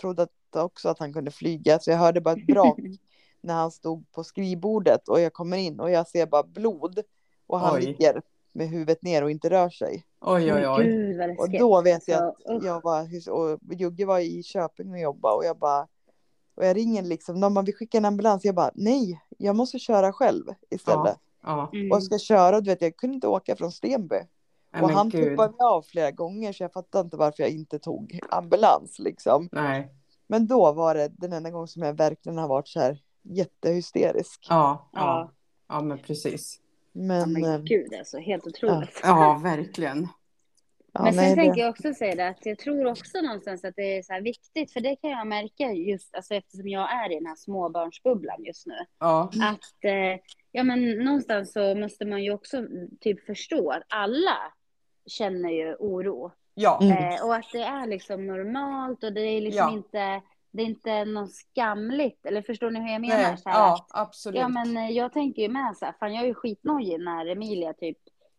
trodde 0.00 0.22
att, 0.22 0.56
också 0.56 0.88
att 0.88 0.98
han 0.98 1.12
kunde 1.12 1.30
flyga, 1.30 1.78
så 1.78 1.90
jag 1.90 1.98
hörde 1.98 2.20
bara 2.20 2.34
ett 2.34 2.46
brak 2.46 2.78
när 3.40 3.54
han 3.54 3.70
stod 3.70 4.10
på 4.12 4.24
skrivbordet 4.24 5.08
och 5.08 5.20
jag 5.20 5.32
kommer 5.32 5.56
in 5.56 5.80
och 5.80 5.90
jag 5.90 6.08
ser 6.08 6.26
bara 6.26 6.42
blod 6.42 7.00
och 7.46 7.60
han 7.60 7.76
Oj. 7.76 7.80
ligger 7.84 8.22
med 8.52 8.68
huvudet 8.68 9.02
ner 9.02 9.22
och 9.24 9.30
inte 9.30 9.50
rör 9.50 9.70
sig. 9.70 10.04
oj, 10.20 10.52
oj, 10.52 10.68
oj. 10.68 10.84
Gud 10.84 11.38
Och 11.38 11.50
då 11.50 11.82
vet 11.82 12.08
jag 12.08 12.22
Alltså, 12.22 12.52
att 12.56 12.64
jag 12.64 12.82
var, 12.82 13.08
och 13.30 13.74
Jugge 13.74 14.04
var 14.04 14.18
i 14.18 14.42
Köping 14.42 14.90
och 14.92 14.98
jobbade 14.98 15.34
och 15.34 15.44
jag 15.44 15.58
bara, 15.58 15.88
och 16.58 16.64
jag 16.66 16.76
ringer 16.76 17.02
liksom, 17.02 17.40
de 17.40 17.54
bara, 17.54 17.64
vi 17.64 17.72
skickar 17.72 17.98
en 17.98 18.04
ambulans, 18.04 18.44
jag 18.44 18.54
bara, 18.54 18.70
nej, 18.74 19.20
jag 19.38 19.56
måste 19.56 19.78
köra 19.78 20.12
själv 20.12 20.44
istället. 20.70 21.16
Ja, 21.42 21.70
Mm. 21.72 21.90
Och 21.90 21.96
jag 21.96 22.02
ska 22.02 22.18
köra, 22.18 22.56
och 22.56 22.62
du 22.62 22.70
vet, 22.70 22.82
jag 22.82 22.96
kunde 22.96 23.14
inte 23.14 23.26
åka 23.28 23.56
från 23.56 23.72
Stenby. 23.72 24.16
nej, 24.72 24.82
och 24.82 24.90
han 24.90 25.08
gud. 25.08 25.24
tuppade 25.24 25.48
mig 25.52 25.64
av 25.66 25.82
flera 25.82 26.10
gånger 26.10 26.52
så 26.52 26.62
jag 26.62 26.72
fattar 26.72 27.00
inte 27.00 27.16
varför 27.16 27.42
jag 27.42 27.50
inte 27.50 27.78
tog 27.78 28.18
ambulans 28.30 28.98
liksom. 28.98 29.48
Nej, 29.52 29.88
Men 30.26 30.46
då 30.46 30.72
var 30.72 30.94
det 30.94 31.08
den 31.08 31.32
enda 31.32 31.50
gången 31.50 31.68
som 31.68 31.82
jag 31.82 31.92
verkligen 31.94 32.38
har 32.38 32.48
varit 32.48 32.68
så 32.68 32.80
här 32.80 33.02
jättehysterisk. 33.22 34.46
ja, 34.48 34.88
ja, 34.92 35.00
Ja. 35.00 35.32
ja, 35.68 35.80
men 35.82 35.98
precis. 35.98 36.60
Ja, 36.92 37.00
Men, 37.02 37.32
men 37.32 37.44
eh, 37.44 37.58
gud 37.58 37.94
alltså, 37.98 38.18
helt 38.18 38.46
otroligt. 38.46 39.00
Ja, 39.02 39.40
verkligen. 39.42 40.08
Ja, 40.98 41.04
men 41.04 41.14
sen 41.14 41.22
nej, 41.24 41.36
det- 41.36 41.42
tänker 41.42 41.60
jag 41.60 41.70
också 41.70 41.94
säga 41.94 42.14
det 42.14 42.28
att 42.28 42.46
jag 42.46 42.58
tror 42.58 42.86
också 42.86 43.20
någonstans 43.20 43.64
att 43.64 43.76
det 43.76 43.98
är 43.98 44.02
så 44.02 44.12
här 44.12 44.20
viktigt, 44.20 44.72
för 44.72 44.80
det 44.80 44.96
kan 44.96 45.10
jag 45.10 45.26
märka 45.26 45.72
just 45.72 46.14
alltså 46.14 46.34
eftersom 46.34 46.68
jag 46.68 46.92
är 46.92 47.12
i 47.12 47.14
den 47.14 47.26
här 47.26 47.36
småbarnsbubblan 47.36 48.44
just 48.44 48.66
nu. 48.66 48.74
Ja, 48.98 49.22
Att 49.42 49.84
eh, 49.84 50.20
ja, 50.52 50.62
men 50.62 50.90
någonstans 51.04 51.52
så 51.52 51.74
måste 51.74 52.04
man 52.04 52.24
ju 52.24 52.32
också 52.32 52.62
typ 53.00 53.26
förstå 53.26 53.70
att 53.70 53.82
alla 53.88 54.36
känner 55.06 55.50
ju 55.50 55.74
oro. 55.74 56.32
ja, 56.54 56.78
Mm. 56.82 56.96
Eh, 57.14 57.24
och 57.26 57.34
att 57.34 57.50
det 57.52 57.62
är 57.62 57.86
liksom 57.86 58.26
normalt 58.26 59.04
och 59.04 59.12
det 59.12 59.20
är 59.20 59.40
liksom 59.40 59.66
Ja. 59.68 59.72
inte, 59.72 60.22
det 60.50 60.62
är 60.62 60.66
inte 60.66 61.04
något 61.04 61.32
skamligt. 61.34 62.26
Eller 62.26 62.42
förstår 62.42 62.70
ni 62.70 62.80
hur 62.80 62.88
jag 62.92 63.00
menar? 63.00 63.16
nej, 63.16 63.36
Så 63.38 63.48
här, 63.48 63.58
ja, 63.58 63.86
absolut. 63.90 64.40
Ja 64.40 64.48
men 64.48 64.76
eh, 64.76 64.90
jag 64.90 65.12
tänker 65.12 65.42
ju 65.42 65.48
med 65.48 65.76
så 65.76 65.84
här, 65.84 65.94
fan 66.00 66.14
jag 66.14 66.22
är 66.22 66.26
ju 66.28 66.34
skitnojig 66.34 67.00
när 67.00 67.26
Emilia 67.26 67.72
typ, 67.72 67.98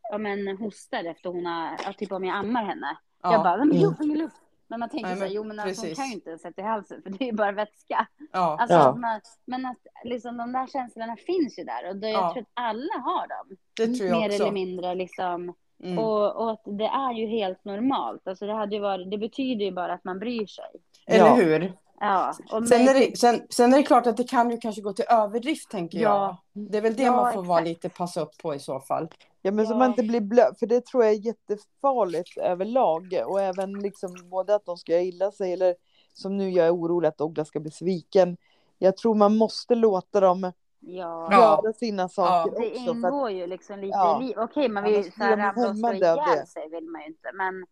ja 0.10 0.18
men 0.18 0.58
hostar 0.58 1.04
efter 1.04 1.30
hon 1.30 1.46
har, 1.46 1.78
ja, 1.86 1.94
typ 1.94 2.12
om 2.12 2.24
jag 2.26 2.36
ammar 2.38 2.64
henne. 2.66 2.98
ja, 3.24 3.32
Jag 3.34 3.44
bara, 3.44 3.58
men 3.58 3.70
Mm. 3.72 3.82
jag 3.82 3.98
får 3.98 4.06
ingen 4.06 4.18
luft. 4.20 4.36
Men 4.68 4.80
man 4.80 4.90
tänker 4.90 5.08
Nej, 5.08 5.16
så 5.18 5.24
här, 5.24 5.30
men 5.30 5.36
jo 5.36 5.44
men 5.44 5.60
alltså, 5.60 5.86
hon 5.86 5.96
kan 5.96 6.08
ju 6.08 6.14
inte 6.14 6.38
sätta 6.38 6.62
i 6.62 6.66
halsen 6.66 7.02
för 7.02 7.10
det 7.10 7.24
är 7.24 7.26
ju 7.26 7.32
bara 7.34 7.52
vätska. 7.52 8.08
ja, 8.32 8.58
Alltså, 8.60 8.76
Ja. 8.78 8.96
man, 8.96 9.22
men 9.46 9.66
att 9.66 9.78
liksom 10.04 10.38
de 10.38 10.52
där 10.52 10.68
känslorna 10.68 11.16
finns 11.16 11.60
ju 11.60 11.64
där 11.64 11.90
och 11.90 11.96
det, 11.96 12.10
jag 12.10 12.24
Ja. 12.24 12.34
tror 12.34 12.42
att 12.42 12.50
alla 12.54 12.94
har 13.04 13.28
dem. 13.28 13.58
det 13.78 13.88
tror 13.98 14.10
jag 14.10 14.20
Mer 14.20 14.30
också. 14.30 14.44
eller 14.44 14.52
mindre 14.52 14.96
liksom. 14.96 15.54
Mm. 15.84 16.00
Och, 16.00 16.36
och 16.36 16.52
att 16.52 16.62
det 16.66 16.86
är 16.86 17.14
ju 17.14 17.26
helt 17.28 17.66
normalt. 17.66 18.28
Alltså 18.28 18.46
det, 18.46 18.54
hade 18.54 18.76
ju 18.76 18.82
varit, 18.82 19.12
det 19.12 19.18
betyder 19.18 19.66
ju 19.66 19.72
bara 19.72 19.94
att 19.94 20.04
man 20.04 20.20
bryr 20.20 20.46
sig. 20.46 20.66
Eller 21.08 21.26
Ja. 21.26 21.36
hur? 21.36 21.74
Ja, 22.00 22.34
Sen 22.50 22.88
är, 22.88 22.94
det, 22.94 23.18
sen, 23.18 23.42
sen 23.50 23.74
är 23.74 23.78
det 23.78 23.84
klart 23.84 24.08
att 24.08 24.18
det 24.18 24.24
kan 24.24 24.50
ju 24.52 24.58
kanske 24.58 24.82
gå 24.82 24.94
till 24.94 25.06
överdrift, 25.10 25.70
tänker 25.70 25.98
jag. 26.00 26.12
Ja. 26.12 26.38
Det 26.54 26.78
är 26.78 26.82
väl 26.82 26.96
det 26.96 27.04
Ja, 27.04 27.12
man 27.16 27.34
får 27.34 27.44
vara 27.44 27.60
lite 27.60 27.90
passa 27.90 28.22
upp 28.22 28.38
på 28.42 28.56
i 28.56 28.60
så 28.60 28.80
fall. 28.80 29.08
Ja 29.42 29.52
men 29.52 29.68
så 29.68 29.74
Ja. 29.74 29.78
man 29.78 29.90
inte 29.90 30.04
blir 30.04 30.22
blöt, 30.22 30.60
för 30.60 30.68
det 30.68 30.86
tror 30.86 31.04
jag 31.04 31.14
är 31.14 31.26
jättefarligt 31.26 32.38
överlag. 32.38 33.24
Och 33.26 33.42
även 33.42 33.74
liksom 33.74 34.16
både 34.30 34.56
att 34.56 34.66
de 34.66 34.78
ska 34.78 34.92
göra 34.92 35.02
illa 35.02 35.32
sig 35.32 35.54
eller 35.54 35.76
som 36.14 36.38
nu 36.38 36.50
jag 36.52 36.68
är 36.68 36.76
orolig 36.76 37.08
att 37.08 37.18
Douglas 37.18 37.48
ska 37.48 37.60
bli 37.60 37.72
sviken. 37.72 38.38
Jag 38.78 38.98
tror 38.98 39.16
man 39.16 39.38
måste 39.38 39.76
låta 39.76 40.20
dem 40.20 40.52
ja. 40.80 41.32
Göra 41.32 41.74
sina 41.74 42.10
saker 42.10 42.52
Det 42.60 42.68
också. 42.68 42.82
Att, 42.82 42.96
ingår 42.96 43.32
ju 43.32 43.48
liksom 43.48 43.80
lite 43.80 43.98
Ja. 43.98 44.22
i 44.22 44.24
livet. 44.24 44.44
Okej, 44.44 44.70
man 44.70 44.84
vill 44.84 44.96
ju 44.96 45.04
så 45.04 45.24
här 45.24 45.38
ramla 45.38 45.70
och 45.70 45.78
slå 45.78 45.94
ihjäl 45.94 46.18
det. 46.18 46.48
sig 46.48 46.70
vill 46.70 46.90
man 46.90 47.02
ju 47.02 47.08
inte. 47.08 47.32
Men 47.34 47.66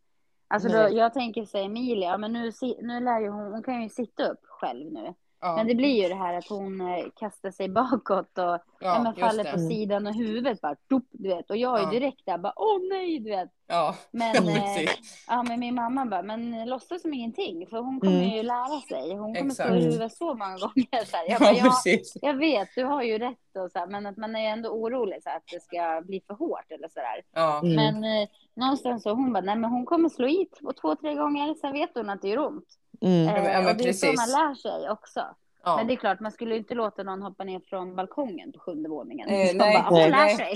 alltså 0.47 0.69
då, 0.69 0.89
jag 0.91 1.13
tänker 1.13 1.45
säga 1.45 1.65
Emilia, 1.65 2.17
men 2.17 2.33
nu, 2.33 2.51
nu 2.81 2.99
lär 2.99 3.19
ju 3.19 3.29
hon, 3.29 3.51
hon 3.51 3.63
kan 3.63 3.83
ju 3.83 3.89
sitta 3.89 4.31
upp 4.31 4.39
själv 4.43 4.91
nu. 4.93 5.13
Ja, 5.41 5.55
Men 5.55 5.67
det 5.67 5.75
blir 5.75 6.03
ju 6.03 6.09
det 6.09 6.15
här 6.15 6.33
att 6.33 6.47
hon 6.47 6.81
eh, 6.81 7.05
kastar 7.15 7.51
sig 7.51 7.69
bakåt 7.81 8.37
och 8.37 8.43
ja, 8.43 8.59
ja, 8.79 8.99
men 9.03 9.15
faller 9.15 9.51
på 9.51 9.57
sidan 9.59 10.07
och 10.07 10.13
huvudet 10.13 10.61
bara, 10.61 10.75
tup, 10.75 11.03
du 11.11 11.29
vet. 11.29 11.49
Och 11.49 11.57
jag 11.57 11.79
är 11.79 11.83
Ja. 11.83 11.89
direkt 11.89 12.21
där 12.25 12.37
bara, 12.37 12.53
åh 12.55 12.79
nej, 12.89 13.19
du 13.19 13.29
vet. 13.29 13.49
Ja, 13.69 13.95
Men, 14.11 14.45
ja, 14.47 14.51
eh, 14.81 14.89
ja, 15.27 15.43
men 15.43 15.59
min 15.59 15.75
mamma 15.75 16.05
bara, 16.05 16.21
men 16.21 16.69
låtsas 16.69 17.01
som 17.01 17.13
ingenting, 17.13 17.67
för 17.67 17.77
hon 17.77 17.99
kommer 17.99 18.13
Mm. 18.23 18.29
ju 18.29 18.43
lära 18.43 18.81
sig. 18.81 19.15
Hon 19.15 19.35
kommer 19.35 19.51
Exakt. 19.51 19.69
slå 19.69 19.77
i 19.77 19.83
huvudet 19.83 20.13
så 20.17 20.33
många 20.33 20.57
gånger. 20.57 21.05
Så 21.05 21.17
här. 21.17 21.29
Jag, 21.29 21.39
bara, 21.39 21.51
Ja, 21.51 21.57
ja, 21.57 21.63
precis. 21.63 22.13
jag 22.21 22.33
vet, 22.33 22.69
du 22.75 22.83
har 22.83 23.03
ju 23.03 23.17
rätt 23.17 23.37
och 23.65 23.71
så 23.71 23.79
här, 23.79 23.87
men 23.87 24.05
att 24.05 24.17
man 24.17 24.35
är 24.35 24.49
ändå 24.49 24.69
orolig 24.69 25.23
så 25.23 25.29
här, 25.29 25.37
att 25.37 25.47
det 25.51 25.63
ska 25.63 26.01
bli 26.05 26.21
för 26.27 26.33
hårt 26.33 26.71
eller 26.71 26.87
så 26.87 26.99
där. 26.99 27.21
Ja, 27.33 27.59
Mm. 27.63 27.75
Men 27.75 28.21
eh, 28.21 28.27
någonstans 28.55 29.03
så 29.03 29.09
hon 29.13 29.33
bara, 29.33 29.41
nej 29.43 29.55
men 29.55 29.69
hon 29.69 29.85
kommer 29.85 30.09
slå 30.09 30.27
i 30.27 30.47
två, 30.61 30.73
två 30.73 30.95
tre 30.95 31.13
gånger, 31.15 31.53
sen 31.53 31.73
vet 31.73 31.89
hon 31.95 32.09
att 32.09 32.21
det 32.21 32.27
gör 32.29 32.47
ont. 32.47 32.65
Mm. 33.01 33.25
men- 33.25 33.45
Eh, 33.45 33.51
ja, 33.51 33.71
och 33.71 33.77
det 33.77 33.89
är 33.89 33.93
så 33.93 34.05
man 34.05 34.29
lär 34.29 34.55
sig 34.55 34.89
också. 34.89 35.25
ja. 35.63 35.77
Men 35.77 35.87
det 35.87 35.93
är 35.93 35.97
klart, 35.97 36.19
man 36.19 36.31
skulle 36.31 36.57
inte 36.57 36.73
låta 36.73 37.03
någon 37.03 37.21
hoppa 37.21 37.43
ner 37.43 37.59
från 37.59 37.95
balkongen 37.95 38.51
på 38.51 38.59
sjunde 38.59 38.89
våningen. 38.89 39.29
Eh, 39.29 39.35
nej, 39.35 39.57
bara, 39.57 39.89
nej. 39.89 40.09
lär 40.09 40.17
nej. 40.17 40.35
sig. 40.37 40.55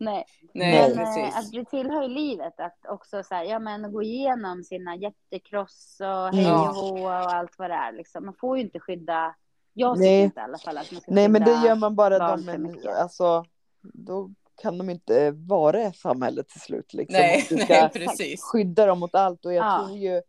Nej, 0.00 0.24
Nej, 0.54 0.94
men 0.94 0.98
eh, 0.98 1.04
precis. 1.14 1.36
att 1.36 1.52
det 1.52 1.64
tillhör 1.64 2.02
ju 2.02 2.08
livet 2.08 2.60
att 2.60 2.78
också 2.88 3.22
så 3.22 3.34
här, 3.34 3.44
ja 3.44 3.58
men 3.58 3.92
gå 3.92 4.02
igenom 4.02 4.64
sina 4.64 4.96
hjärtekross 4.96 5.96
och 6.00 6.34
hej 6.34 6.44
Ja. 6.44 6.68
och 6.70 6.74
hå 6.76 7.04
och 7.04 7.12
allt 7.12 7.58
vad 7.58 7.70
det 7.70 7.74
är 7.74 7.92
liksom. 7.92 8.24
Man 8.24 8.34
får 8.34 8.56
ju 8.58 8.62
inte 8.64 8.80
skydda, 8.80 9.34
jag 9.74 9.96
tycker 9.96 10.10
Nej. 10.10 10.22
inte 10.22 10.40
i 10.40 10.42
alla 10.42 10.58
fall 10.58 10.78
att 10.78 10.92
man 10.92 11.00
ska 11.00 11.12
Nej 11.14 11.28
men 11.28 11.44
det 11.44 11.54
skydda 11.54 11.66
gör 11.68 11.74
man 11.74 11.96
bara 11.96 12.38
för 12.38 12.50
en, 12.54 12.62
mycket. 12.62 12.96
alltså 12.96 13.44
då 13.82 14.30
kan 14.62 14.78
de 14.78 14.90
inte 14.90 15.30
vara 15.30 15.80
i 15.82 15.92
samhället 15.92 16.48
till 16.48 16.60
slut 16.60 16.92
liksom. 16.94 17.20
Nej, 17.20 17.46
du 17.48 17.56
nej, 17.56 17.64
ska 17.66 17.88
precis. 17.88 18.42
skydda 18.42 18.86
dem 18.86 18.98
mot 19.00 19.14
allt 19.14 19.44
och 19.44 19.52
jag 19.54 19.66
Ja. 19.66 19.78
tror 19.86 19.98
ju 19.98 20.16
eh, 20.16 20.22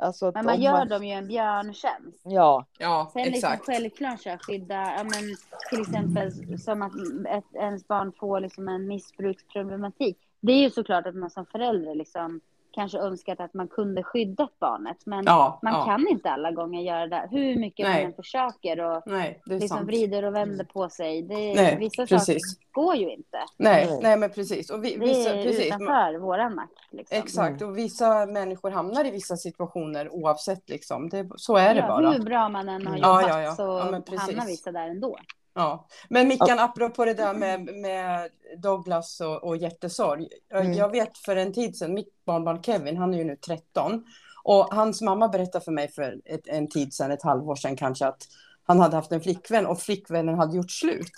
alltså 0.00 0.32
Men 0.34 0.44
man 0.44 0.60
gör 0.60 0.84
dem 0.84 1.04
ju 1.04 1.12
en 1.12 1.26
björntjänst. 1.26 2.20
Ja, 2.24 2.66
Ja, 2.78 3.10
Sen 3.12 3.22
liksom 3.22 3.52
exakt. 3.52 3.66
självklart 3.66 4.20
så 4.20 4.36
skydda, 4.40 4.74
ja, 4.74 5.04
men, 5.04 5.36
till 5.70 5.80
exempel 5.80 6.58
som 6.58 6.82
att 6.82 6.92
ett, 7.28 7.54
ens 7.54 7.88
barn 7.88 8.12
får 8.12 8.40
liksom 8.40 8.68
en 8.68 8.88
missbruksproblematik. 8.88 10.18
Det 10.40 10.52
är 10.52 10.60
ju 10.62 10.70
såklart 10.70 11.06
att 11.06 11.14
man 11.14 11.30
som 11.30 11.46
förälder 11.46 11.94
liksom 11.94 12.40
kanske 12.76 12.98
önskat 12.98 13.40
att 13.40 13.54
man 13.54 13.68
kunde 13.68 14.02
skydda 14.02 14.48
barnet. 14.60 14.96
Men 15.06 15.24
Ja, 15.26 15.60
man 15.62 15.72
ja. 15.72 15.84
kan 15.84 16.08
inte 16.08 16.30
alla 16.30 16.50
gånger 16.52 16.82
göra 16.82 17.06
det. 17.06 17.28
Hur 17.30 17.56
mycket 17.58 17.86
Nej. 17.86 18.02
man 18.02 18.10
än 18.10 18.16
försöker 18.16 18.80
och 18.80 19.02
Nej, 19.06 19.42
det 19.46 19.54
är 19.54 19.58
liksom 19.60 19.76
sant. 19.78 19.88
vrider 19.88 20.22
och 20.24 20.34
vänder 20.34 20.64
på 20.64 20.88
sig. 20.88 21.22
Det, 21.22 21.34
Nej, 21.34 21.76
vissa 21.78 22.06
precis. 22.06 22.56
saker 22.56 22.70
går 22.72 22.96
ju 22.96 23.10
inte. 23.12 23.38
Nej, 23.56 23.86
Nej. 23.86 23.98
nej, 24.02 24.16
men 24.18 24.30
precis. 24.30 24.70
Och 24.70 24.84
vi, 24.84 24.96
Det 24.96 25.06
vissa, 25.06 25.30
är 25.34 25.42
precis. 25.44 25.66
utanför 25.66 26.18
våran 26.18 26.54
makt. 26.54 26.72
Liksom. 26.90 27.18
Exakt, 27.18 27.62
och 27.62 27.78
vissa 27.78 28.26
människor 28.26 28.70
hamnar 28.70 29.04
i 29.04 29.10
vissa 29.10 29.36
situationer 29.36 30.14
oavsett 30.14 30.68
liksom. 30.68 31.08
Det, 31.08 31.28
så 31.36 31.56
är 31.56 31.74
det 31.74 31.80
ja, 31.80 31.88
bara. 31.88 32.10
Hur 32.12 32.22
bra 32.24 32.48
man 32.48 32.68
än 32.68 32.86
har 32.86 32.96
Ja, 32.96 33.20
jobbat 33.20 33.28
ja, 33.36 33.42
ja. 33.42 33.54
så 33.54 33.78
hamnar 33.78 34.46
vissa 34.46 34.72
där 34.72 34.88
ändå. 34.88 35.18
Ja. 35.56 35.86
Men 36.08 36.28
Mickan, 36.28 36.58
apropå 36.58 37.04
det 37.04 37.14
där 37.14 37.34
med, 37.34 37.60
med 37.64 38.30
Douglas 38.62 39.20
och, 39.20 39.44
och 39.44 39.56
hjärtesorg. 39.56 40.28
Jag- 40.48 40.60
Mm. 40.60 40.72
Jag 40.78 40.90
vet 40.90 41.18
för 41.18 41.36
en 41.36 41.52
tid 41.52 41.76
sedan, 41.76 41.94
mitt 41.94 42.24
barnbarn 42.26 42.62
Kevin, 42.62 42.96
han 42.96 43.14
är 43.14 43.18
ju 43.18 43.24
nu 43.24 43.36
13. 43.36 44.04
Och 44.44 44.64
hans 44.74 45.02
mamma 45.02 45.28
berättade 45.28 45.64
för 45.64 45.72
mig 45.72 45.88
för 45.92 46.20
ett, 46.24 46.48
en 46.48 46.68
tid 46.68 46.94
sedan, 46.94 47.10
ett 47.10 47.22
halvår 47.22 47.56
sedan 47.56 47.76
kanske, 47.76 48.06
att 48.06 48.22
han 48.66 48.80
hade 48.80 48.96
haft 48.96 49.12
en 49.12 49.20
flickvän 49.20 49.66
och 49.66 49.80
flickvännen 49.80 50.34
hade 50.34 50.56
gjort 50.56 50.70
slut. 50.70 51.12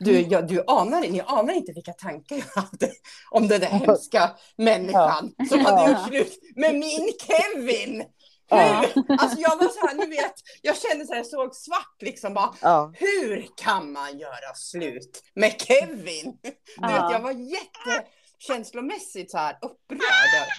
Du, 0.00 0.18
Mm. 0.18 0.30
ja, 0.30 0.42
du 0.42 0.64
anar, 0.66 1.00
ni 1.00 1.20
anar 1.26 1.54
inte 1.54 1.72
vilka 1.72 1.92
tankar 1.92 2.36
jag 2.36 2.62
hade 2.62 2.92
om 3.30 3.48
den 3.48 3.60
där 3.60 3.66
hemska 3.66 4.30
människan 4.56 5.32
som 5.48 5.60
hade 5.64 5.82
Ja. 5.82 5.88
gjort 5.90 6.08
slut 6.08 6.38
med 6.56 6.74
min 6.74 7.10
Kevin. 7.26 8.04
Ja. 8.50 8.84
Alltså 9.18 9.38
jag 9.40 9.56
var 9.56 9.68
så 9.68 9.86
här, 9.86 9.94
ni 9.94 10.06
vet, 10.06 10.34
jag 10.62 10.76
kände 10.76 11.06
så 11.06 11.12
här, 11.12 11.18
jag 11.18 11.26
såg 11.26 11.54
svart 11.54 11.96
liksom 12.02 12.34
bara. 12.34 12.54
ja, 12.62 12.92
Hur 12.94 13.48
kan 13.56 13.92
man 13.92 14.18
göra 14.18 14.54
slut 14.54 15.22
med 15.34 15.60
Kevin? 15.60 16.38
Du 16.42 16.52
Ja. 16.76 16.86
vet, 16.86 17.12
jag 17.12 17.20
var 17.20 17.32
jättekänslomässigt 17.32 19.30
så 19.30 19.38
här 19.38 19.58
upprörd. 19.62 20.00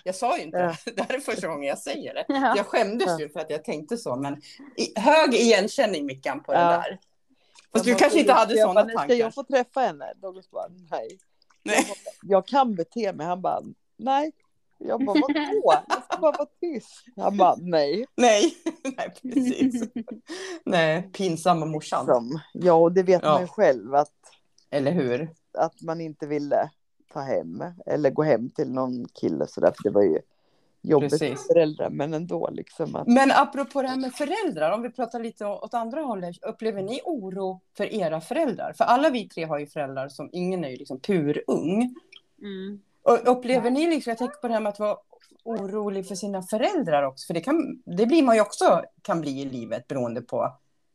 Jag 0.03 0.15
sa 0.15 0.37
ju 0.37 0.43
inte 0.43 0.57
Ja. 0.57 0.75
det. 0.85 0.91
Det 0.95 1.01
här 1.03 1.15
är 1.15 1.19
första 1.19 1.47
gången 1.47 1.63
jag 1.69 1.77
säger 1.79 2.13
det. 2.13 2.25
Ja. 2.27 2.53
Jag 2.57 2.65
skämdes 2.65 3.07
Ja. 3.07 3.19
ju 3.19 3.29
för 3.29 3.39
att 3.39 3.49
jag 3.49 3.63
tänkte 3.63 3.97
så, 3.97 4.15
men 4.15 4.41
i, 4.77 4.99
hög 4.99 5.33
igenkänning 5.33 6.05
Mickan 6.05 6.43
på 6.43 6.51
det 6.53 6.59
Ja. 6.59 6.65
där. 6.69 6.99
Fast 7.73 7.85
Jag 7.85 7.95
du 7.95 7.99
kanske 7.99 8.19
inte 8.19 8.33
hade 8.33 8.53
jag 8.55 8.67
sådana 8.69 8.81
bara, 8.83 8.89
Ska 8.89 8.97
tankar? 8.99 9.15
jag 9.15 9.33
få 9.33 9.43
träffa 9.43 9.79
henne? 9.79 10.13
Douglas 10.21 10.51
bara, 10.51 10.67
nej. 10.91 11.19
Nej. 11.63 11.85
Jag 12.21 12.47
kan 12.47 12.75
bete 12.75 13.13
mig. 13.13 13.25
Han 13.27 13.41
bara, 13.41 13.61
nej. 13.97 14.31
Jag 14.83 15.05
bara, 15.05 15.19
vadå? 15.19 15.73
Jag 15.87 16.03
ska 16.03 16.17
bara 16.21 16.31
vara 16.31 16.47
tyst. 16.61 17.03
Han 17.15 17.37
bara, 17.37 17.55
nej. 17.59 18.05
Nej, 18.15 18.53
nej 18.97 19.13
precis. 19.21 19.83
Nej, 20.65 21.09
pinsamma 21.13 21.65
morsan. 21.65 22.05
Som, 22.05 22.39
ja, 22.53 22.73
och 22.73 22.91
det 22.91 23.03
vet 23.03 23.21
Ja. 23.23 23.31
man 23.33 23.41
ju 23.41 23.47
själv 23.47 23.95
att, 23.95 24.11
Eller 24.69 24.91
hur? 24.91 25.29
att 25.57 25.81
man 25.81 26.01
inte 26.01 26.27
ville 26.27 26.69
ta 27.13 27.19
hem 27.19 27.63
eller 27.85 28.09
gå 28.09 28.23
hem 28.23 28.49
till 28.49 28.71
någon 28.71 29.07
kille 29.13 29.47
så 29.47 29.61
där, 29.61 29.71
för 29.77 29.83
det 29.83 29.89
var 29.89 30.03
ju 30.03 30.19
jobbigt 30.81 31.09
Precis. 31.11 31.47
för 31.47 31.53
föräldrar, 31.53 31.89
men 31.89 32.13
ändå 32.13 32.49
liksom 32.51 32.95
att 32.95 33.07
Men 33.07 33.31
apropå 33.31 33.81
det 33.81 33.87
här 33.87 33.97
med 33.97 34.13
föräldrar, 34.13 34.71
om 34.71 34.81
vi 34.81 34.89
pratar 34.89 35.19
lite 35.19 35.45
åt 35.45 35.73
andra 35.73 36.01
hållet, 36.01 36.43
upplever 36.43 36.81
ni 36.81 37.01
oro 37.05 37.61
för 37.77 37.93
era 37.93 38.21
föräldrar? 38.21 38.73
För 38.77 38.83
alla 38.83 39.09
vi 39.09 39.29
tre 39.29 39.43
har 39.43 39.59
ju 39.59 39.67
föräldrar 39.67 40.09
som, 40.09 40.29
ingen 40.31 40.63
är 40.63 40.69
ju 40.69 40.75
liksom 40.75 40.99
purung. 40.99 41.95
Mm. 42.41 42.81
Och 43.03 43.31
upplever 43.31 43.69
ni 43.71 43.87
liksom, 43.87 44.11
jag 44.11 44.17
tänker 44.17 44.37
på 44.37 44.47
det 44.47 44.53
här 44.53 44.61
med 44.61 44.69
att 44.69 44.79
vara 44.79 44.97
orolig 45.43 46.07
för 46.07 46.15
sina 46.15 46.41
föräldrar 46.41 47.03
också, 47.03 47.27
för 47.27 47.33
det, 47.33 47.41
kan, 47.41 47.81
det 47.85 48.05
blir 48.05 48.23
man 48.23 48.35
ju 48.35 48.41
också, 48.41 48.83
kan 49.01 49.21
bli 49.21 49.41
i 49.41 49.45
livet 49.45 49.87
beroende 49.87 50.21
på 50.21 50.53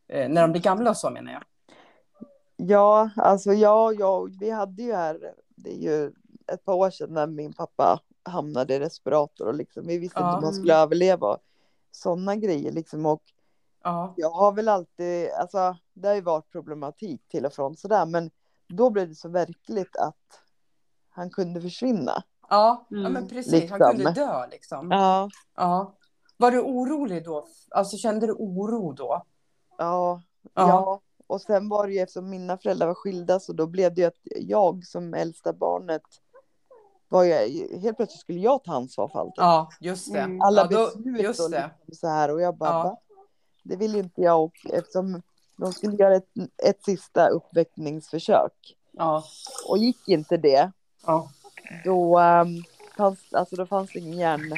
eh, 0.09 0.29
när 0.29 0.43
de 0.43 0.53
blir 0.53 0.63
gamla 0.63 0.91
och 0.91 0.97
så 0.97 1.11
menar 1.11 1.33
jag. 1.33 1.43
Ja, 2.57 3.11
alltså 3.17 3.53
ja, 3.53 3.93
ja, 3.93 4.29
vi 4.41 4.51
hade 4.51 4.83
ju 4.83 4.95
här, 4.95 5.33
det 5.57 5.71
är 5.71 5.79
ju 5.79 6.13
ett 6.53 6.65
par 6.65 6.75
år 6.75 6.91
sedan 6.91 7.15
när 7.15 7.27
min 7.27 7.53
pappa 7.53 8.01
hamnade 8.23 8.75
i 8.75 8.81
respirator 8.81 9.47
och 9.47 9.55
liksom, 9.55 9.87
vi 9.87 9.99
visste 9.99 10.21
Ja. 10.21 10.27
inte 10.29 10.39
om 10.39 10.45
han 10.45 10.55
skulle 10.55 10.75
överleva. 10.75 11.39
Sådana 11.91 12.37
grejer 12.37 12.73
liksom 12.73 13.07
och 13.07 13.23
Ja, 13.83 14.15
jag 14.17 14.31
har 14.31 14.53
väl 14.53 14.69
alltid, 14.69 15.31
alltså 15.31 15.77
det 15.95 16.09
har 16.09 16.15
ju 16.15 16.21
varit 16.21 16.51
problematik 16.53 17.29
till 17.29 17.47
och 17.47 17.53
från 17.53 17.77
sådär, 17.77 18.07
men 18.07 18.31
då 18.69 18.91
blev 18.91 19.09
det 19.09 19.15
så 19.15 19.29
verkligt 19.29 19.97
att 19.97 20.41
han 21.17 21.31
kunde 21.31 21.61
försvinna. 21.61 22.23
ja, 22.51 22.87
ja 22.91 22.97
Mm. 22.99 23.13
men 23.13 23.29
precis, 23.29 23.53
han 23.53 23.61
Liksom. 23.79 23.79
kunde 23.97 24.11
dö 24.11 24.47
liksom. 24.47 24.91
Ja, 24.91 25.29
Ja. 25.57 25.93
Var 26.37 26.51
du 26.51 26.61
orolig 26.61 27.25
då? 27.25 27.47
Alltså 27.71 27.97
kände 27.97 28.27
du 28.27 28.33
oro 28.33 28.93
då? 28.93 29.23
ja, 29.79 30.23
Ja. 30.43 30.69
ja. 30.69 31.01
Och 31.27 31.41
sen 31.41 31.69
var 31.69 31.87
det 31.87 31.93
ju 31.93 31.99
eftersom 32.01 32.31
mina 32.31 32.59
föräldrar 32.59 32.87
var 32.87 32.95
skilda 32.95 33.41
så 33.41 33.53
då 33.53 33.67
blev 33.67 33.95
det 33.95 34.01
ju 34.01 34.07
att 34.07 34.21
jag 34.41 34.85
som 34.87 35.15
äldsta 35.15 35.53
barnet 35.53 36.03
var 37.09 37.25
jag, 37.25 37.49
helt 37.81 37.97
plötsligt 37.97 38.21
skulle 38.21 38.41
jag 38.41 38.65
ta 38.65 38.73
ansvar 38.73 39.09
för 39.09 39.19
allt. 39.19 39.35
Ja, 39.37 39.69
just 39.81 40.13
det. 40.13 40.19
Mm. 40.21 40.41
alla 40.41 40.69
ja, 40.71 40.79
då, 40.79 40.87
beslut 40.97 41.21
just 41.23 41.41
och 41.41 41.51
det. 41.51 41.71
liksom 41.87 42.09
så 42.09 42.13
här 42.15 42.31
och 42.33 42.41
jag 42.41 42.57
bara, 42.57 42.71
Ja. 42.71 43.01
Det 43.63 43.77
vill 43.77 43.97
inte 43.97 44.21
jag 44.23 44.45
och 44.45 44.57
eftersom 44.73 45.23
de 45.57 45.73
skulle 45.73 45.97
göra 45.97 46.17
ett, 46.17 46.29
ett 46.65 46.85
sista 46.85 47.29
uppväckningsförsök 47.29 48.77
Ja, 48.93 49.25
och 49.69 49.79
gick 49.79 50.09
inte 50.09 50.37
det 50.37 50.73
ja. 51.07 51.31
då 51.85 52.21
um, 52.21 52.65
fanns, 52.97 53.19
alltså 53.35 53.57
då 53.57 53.67
fanns 53.67 53.93
det 53.93 53.99
ingen 53.99 54.19
hjärn 54.19 54.53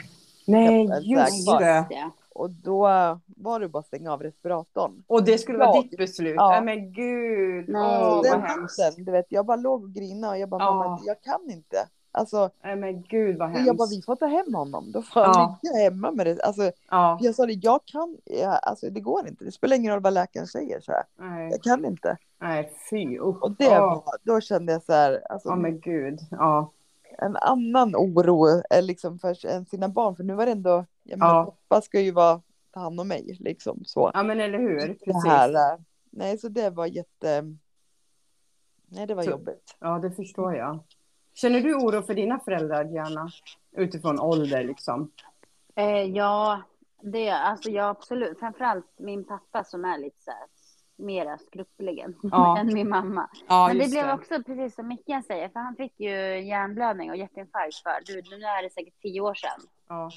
Nej, 0.46 0.88
just 1.02 1.46
det. 1.46 1.86
Och 2.34 2.50
då 2.50 2.80
var 3.26 3.60
det 3.60 3.68
bara 3.68 3.78
att 3.78 3.86
stänga 3.86 4.12
av 4.12 4.22
respiratorn. 4.22 5.02
Och 5.06 5.24
det 5.24 5.38
skulle 5.38 5.58
vara 5.58 5.82
ditt 5.82 5.96
beslut? 5.96 6.34
Ja. 6.36 6.50
Nej 6.50 6.62
men 6.62 6.92
gud. 6.92 7.68
Nej. 7.68 8.00
Vad 8.00 8.24
Den 8.24 8.42
hemskt. 8.42 8.78
natten, 8.78 9.04
du 9.04 9.12
vet, 9.12 9.26
jag 9.28 9.46
bara 9.46 9.56
låg 9.56 9.82
och 9.82 9.92
grinade 9.92 10.32
och 10.32 10.38
jag 10.38 10.48
bara, 10.48 10.62
Ja. 10.62 10.74
mamma, 10.74 11.00
jag 11.04 11.22
kan 11.22 11.50
inte. 11.50 11.88
Alltså, 12.18 12.50
Nej 12.62 12.76
men 12.76 13.02
gud 13.02 13.38
vad 13.38 13.52
och 13.54 13.60
jag 13.60 13.76
bara, 13.76 13.86
vi 13.88 13.94
hemskt. 13.94 14.06
får 14.06 14.16
ta 14.16 14.26
hem 14.26 14.54
honom. 14.54 14.92
Då 14.92 15.02
får 15.02 15.20
han 15.20 15.32
Ja. 15.34 15.58
ligga 15.62 15.84
hemma 15.90 16.10
med 16.10 16.26
det. 16.26 16.42
Alltså, 16.42 16.70
Ja, 16.90 17.18
jag 17.20 17.34
sa 17.34 17.46
det, 17.46 17.52
jag 17.52 17.80
kan, 17.84 18.16
ja, 18.24 18.50
alltså 18.58 18.90
det 18.90 19.00
går 19.00 19.28
inte. 19.28 19.44
Det 19.44 19.52
spelar 19.52 19.76
ingen 19.76 19.92
roll 19.92 20.02
vad 20.02 20.12
läkaren 20.12 20.46
säger. 20.46 20.80
Så 20.80 20.92
här. 20.92 21.02
nej, 21.16 21.50
Jag 21.50 21.62
kan 21.62 21.84
inte. 21.84 22.16
nej 22.40 22.72
fy 22.90 23.18
usch. 23.18 23.42
Och 23.42 23.50
det 23.56 23.68
var, 23.80 24.04
då 24.22 24.40
kände 24.40 24.72
jag 24.72 24.82
så 24.82 24.92
här, 24.92 25.20
alltså, 25.30 25.48
Ja 25.48 25.56
men 25.56 25.80
gud. 25.80 26.18
Ja, 26.30 26.70
en 27.18 27.36
annan 27.36 27.96
oro 27.96 28.62
är 28.70 28.82
liksom 28.82 29.18
för 29.18 29.46
än 29.46 29.66
sina 29.66 29.88
barn. 29.88 30.16
För 30.16 30.24
nu 30.24 30.34
var 30.34 30.46
det 30.46 30.52
ändå, 30.52 30.84
jag 31.02 31.18
menar, 31.18 31.34
Ja. 31.34 31.44
pappa 31.68 31.80
ska 31.82 32.00
ju 32.00 32.10
vara, 32.10 32.40
ta 32.70 32.80
hand 32.80 33.00
om 33.00 33.08
mig 33.08 33.36
liksom 33.40 33.84
så. 33.84 34.10
ja 34.14 34.22
men 34.22 34.40
eller 34.40 34.58
hur. 34.58 34.78
Det 34.88 34.94
Precis. 35.04 35.24
här, 35.26 35.54
äh, 35.54 35.78
nej 36.10 36.38
så 36.38 36.48
det 36.48 36.70
var 36.70 36.86
jätte, 36.86 37.42
nej 38.86 39.06
det 39.06 39.14
var 39.14 39.22
Så- 39.22 39.30
jobbigt. 39.30 39.76
Ja 39.78 39.98
det 39.98 40.10
förstår 40.10 40.54
jag. 40.56 40.78
Känner 41.40 41.60
du 41.60 41.74
oro 41.74 42.02
för 42.02 42.14
dina 42.14 42.38
föräldrar 42.40 42.84
gärna? 42.84 43.28
Utifrån 43.76 44.20
ålder 44.20 44.64
liksom. 44.64 45.10
Eh, 45.74 46.02
ja, 46.04 46.62
det, 47.02 47.30
alltså 47.30 47.70
ja 47.70 47.88
absolut. 47.88 48.38
Framförallt 48.38 48.98
min 48.98 49.24
pappa 49.24 49.64
som 49.64 49.84
är 49.84 49.98
lite 49.98 50.22
så 50.22 50.30
här 50.30 50.40
mera 50.96 51.38
skruplig 51.38 51.98
än, 51.98 52.14
Ja. 52.22 52.58
än 52.60 52.74
min 52.74 52.88
mamma. 52.88 53.28
Ja 53.48 53.66
Men 53.68 53.78
det 53.78 53.90
blev 53.90 54.06
det. 54.06 54.12
också 54.12 54.42
precis 54.42 54.74
som 54.74 54.88
Mickan 54.88 55.22
säger, 55.22 55.48
för 55.48 55.60
han 55.60 55.76
fick 55.76 56.00
ju 56.00 56.40
hjärnblödning 56.40 57.10
och 57.10 57.16
hjärtinfarkt 57.16 57.76
för, 57.82 58.04
du, 58.06 58.36
nu 58.36 58.44
är 58.44 58.62
det 58.62 58.70
säkert 58.70 59.00
tio 59.02 59.20
år 59.20 59.34
sedan. 59.34 59.60
Ja, 59.88 60.10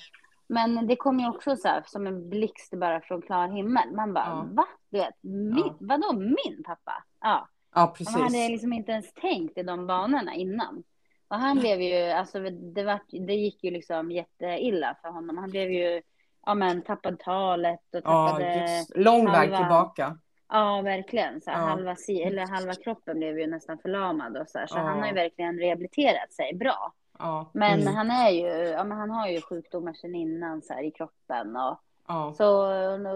Men 0.48 0.88
det 0.88 0.96
kom 0.96 1.20
ju 1.20 1.30
också 1.30 1.56
så 1.56 1.68
här 1.68 1.84
som 1.88 2.08
en 2.08 2.30
blixt 2.30 2.74
bara 2.74 3.02
från 3.02 3.22
klar 3.22 3.48
himmel. 3.48 3.92
Man 3.96 4.14
bara, 4.14 4.26
Ja. 4.26 4.48
va? 4.52 4.66
Du 4.90 4.98
vet, 4.98 5.16
min, 5.22 5.58
Ja. 5.58 5.76
vadå 5.80 6.14
min 6.14 6.64
pappa? 6.64 7.04
Ja. 7.22 7.48
ja 7.76 7.96
Man 8.06 8.14
hade 8.14 8.24
precis. 8.26 8.50
liksom 8.50 8.74
inte 8.74 8.92
ens 8.92 9.14
tänkt 9.14 9.58
i 9.58 9.64
de 9.64 9.88
banorna 9.88 10.34
innan. 10.34 10.84
Och 11.32 11.38
han 11.38 11.60
blev 11.60 11.82
ju, 11.82 12.12
alltså 12.12 12.40
det, 12.50 12.84
var, 12.84 13.00
det 13.28 13.34
gick 13.34 13.64
ju 13.64 13.72
liksom 13.72 14.12
jätteilla 14.12 14.96
för 15.02 15.10
honom. 15.10 15.38
Han 15.38 15.50
blev 15.50 15.72
ju, 15.72 16.02
ja 16.46 16.54
men 16.54 16.82
tappade 16.82 17.18
talet 17.18 17.80
och 17.94 18.02
Ja, 18.04 18.28
tappade, 18.28 18.78
just, 18.78 18.98
lång 18.98 19.26
väg 19.26 19.56
tillbaka. 19.56 20.18
ja 20.50 20.82
verkligen. 20.82 21.42
Så 21.42 21.50
Ja. 21.52 21.56
halva, 21.58 21.96
eller 22.08 22.48
halva 22.48 22.74
kroppen 22.76 23.18
blev 23.18 23.40
ju 23.40 23.48
nästan 23.48 23.78
förlamad 23.78 24.38
och 24.38 24.48
så 24.50 24.60
här. 24.60 24.68
Så 24.68 24.78
Ja. 24.78 24.82
han 24.82 25.00
har 25.00 25.08
ju 25.08 25.14
verkligen 25.14 25.60
rehabiliterat 25.60 26.34
sig 26.34 26.54
bra. 26.56 26.94
Ja, 27.20 27.52
Men 27.54 27.82
Mm. 27.82 27.96
han 27.96 28.12
är 28.12 28.30
ju, 28.30 28.48
ja 28.70 28.84
men 28.84 28.98
han 28.98 29.10
har 29.10 29.28
ju 29.28 29.42
sjukdomar 29.42 29.94
sedan 29.94 30.16
innan 30.16 30.62
så 30.62 30.74
här 30.74 30.84
i 30.84 30.92
kroppen 30.92 31.56
och 31.56 31.80
ja, 32.08 32.34
så 32.38 32.72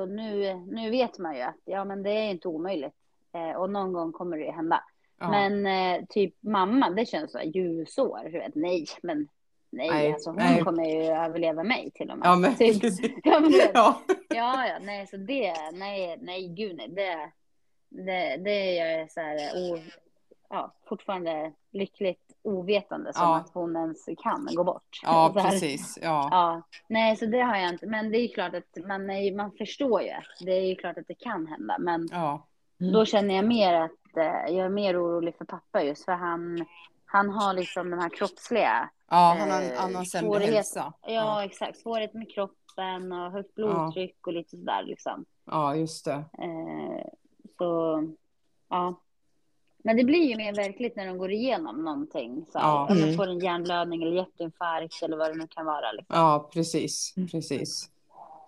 nu, 0.07 0.53
nu 0.55 0.89
vet 0.89 1.19
man 1.19 1.35
ju 1.35 1.41
att 1.41 1.59
ja, 1.65 1.85
men 1.85 2.03
det 2.03 2.09
är 2.11 2.29
inte 2.29 2.47
omöjligt. 2.47 2.95
Eh, 3.33 3.51
och 3.57 3.69
någon 3.69 3.93
gång 3.93 4.11
kommer 4.11 4.37
det 4.37 4.43
ju 4.43 4.51
hända. 4.51 4.83
Ja. 5.19 5.29
Men 5.29 5.65
eh, 5.65 6.05
typ 6.09 6.35
mamma, 6.43 6.89
det 6.89 7.05
känns 7.05 7.31
så 7.31 7.37
här 7.37 7.45
ljusår. 7.45 8.19
Du 8.23 8.31
vet, 8.39 8.55
nej, 8.55 8.85
men 9.03 9.27
nej, 9.69 9.89
Nej, 9.89 10.13
alltså, 10.13 10.29
hon 10.29 10.37
nej. 10.37 10.61
kommer 10.63 10.85
ju 10.85 11.03
överleva 11.03 11.63
mig 11.63 11.91
till 11.91 12.11
och 12.11 12.17
med. 12.17 12.27
Ja, 12.27 12.35
men 12.35 12.55
typ. 12.55 12.83
ja, 13.23 13.39
men, 13.39 13.51
Ja, 13.73 14.01
ja, 14.29 14.67
ja, 14.67 14.77
nej, 14.81 15.07
så 15.07 15.17
det, 15.17 15.53
nej, 15.73 16.17
nej, 16.21 16.47
gud 16.47 16.75
nej, 16.77 16.87
det, 16.89 17.31
det, 18.03 18.37
det 18.37 18.79
är 18.79 18.97
jag 18.99 19.11
så 19.11 19.19
här, 19.19 19.37
o, 19.55 19.79
ja, 20.49 20.73
fortfarande 20.89 21.51
lyckligt 21.71 22.21
ovetande 22.43 23.13
som 23.13 23.23
Ja. 23.23 23.35
att 23.35 23.49
hon 23.53 23.75
ens 23.75 24.05
kan 24.23 24.47
gå 24.55 24.63
bort. 24.63 24.99
ja 25.03 25.31
precis. 25.35 25.99
Ja. 26.01 26.27
Ja, 26.31 26.61
nej, 26.89 27.15
så 27.15 27.25
det 27.25 27.39
har 27.41 27.55
jag 27.57 27.69
inte. 27.69 27.87
Men 27.87 28.11
det 28.11 28.17
är 28.17 28.21
ju 28.21 28.27
klart 28.27 28.53
att 28.55 28.85
man, 28.87 29.09
är, 29.09 29.35
man 29.35 29.51
förstår 29.51 30.01
ju. 30.01 30.09
att 30.09 30.25
Det 30.45 30.51
är 30.51 30.65
ju 30.65 30.75
klart 30.75 30.97
att 30.97 31.07
det 31.07 31.15
kan 31.15 31.47
hända. 31.47 31.75
Men 31.79 32.07
Ja. 32.11 32.47
Mm. 32.81 32.93
då 32.93 33.05
känner 33.05 33.35
jag 33.35 33.45
mer 33.45 33.73
att 33.73 33.91
eh, 34.17 34.23
jag 34.55 34.65
är 34.65 34.69
mer 34.69 35.03
orolig 35.03 35.35
för 35.37 35.45
pappa 35.45 35.83
just 35.83 36.05
för 36.05 36.11
han, 36.11 36.65
han 37.05 37.29
har 37.29 37.53
liksom 37.53 37.89
de 37.89 37.99
här 37.99 38.09
kroppsliga. 38.09 38.89
ja, 39.09 39.35
han 39.39 39.51
har 39.51 39.61
en 39.61 39.71
Eh, 39.71 39.83
annan 39.83 40.05
sämre 40.05 40.45
hälsa. 40.45 40.93
Ja, 41.07 41.43
exakt. 41.43 41.77
Svårighet 41.79 42.13
med 42.13 42.31
kroppen 42.31 43.11
och 43.11 43.31
högt 43.31 43.55
blodtryck 43.55 44.27
och 44.27 44.33
lite 44.33 44.49
sådär 44.49 44.83
liksom. 44.83 45.25
ja, 45.45 45.75
just 45.75 46.05
det. 46.05 46.13
Eh, 46.13 47.05
så, 47.57 48.03
ja. 48.69 49.01
Men 49.77 49.97
det 49.97 50.03
blir 50.03 50.23
ju 50.29 50.35
mer 50.37 50.55
verkligt 50.55 50.95
när 50.95 51.05
de 51.07 51.17
går 51.17 51.31
igenom 51.31 51.83
någonting. 51.83 52.45
Så 52.51 52.57
Ja. 52.59 52.85
ja. 52.89 52.95
Mm. 52.95 53.15
får 53.17 53.27
en 53.27 53.39
hjärnblödning 53.39 54.03
eller 54.03 54.15
hjärtinfarkt 54.15 55.03
eller 55.03 55.17
vad 55.17 55.31
det 55.31 55.37
nu 55.37 55.47
kan 55.47 55.65
vara. 55.65 55.91
Liksom. 55.91 56.15
Ja, 56.15 56.49
precis. 56.53 57.13
precis. 57.31 57.89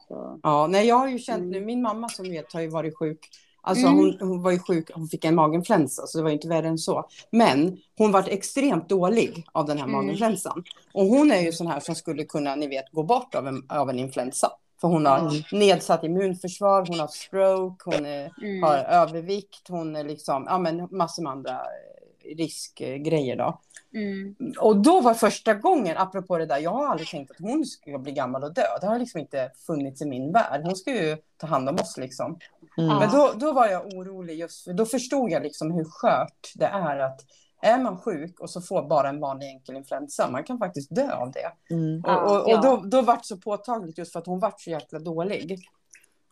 Så. 0.08 0.40
Ja, 0.44 0.68
nej, 0.68 0.88
jag 0.88 0.96
har 0.96 1.08
ju 1.08 1.20
känt 1.20 1.44
nu, 1.44 1.58
Mm. 1.58 1.66
min 1.66 1.82
mamma 1.82 2.10
som 2.10 2.30
vet 2.30 2.54
har 2.54 2.62
ju 2.62 2.68
varit 2.70 2.98
sjuk. 2.98 3.30
Alltså 3.68 3.88
Mm. 3.88 3.98
hon, 3.98 4.18
hon 4.20 4.42
var 4.42 4.52
ju 4.52 4.60
sjuk, 4.60 4.92
hon 4.94 5.08
fick 5.08 5.26
en 5.26 5.36
maginfluensa 5.36 6.08
så 6.08 6.18
det 6.18 6.24
var 6.24 6.30
ju 6.30 6.36
inte 6.36 6.48
värre 6.48 6.68
än 6.68 6.78
så. 6.78 7.08
Men 7.32 7.78
hon 7.98 8.12
var 8.12 8.30
extremt 8.30 8.90
dålig 8.90 9.46
av 9.52 9.66
den 9.66 9.78
här 9.78 9.86
Mm. 9.88 9.96
maginfluensan. 10.06 10.64
Och 10.94 11.06
hon 11.06 11.32
är 11.32 11.40
ju 11.42 11.52
sån 11.52 11.68
här 11.68 11.80
som 11.80 11.96
skulle 11.96 12.24
kunna, 12.24 12.56
ni 12.56 12.68
vet, 12.68 12.92
gå 12.92 13.04
bort 13.04 13.36
av 13.36 13.48
en, 13.48 13.66
av 13.70 13.90
en 13.90 14.00
influensa. 14.00 14.52
För 14.82 14.88
hon 14.88 15.06
har 15.06 15.20
Mm. 15.20 15.34
nedsatt 15.52 16.04
immunförsvar, 16.04 16.86
hon 16.88 17.00
har 17.00 17.08
stroke, 17.08 17.84
hon 17.86 18.06
är, 18.06 18.32
Mm. 18.44 18.64
har 18.64 18.76
övervikt, 18.78 19.68
hon 19.70 19.96
är 19.96 20.04
liksom, 20.04 20.46
ja 20.50 20.58
men 20.58 20.88
massor 20.92 21.24
med 21.24 21.32
andra 21.32 21.52
eh, 21.52 22.36
riskgrejer 22.38 23.36
då. 23.36 23.60
Mm. 23.94 24.36
Och 24.60 24.78
då 24.78 25.02
var 25.02 25.14
första 25.14 25.54
gången, 25.54 25.98
apropå 25.98 26.38
det 26.38 26.46
där, 26.46 26.58
jag 26.58 26.72
har 26.72 26.88
aldrig 26.88 27.08
tänkt 27.10 27.32
att 27.32 27.38
hon 27.40 27.66
ska 27.66 27.98
bli 27.98 28.12
gammal 28.12 28.44
och 28.44 28.54
dö. 28.54 28.62
Det 28.82 28.88
har 28.88 29.00
liksom 29.00 29.20
inte 29.20 29.52
funnits 29.68 30.02
i 30.02 30.06
min 30.06 30.32
värld. 30.32 30.62
Hon 30.64 30.76
ska 30.76 30.92
ju 30.92 31.18
ta 31.38 31.48
hand 31.48 31.70
om 31.70 31.76
oss 31.76 31.98
liksom. 31.98 32.40
Mm. 32.78 32.98
Men 32.98 33.10
då, 33.12 33.32
då 33.36 33.52
var 33.54 33.68
jag 33.68 33.94
orolig 33.94 34.40
just 34.40 34.64
för 34.64 34.74
då 34.74 34.86
förstod 34.86 35.32
jag 35.32 35.44
liksom 35.44 35.72
hur 35.72 35.86
skört 35.86 36.52
det 36.56 36.66
är 36.66 37.00
att 37.00 37.22
är 37.62 37.78
man 37.80 37.98
sjuk 37.98 38.40
och 38.40 38.50
så 38.50 38.62
får 38.62 38.88
bara 38.88 39.10
en 39.10 39.20
vanlig 39.20 39.48
enkel 39.48 39.76
influensa, 39.76 40.30
man 40.32 40.44
kan 40.44 40.58
faktiskt 40.58 40.96
dö 40.96 41.12
av 41.12 41.32
det. 41.32 41.74
Mm. 41.74 42.04
Och, 42.06 42.32
och, 42.32 42.42
och 42.44 42.50
Ja. 42.50 42.62
då, 42.62 42.82
då 42.86 43.02
var 43.02 43.16
det 43.16 43.24
så 43.26 43.38
påtagligt 43.38 43.98
just 43.98 44.12
för 44.12 44.20
att 44.20 44.26
hon 44.28 44.40
var 44.40 44.54
så 44.58 44.70
jäkla 44.70 45.00
dålig. 45.00 45.60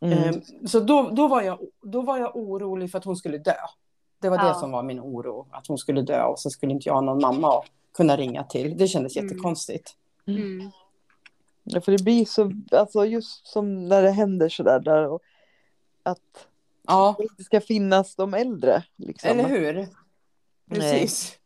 Mm. 0.01 0.17
Ehm, 0.23 0.41
Så 0.67 0.79
då, 0.79 1.09
då, 1.09 1.27
var 1.27 1.41
jag, 1.41 1.59
då 1.81 2.01
var 2.01 2.17
jag 2.17 2.35
orolig 2.35 2.91
för 2.91 2.97
att 2.97 3.05
hon 3.05 3.15
skulle 3.15 3.37
dö. 3.37 3.53
Det 4.21 4.29
var 4.29 4.37
det 4.37 4.47
Ja. 4.47 4.53
som 4.53 4.71
var 4.71 4.83
min 4.83 4.99
oro, 4.99 5.47
att 5.51 5.67
hon 5.67 5.77
skulle 5.77 6.01
dö 6.01 6.23
och 6.23 6.39
så 6.39 6.49
skulle 6.49 6.71
inte 6.71 6.89
jag 6.89 6.93
ha 6.93 7.01
någon 7.01 7.21
mamma 7.21 7.57
att 7.59 7.65
kunna 7.97 8.17
ringa 8.17 8.43
till. 8.43 8.77
Det 8.77 8.87
kändes 8.87 9.17
Mm. 9.17 9.27
jättekonstigt. 9.27 9.91
Mm. 10.27 10.71
Ja, 11.63 11.81
för 11.81 11.91
det 11.91 12.03
blir 12.03 12.25
så, 12.25 12.51
alltså 12.71 13.05
just 13.05 13.47
som 13.47 13.87
när 13.87 14.01
det 14.01 14.11
händer 14.11 14.49
sådär 14.49 14.79
där 14.79 15.07
och 15.07 15.21
att 16.05 16.47
Ja, 16.87 17.15
det 17.37 17.43
ska 17.43 17.61
finnas 17.61 18.15
de 18.15 18.33
äldre. 18.33 18.83
Liksom. 18.95 19.29
eller 19.29 19.49
hur? 19.49 19.87
Precis. 20.69 21.37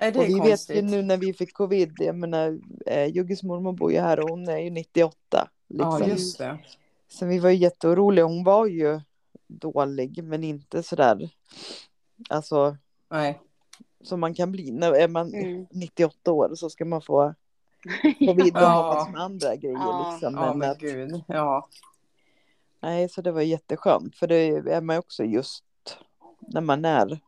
Nej, 0.00 0.12
det 0.12 0.18
Och 0.18 0.24
är 0.24 0.28
vi 0.28 0.34
vet 0.34 0.48
konstigt. 0.48 0.76
ju 0.76 0.82
nu 0.82 1.02
när 1.02 1.16
vi 1.16 1.32
fick 1.34 1.52
covid, 1.54 1.92
jag 1.98 2.16
menar, 2.16 2.58
eh, 2.86 3.06
Jugges 3.06 3.42
mormor 3.42 3.72
bor 3.72 3.92
ju 3.92 4.00
här 4.00 4.20
och 4.20 4.30
hon 4.30 4.48
är 4.48 4.58
ju 4.58 4.70
98. 4.70 5.48
Liksom. 5.68 6.00
Ja, 6.00 6.06
just 6.06 6.38
det. 6.38 6.58
Så 7.08 7.26
vi 7.26 7.38
var 7.38 7.50
ju 7.50 7.56
jätteoroliga. 7.56 8.24
Hon 8.24 8.44
var 8.44 8.66
ju 8.66 9.00
dålig, 9.46 10.24
men 10.24 10.44
inte 10.44 10.82
sådär, 10.82 11.30
alltså 12.28 12.76
Nej. 13.10 13.40
som 14.04 14.20
man 14.20 14.34
kan 14.34 14.52
bli. 14.52 14.70
När 14.70 14.92
är 14.92 15.08
man 15.08 15.34
Mm. 15.34 15.66
98 15.70 16.32
år 16.32 16.54
så 16.54 16.70
ska 16.70 16.84
man 16.84 17.02
få 17.02 17.34
covid 18.18 18.56
och 18.56 18.62
Ja. 18.62 18.68
ha 18.68 18.94
massor 18.94 19.12
med 19.12 19.20
andra 19.22 19.56
grejer. 19.56 19.76
Ja. 19.78 20.10
Liksom. 20.12 20.34
Ja, 20.34 20.46
Men 20.48 20.58
men 20.58 20.70
att, 20.70 20.78
gud. 20.78 21.22
Ja. 21.28 21.68
Nej, 22.82 23.08
så 23.08 23.22
det 23.22 23.32
var 23.32 23.42
jätteskönt, 23.42 24.16
för 24.16 24.26
det 24.26 24.34
är 24.74 24.80
man 24.80 24.96
ju 24.96 25.00
också 25.00 25.24
just 25.24 25.64
när 26.40 26.60
man 26.60 26.84
är. 26.84 27.20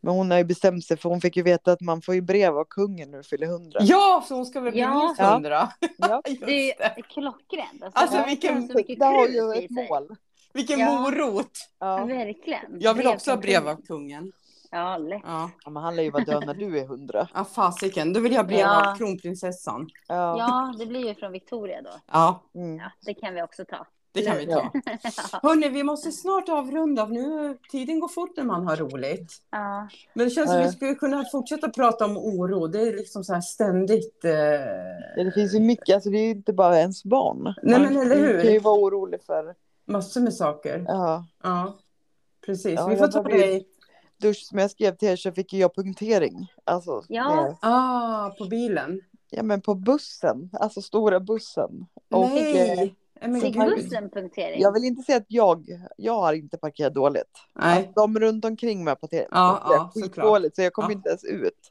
Men 0.00 0.14
hon 0.14 0.30
har 0.30 0.38
ju 0.38 0.44
bestämt 0.44 0.84
sig, 0.84 0.96
för 0.96 1.08
hon 1.08 1.20
fick 1.20 1.36
ju 1.36 1.42
veta 1.42 1.72
att 1.72 1.80
man 1.80 2.02
får 2.02 2.14
ju 2.14 2.20
brev 2.20 2.58
av 2.58 2.64
kungen 2.64 3.10
när 3.10 3.18
du 3.18 3.24
fyller 3.24 3.46
100. 3.46 3.78
ja, 3.82 4.24
så 4.28 4.34
hon 4.34 4.46
ska 4.46 4.60
väl 4.60 4.72
bli 4.72 4.80
Ja. 4.80 4.98
minst 4.98 5.20
Ja. 5.20 5.34
hundra. 5.34 5.68
Ja. 5.98 6.22
Just 6.28 6.46
Det 6.46 6.82
är 6.82 7.02
klockrent. 7.02 7.82
Alltså, 7.92 8.16
det 8.18 8.24
vilken- 8.26 8.66
Det 8.98 9.04
har 9.04 9.28
ju 9.28 9.52
ett 9.64 9.70
mål. 9.70 10.16
Vilken 10.54 10.78
Ja. 10.80 11.00
morot. 11.00 11.50
Ja, 11.78 11.98
Ja. 11.98 12.04
verkligen. 12.04 12.76
Jag 12.80 12.94
vill 12.94 13.06
också 13.06 13.30
ha 13.30 13.36
brev 13.36 13.60
kungen. 13.60 13.76
av 13.76 13.82
kungen. 13.86 14.32
Ja, 14.70 14.96
lätt. 14.96 15.22
Ja, 15.24 15.50
ja, 15.64 15.70
men 15.70 15.82
han 15.82 15.96
lär 15.96 16.02
ju 16.02 16.10
vara 16.10 16.24
död 16.24 16.46
när 16.46 16.54
du 16.54 16.78
är 16.78 16.84
100. 16.84 17.28
ja 17.34 17.44
fasiken. 17.44 18.12
Då 18.12 18.20
vill 18.20 18.32
jag 18.32 18.38
ha 18.42 18.46
brev 18.48 18.58
Ja. 18.58 18.90
av 18.92 18.96
kronprinsessan. 18.96 19.88
Ja. 20.08 20.38
Ja, 20.38 20.74
det 20.78 20.86
blir 20.86 21.06
ju 21.08 21.14
från 21.14 21.32
Victoria 21.32 21.82
då. 21.82 21.90
Ja, 22.12 22.42
Mm. 22.54 22.76
Ja, 22.76 22.90
det 23.06 23.14
kan 23.14 23.34
vi 23.34 23.42
också 23.42 23.64
ta. 23.64 23.86
Det 24.12 24.22
kan 24.22 24.36
vi 24.36 24.46
ta. 24.46 24.60
Hörni, 25.42 25.68
vi 25.68 25.82
måste 25.82 26.12
snart 26.12 26.48
avrunda. 26.48 27.06
Nu, 27.06 27.58
tiden 27.70 28.00
går 28.00 28.08
fort 28.08 28.36
när 28.36 28.44
man 28.44 28.66
har 28.66 28.76
roligt. 28.76 29.32
Ja, 29.50 29.88
Men 30.14 30.26
det 30.26 30.30
känns 30.30 30.50
som 30.50 30.60
Ja. 30.60 30.66
vi 30.66 30.72
skulle 30.72 30.94
kunna 30.94 31.24
fortsätta 31.32 31.68
prata 31.68 32.04
om 32.04 32.16
oro. 32.16 32.66
Det 32.66 32.80
är 32.80 32.96
liksom 32.96 33.24
så 33.24 33.34
här 33.34 33.40
ständigt. 33.40 34.24
Eh... 34.24 34.32
Ja, 35.16 35.24
det 35.24 35.32
finns 35.32 35.54
ju 35.54 35.60
mycket, 35.60 35.94
alltså 35.94 36.10
det 36.10 36.18
är 36.18 36.24
ju 36.24 36.30
inte 36.30 36.52
bara 36.52 36.78
ens 36.78 37.04
barn. 37.04 37.54
Nej, 37.62 37.80
Man 37.80 37.82
men 37.94 38.02
eller 38.02 38.16
hur? 38.16 38.42
kan 38.42 38.52
ju 38.52 38.58
vara 38.58 38.80
orolig 38.80 39.22
för, 39.22 39.54
Massor 39.86 40.20
med 40.20 40.34
saker. 40.34 40.84
ja, 40.88 41.24
Ja, 41.42 41.78
precis. 42.46 42.74
Ja, 42.76 42.86
vi 42.86 42.96
får 42.96 43.04
jag 43.04 43.12
ta 43.12 43.22
det 43.22 43.62
dusch 44.20 44.46
som 44.46 44.58
jag 44.58 44.70
skrev 44.70 44.96
till 44.96 45.08
er 45.08 45.16
så 45.16 45.32
fick 45.32 45.52
jag 45.52 45.74
punktering. 45.74 46.52
Alltså, 46.64 47.02
Ja. 47.08 47.42
det- 47.42 47.56
ah, 47.68 48.30
på 48.38 48.44
bilen. 48.44 49.00
ja 49.30 49.42
men 49.42 49.60
på 49.60 49.74
bussen, 49.74 50.50
alltså 50.52 50.82
stora 50.82 51.20
bussen. 51.20 51.86
Och, 52.10 52.24
eh, 52.24 52.88
Nej! 53.20 53.30
Men 53.30 53.40
fick 53.40 53.54
gud. 53.54 53.76
bussen 53.76 54.10
punktering? 54.10 54.60
jag 54.60 54.72
vill 54.72 54.84
inte 54.84 55.02
säga 55.02 55.18
att 55.18 55.24
jag, 55.28 55.66
jag 55.96 56.12
har 56.20 56.32
inte 56.32 56.58
parkerat 56.58 56.94
dåligt. 56.94 57.38
Nej. 57.54 57.76
Alltså, 57.78 57.92
de 57.92 58.18
runt 58.20 58.44
omkring 58.44 58.84
mig 58.84 58.90
har 58.90 58.96
parkerat 58.96 59.28
Ja, 59.30 59.62
ja, 59.64 59.90
skitdåligt 59.94 60.56
så 60.56 60.62
jag 60.62 60.72
kommer 60.72 60.88
Ja. 60.90 60.92
inte 60.96 61.08
ens 61.08 61.24
ut. 61.24 61.70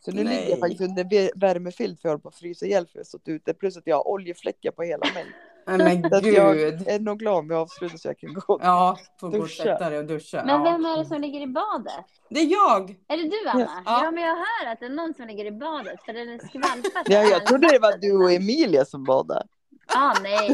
Så 0.00 0.10
nu 0.12 0.24
Nej. 0.24 0.36
ligger 0.36 0.50
jag 0.50 0.58
faktiskt 0.58 0.80
under 0.80 1.04
vä- 1.04 1.30
värmefilt 1.36 2.00
för 2.00 2.08
jag 2.08 2.12
håller 2.12 2.22
på 2.22 2.28
att 2.28 2.34
frysa 2.34 2.66
ihjäl 2.66 2.86
för 2.86 2.96
jag 2.98 3.00
har 3.00 3.04
stått 3.04 3.28
ute. 3.28 3.54
Plus 3.54 3.76
att 3.76 3.82
jag 3.86 3.96
har 3.96 4.08
oljefläckar 4.08 4.70
på 4.70 4.82
hela 4.82 5.06
mig. 5.14 5.26
Men 5.66 6.04
att 6.04 6.26
jag 6.26 6.54
gud. 6.56 6.88
är 6.88 7.00
nog 7.00 7.18
glad 7.18 7.34
om 7.38 7.48
vi 7.48 7.54
avslutar 7.54 7.96
så 7.98 8.08
jag 8.08 8.18
kan 8.18 8.34
gå. 8.34 8.60
Ja, 8.62 8.98
får 9.20 9.28
gå 9.28 9.36
och 9.36 9.42
Duscha. 9.42 9.62
sätta 9.62 9.90
dig 9.90 9.98
och 9.98 10.04
duscha. 10.04 10.42
Men 10.46 10.64
ja. 10.64 10.70
vem 10.72 10.84
är 10.84 10.98
det 10.98 11.04
som 11.04 11.20
ligger 11.20 11.40
i 11.40 11.46
badet? 11.46 12.04
Det 12.30 12.40
är 12.40 12.46
jag! 12.52 12.90
Är 13.08 13.16
det 13.16 13.22
du 13.28 13.48
Anna? 13.48 13.82
Ja. 13.84 14.04
Ja, 14.04 14.10
men 14.10 14.22
jag 14.22 14.36
hör 14.36 14.72
att 14.72 14.80
det 14.80 14.86
är 14.86 14.90
någon 14.90 15.14
som 15.14 15.26
ligger 15.26 15.44
i 15.44 15.52
badet 15.52 16.02
för 16.04 16.12
det 16.12 16.48
skvalpar. 16.48 17.04
så 17.04 17.12
Ja, 17.12 17.22
jag 17.22 17.46
trodde 17.46 17.68
det 17.68 17.78
var 17.78 17.98
du 18.00 18.24
och 18.24 18.32
Emilia 18.32 18.84
som 18.84 19.04
badade. 19.04 19.46
Ah, 19.86 20.14
nej, 20.22 20.50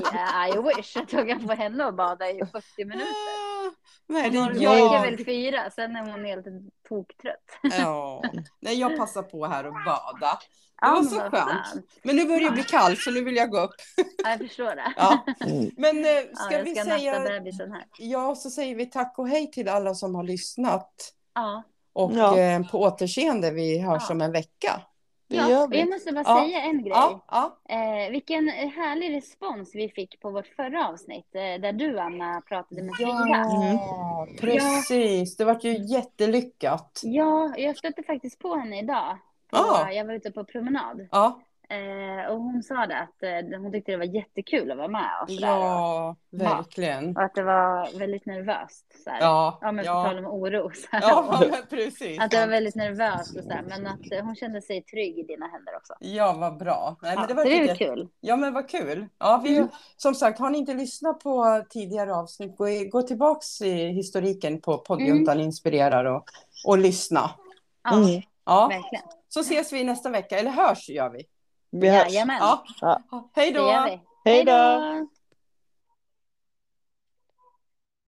I 0.54 0.58
wish 0.76 0.96
att 0.96 1.12
jag 1.12 1.28
kan 1.28 1.40
få 1.48 1.52
henne 1.54 1.84
att 1.84 1.96
bada 1.96 2.30
i 2.30 2.38
40 2.52 2.84
minuter. 2.84 3.04
Ah, 3.06 3.70
Nej, 4.06 4.30
det 4.30 4.38
Hon 4.38 4.48
är 4.48 4.52
orkar 4.52 4.94
jag. 4.94 5.02
väl 5.02 5.24
fyra, 5.24 5.70
sen 5.70 5.96
är 5.96 6.10
hon 6.10 6.24
helt 6.24 6.46
toktrött. 6.88 7.58
Ja. 7.62 8.22
Nej, 8.60 8.80
jag 8.80 8.96
passar 8.98 9.22
på 9.22 9.46
här 9.46 9.66
och 9.66 9.72
bada. 9.74 10.20
Det 10.20 10.86
Ja, 10.86 10.90
var 10.90 10.96
men 10.96 11.04
så 11.04 11.20
skönt. 11.20 11.86
Men 12.02 12.16
nu 12.16 12.24
börjar 12.24 12.40
det 12.40 12.50
bli 12.50 12.62
kallt 12.64 12.98
så 13.00 13.10
nu 13.10 13.24
vill 13.24 13.36
jag 13.36 13.50
gå 13.50 13.60
upp. 13.60 13.74
Ja, 14.24 14.30
jag 14.30 14.38
förstår 14.38 14.76
det. 14.76 14.92
Ja. 14.96 15.24
Mm. 15.46 15.70
Men 15.76 16.04
eh, 16.04 16.10
Ja, 16.10 16.36
ska 16.36 16.54
jag 16.56 16.64
vi 16.64 16.74
säga... 16.74 17.40
Ja, 17.98 18.34
så 18.34 18.50
säger 18.50 18.74
vi 18.74 18.86
tack 18.86 19.14
och 19.18 19.28
hej 19.28 19.50
till 19.50 19.68
alla 19.68 19.94
som 19.94 20.14
har 20.14 20.22
lyssnat. 20.22 21.12
Ja, 21.34 21.62
Och 21.92 22.12
Ja. 22.14 22.38
eh, 22.38 22.70
på 22.70 22.80
återseende, 22.82 23.50
vi 23.50 23.78
hörs 23.80 24.02
Ja. 24.08 24.14
om 24.14 24.20
en 24.20 24.32
vecka. 24.32 24.80
Det 25.30 25.36
ja. 25.36 25.50
gör 25.50 25.68
vi. 25.68 25.78
jag 25.78 25.88
måste 25.88 26.12
bara 26.12 26.24
Ja. 26.26 26.44
säga 26.44 26.60
en 26.60 26.82
grej. 26.82 26.92
Ja, 26.94 27.24
ja. 27.30 27.56
Eh, 27.74 28.10
vilken 28.10 28.48
härlig 28.48 29.16
respons 29.16 29.74
vi 29.74 29.88
fick 29.88 30.20
på 30.20 30.30
vårt 30.30 30.46
förra 30.46 30.88
avsnitt 30.88 31.34
eh, 31.34 31.40
där 31.40 31.72
du 31.72 31.98
Anna 31.98 32.40
pratade 32.40 32.82
med 32.82 32.94
Frida. 32.94 33.12
Ja, 33.28 34.26
precis. 34.40 35.36
Det 35.36 35.44
var 35.44 35.58
ju 35.62 35.84
jättelyckat. 35.84 37.00
Ja, 37.04 37.52
jag 37.56 37.76
stötte 37.76 38.02
faktiskt 38.02 38.38
på 38.38 38.54
henne 38.56 38.78
idag. 38.78 39.18
Ah. 39.52 39.90
Jag 39.90 40.04
var 40.04 40.14
ute 40.14 40.30
på 40.30 40.44
promenad 40.44 41.08
Ja, 41.12 41.40
eh, 41.70 42.30
och 42.30 42.36
hon 42.40 42.62
sa 42.62 42.86
det 42.86 42.98
att 42.98 43.22
eh, 43.22 43.60
hon 43.60 43.72
tyckte 43.72 43.92
det 43.92 43.96
var 43.96 44.04
jättekul 44.04 44.70
att 44.70 44.76
vara 44.78 44.88
med 44.88 45.10
och 45.22 45.30
ja 45.30 46.16
verkligen. 46.30 47.16
Och 47.16 47.22
att 47.22 47.34
det 47.34 47.42
var 47.42 47.98
väldigt 47.98 48.26
nervöst. 48.26 48.86
Så 49.04 49.10
här. 49.10 49.20
Ja, 49.20 49.58
ja, 49.60 49.72
men 49.72 49.84
på 49.84 49.90
ja. 49.90 50.04
tal 50.04 50.18
om 50.18 50.26
oro. 50.26 50.70
Så 50.74 50.86
här. 50.90 51.00
Ja, 51.02 51.40
men 51.50 51.62
precis. 51.70 52.20
Att 52.20 52.30
det 52.30 52.40
var 52.40 52.46
väldigt 52.46 52.74
nervöst 52.74 53.36
och 53.36 53.44
så 53.44 53.50
här, 53.50 53.62
men 53.62 53.86
att 53.86 54.12
eh, 54.12 54.24
hon 54.24 54.36
kände 54.36 54.62
sig 54.62 54.82
trygg 54.82 55.18
i 55.18 55.22
dina 55.22 55.46
händer 55.46 55.76
också. 55.76 55.94
Ja, 56.00 56.32
vad 56.32 56.58
bra. 56.58 56.96
Nej, 57.02 57.14
men 57.14 57.22
Ja, 57.22 57.26
det 57.28 57.34
var 57.34 57.44
det 57.44 57.70
är 57.70 57.74
kul. 57.74 58.08
Ja, 58.20 58.36
men 58.36 58.52
vad 58.52 58.68
kul. 58.68 59.06
Ja, 59.18 59.40
vi, 59.44 59.56
Mm. 59.56 59.68
Som 59.96 60.14
sagt, 60.14 60.38
har 60.38 60.50
ni 60.50 60.58
inte 60.58 60.74
lyssnat 60.74 61.20
på 61.20 61.64
tidigare 61.70 62.14
avsnitt, 62.14 62.56
gå, 62.56 62.66
gå 62.90 63.02
tillbaks 63.02 63.60
i 63.62 63.72
historiken 63.74 64.60
på 64.60 64.78
poddjuntan 64.78 65.40
inspirerar 65.40 66.04
och, 66.04 66.24
och 66.66 66.78
lyssna. 66.78 67.30
Ja, 67.84 67.96
Mm. 67.96 68.22
Ja, 68.44 68.68
verkligen. 68.68 69.04
så 69.28 69.40
ses 69.40 69.72
vi 69.72 69.84
nästa 69.84 70.10
vecka, 70.10 70.38
eller 70.38 70.50
hörs 70.50 70.88
gör 70.88 71.10
vi. 71.10 71.24
Vi 71.70 71.88
hörs. 71.88 72.12
Jajamän, 72.12 72.38
Ja. 72.40 72.64
Ja. 72.80 73.00
Hej 73.34 73.52
då! 73.52 73.86
Hej 74.24 74.44
då! 74.44 74.80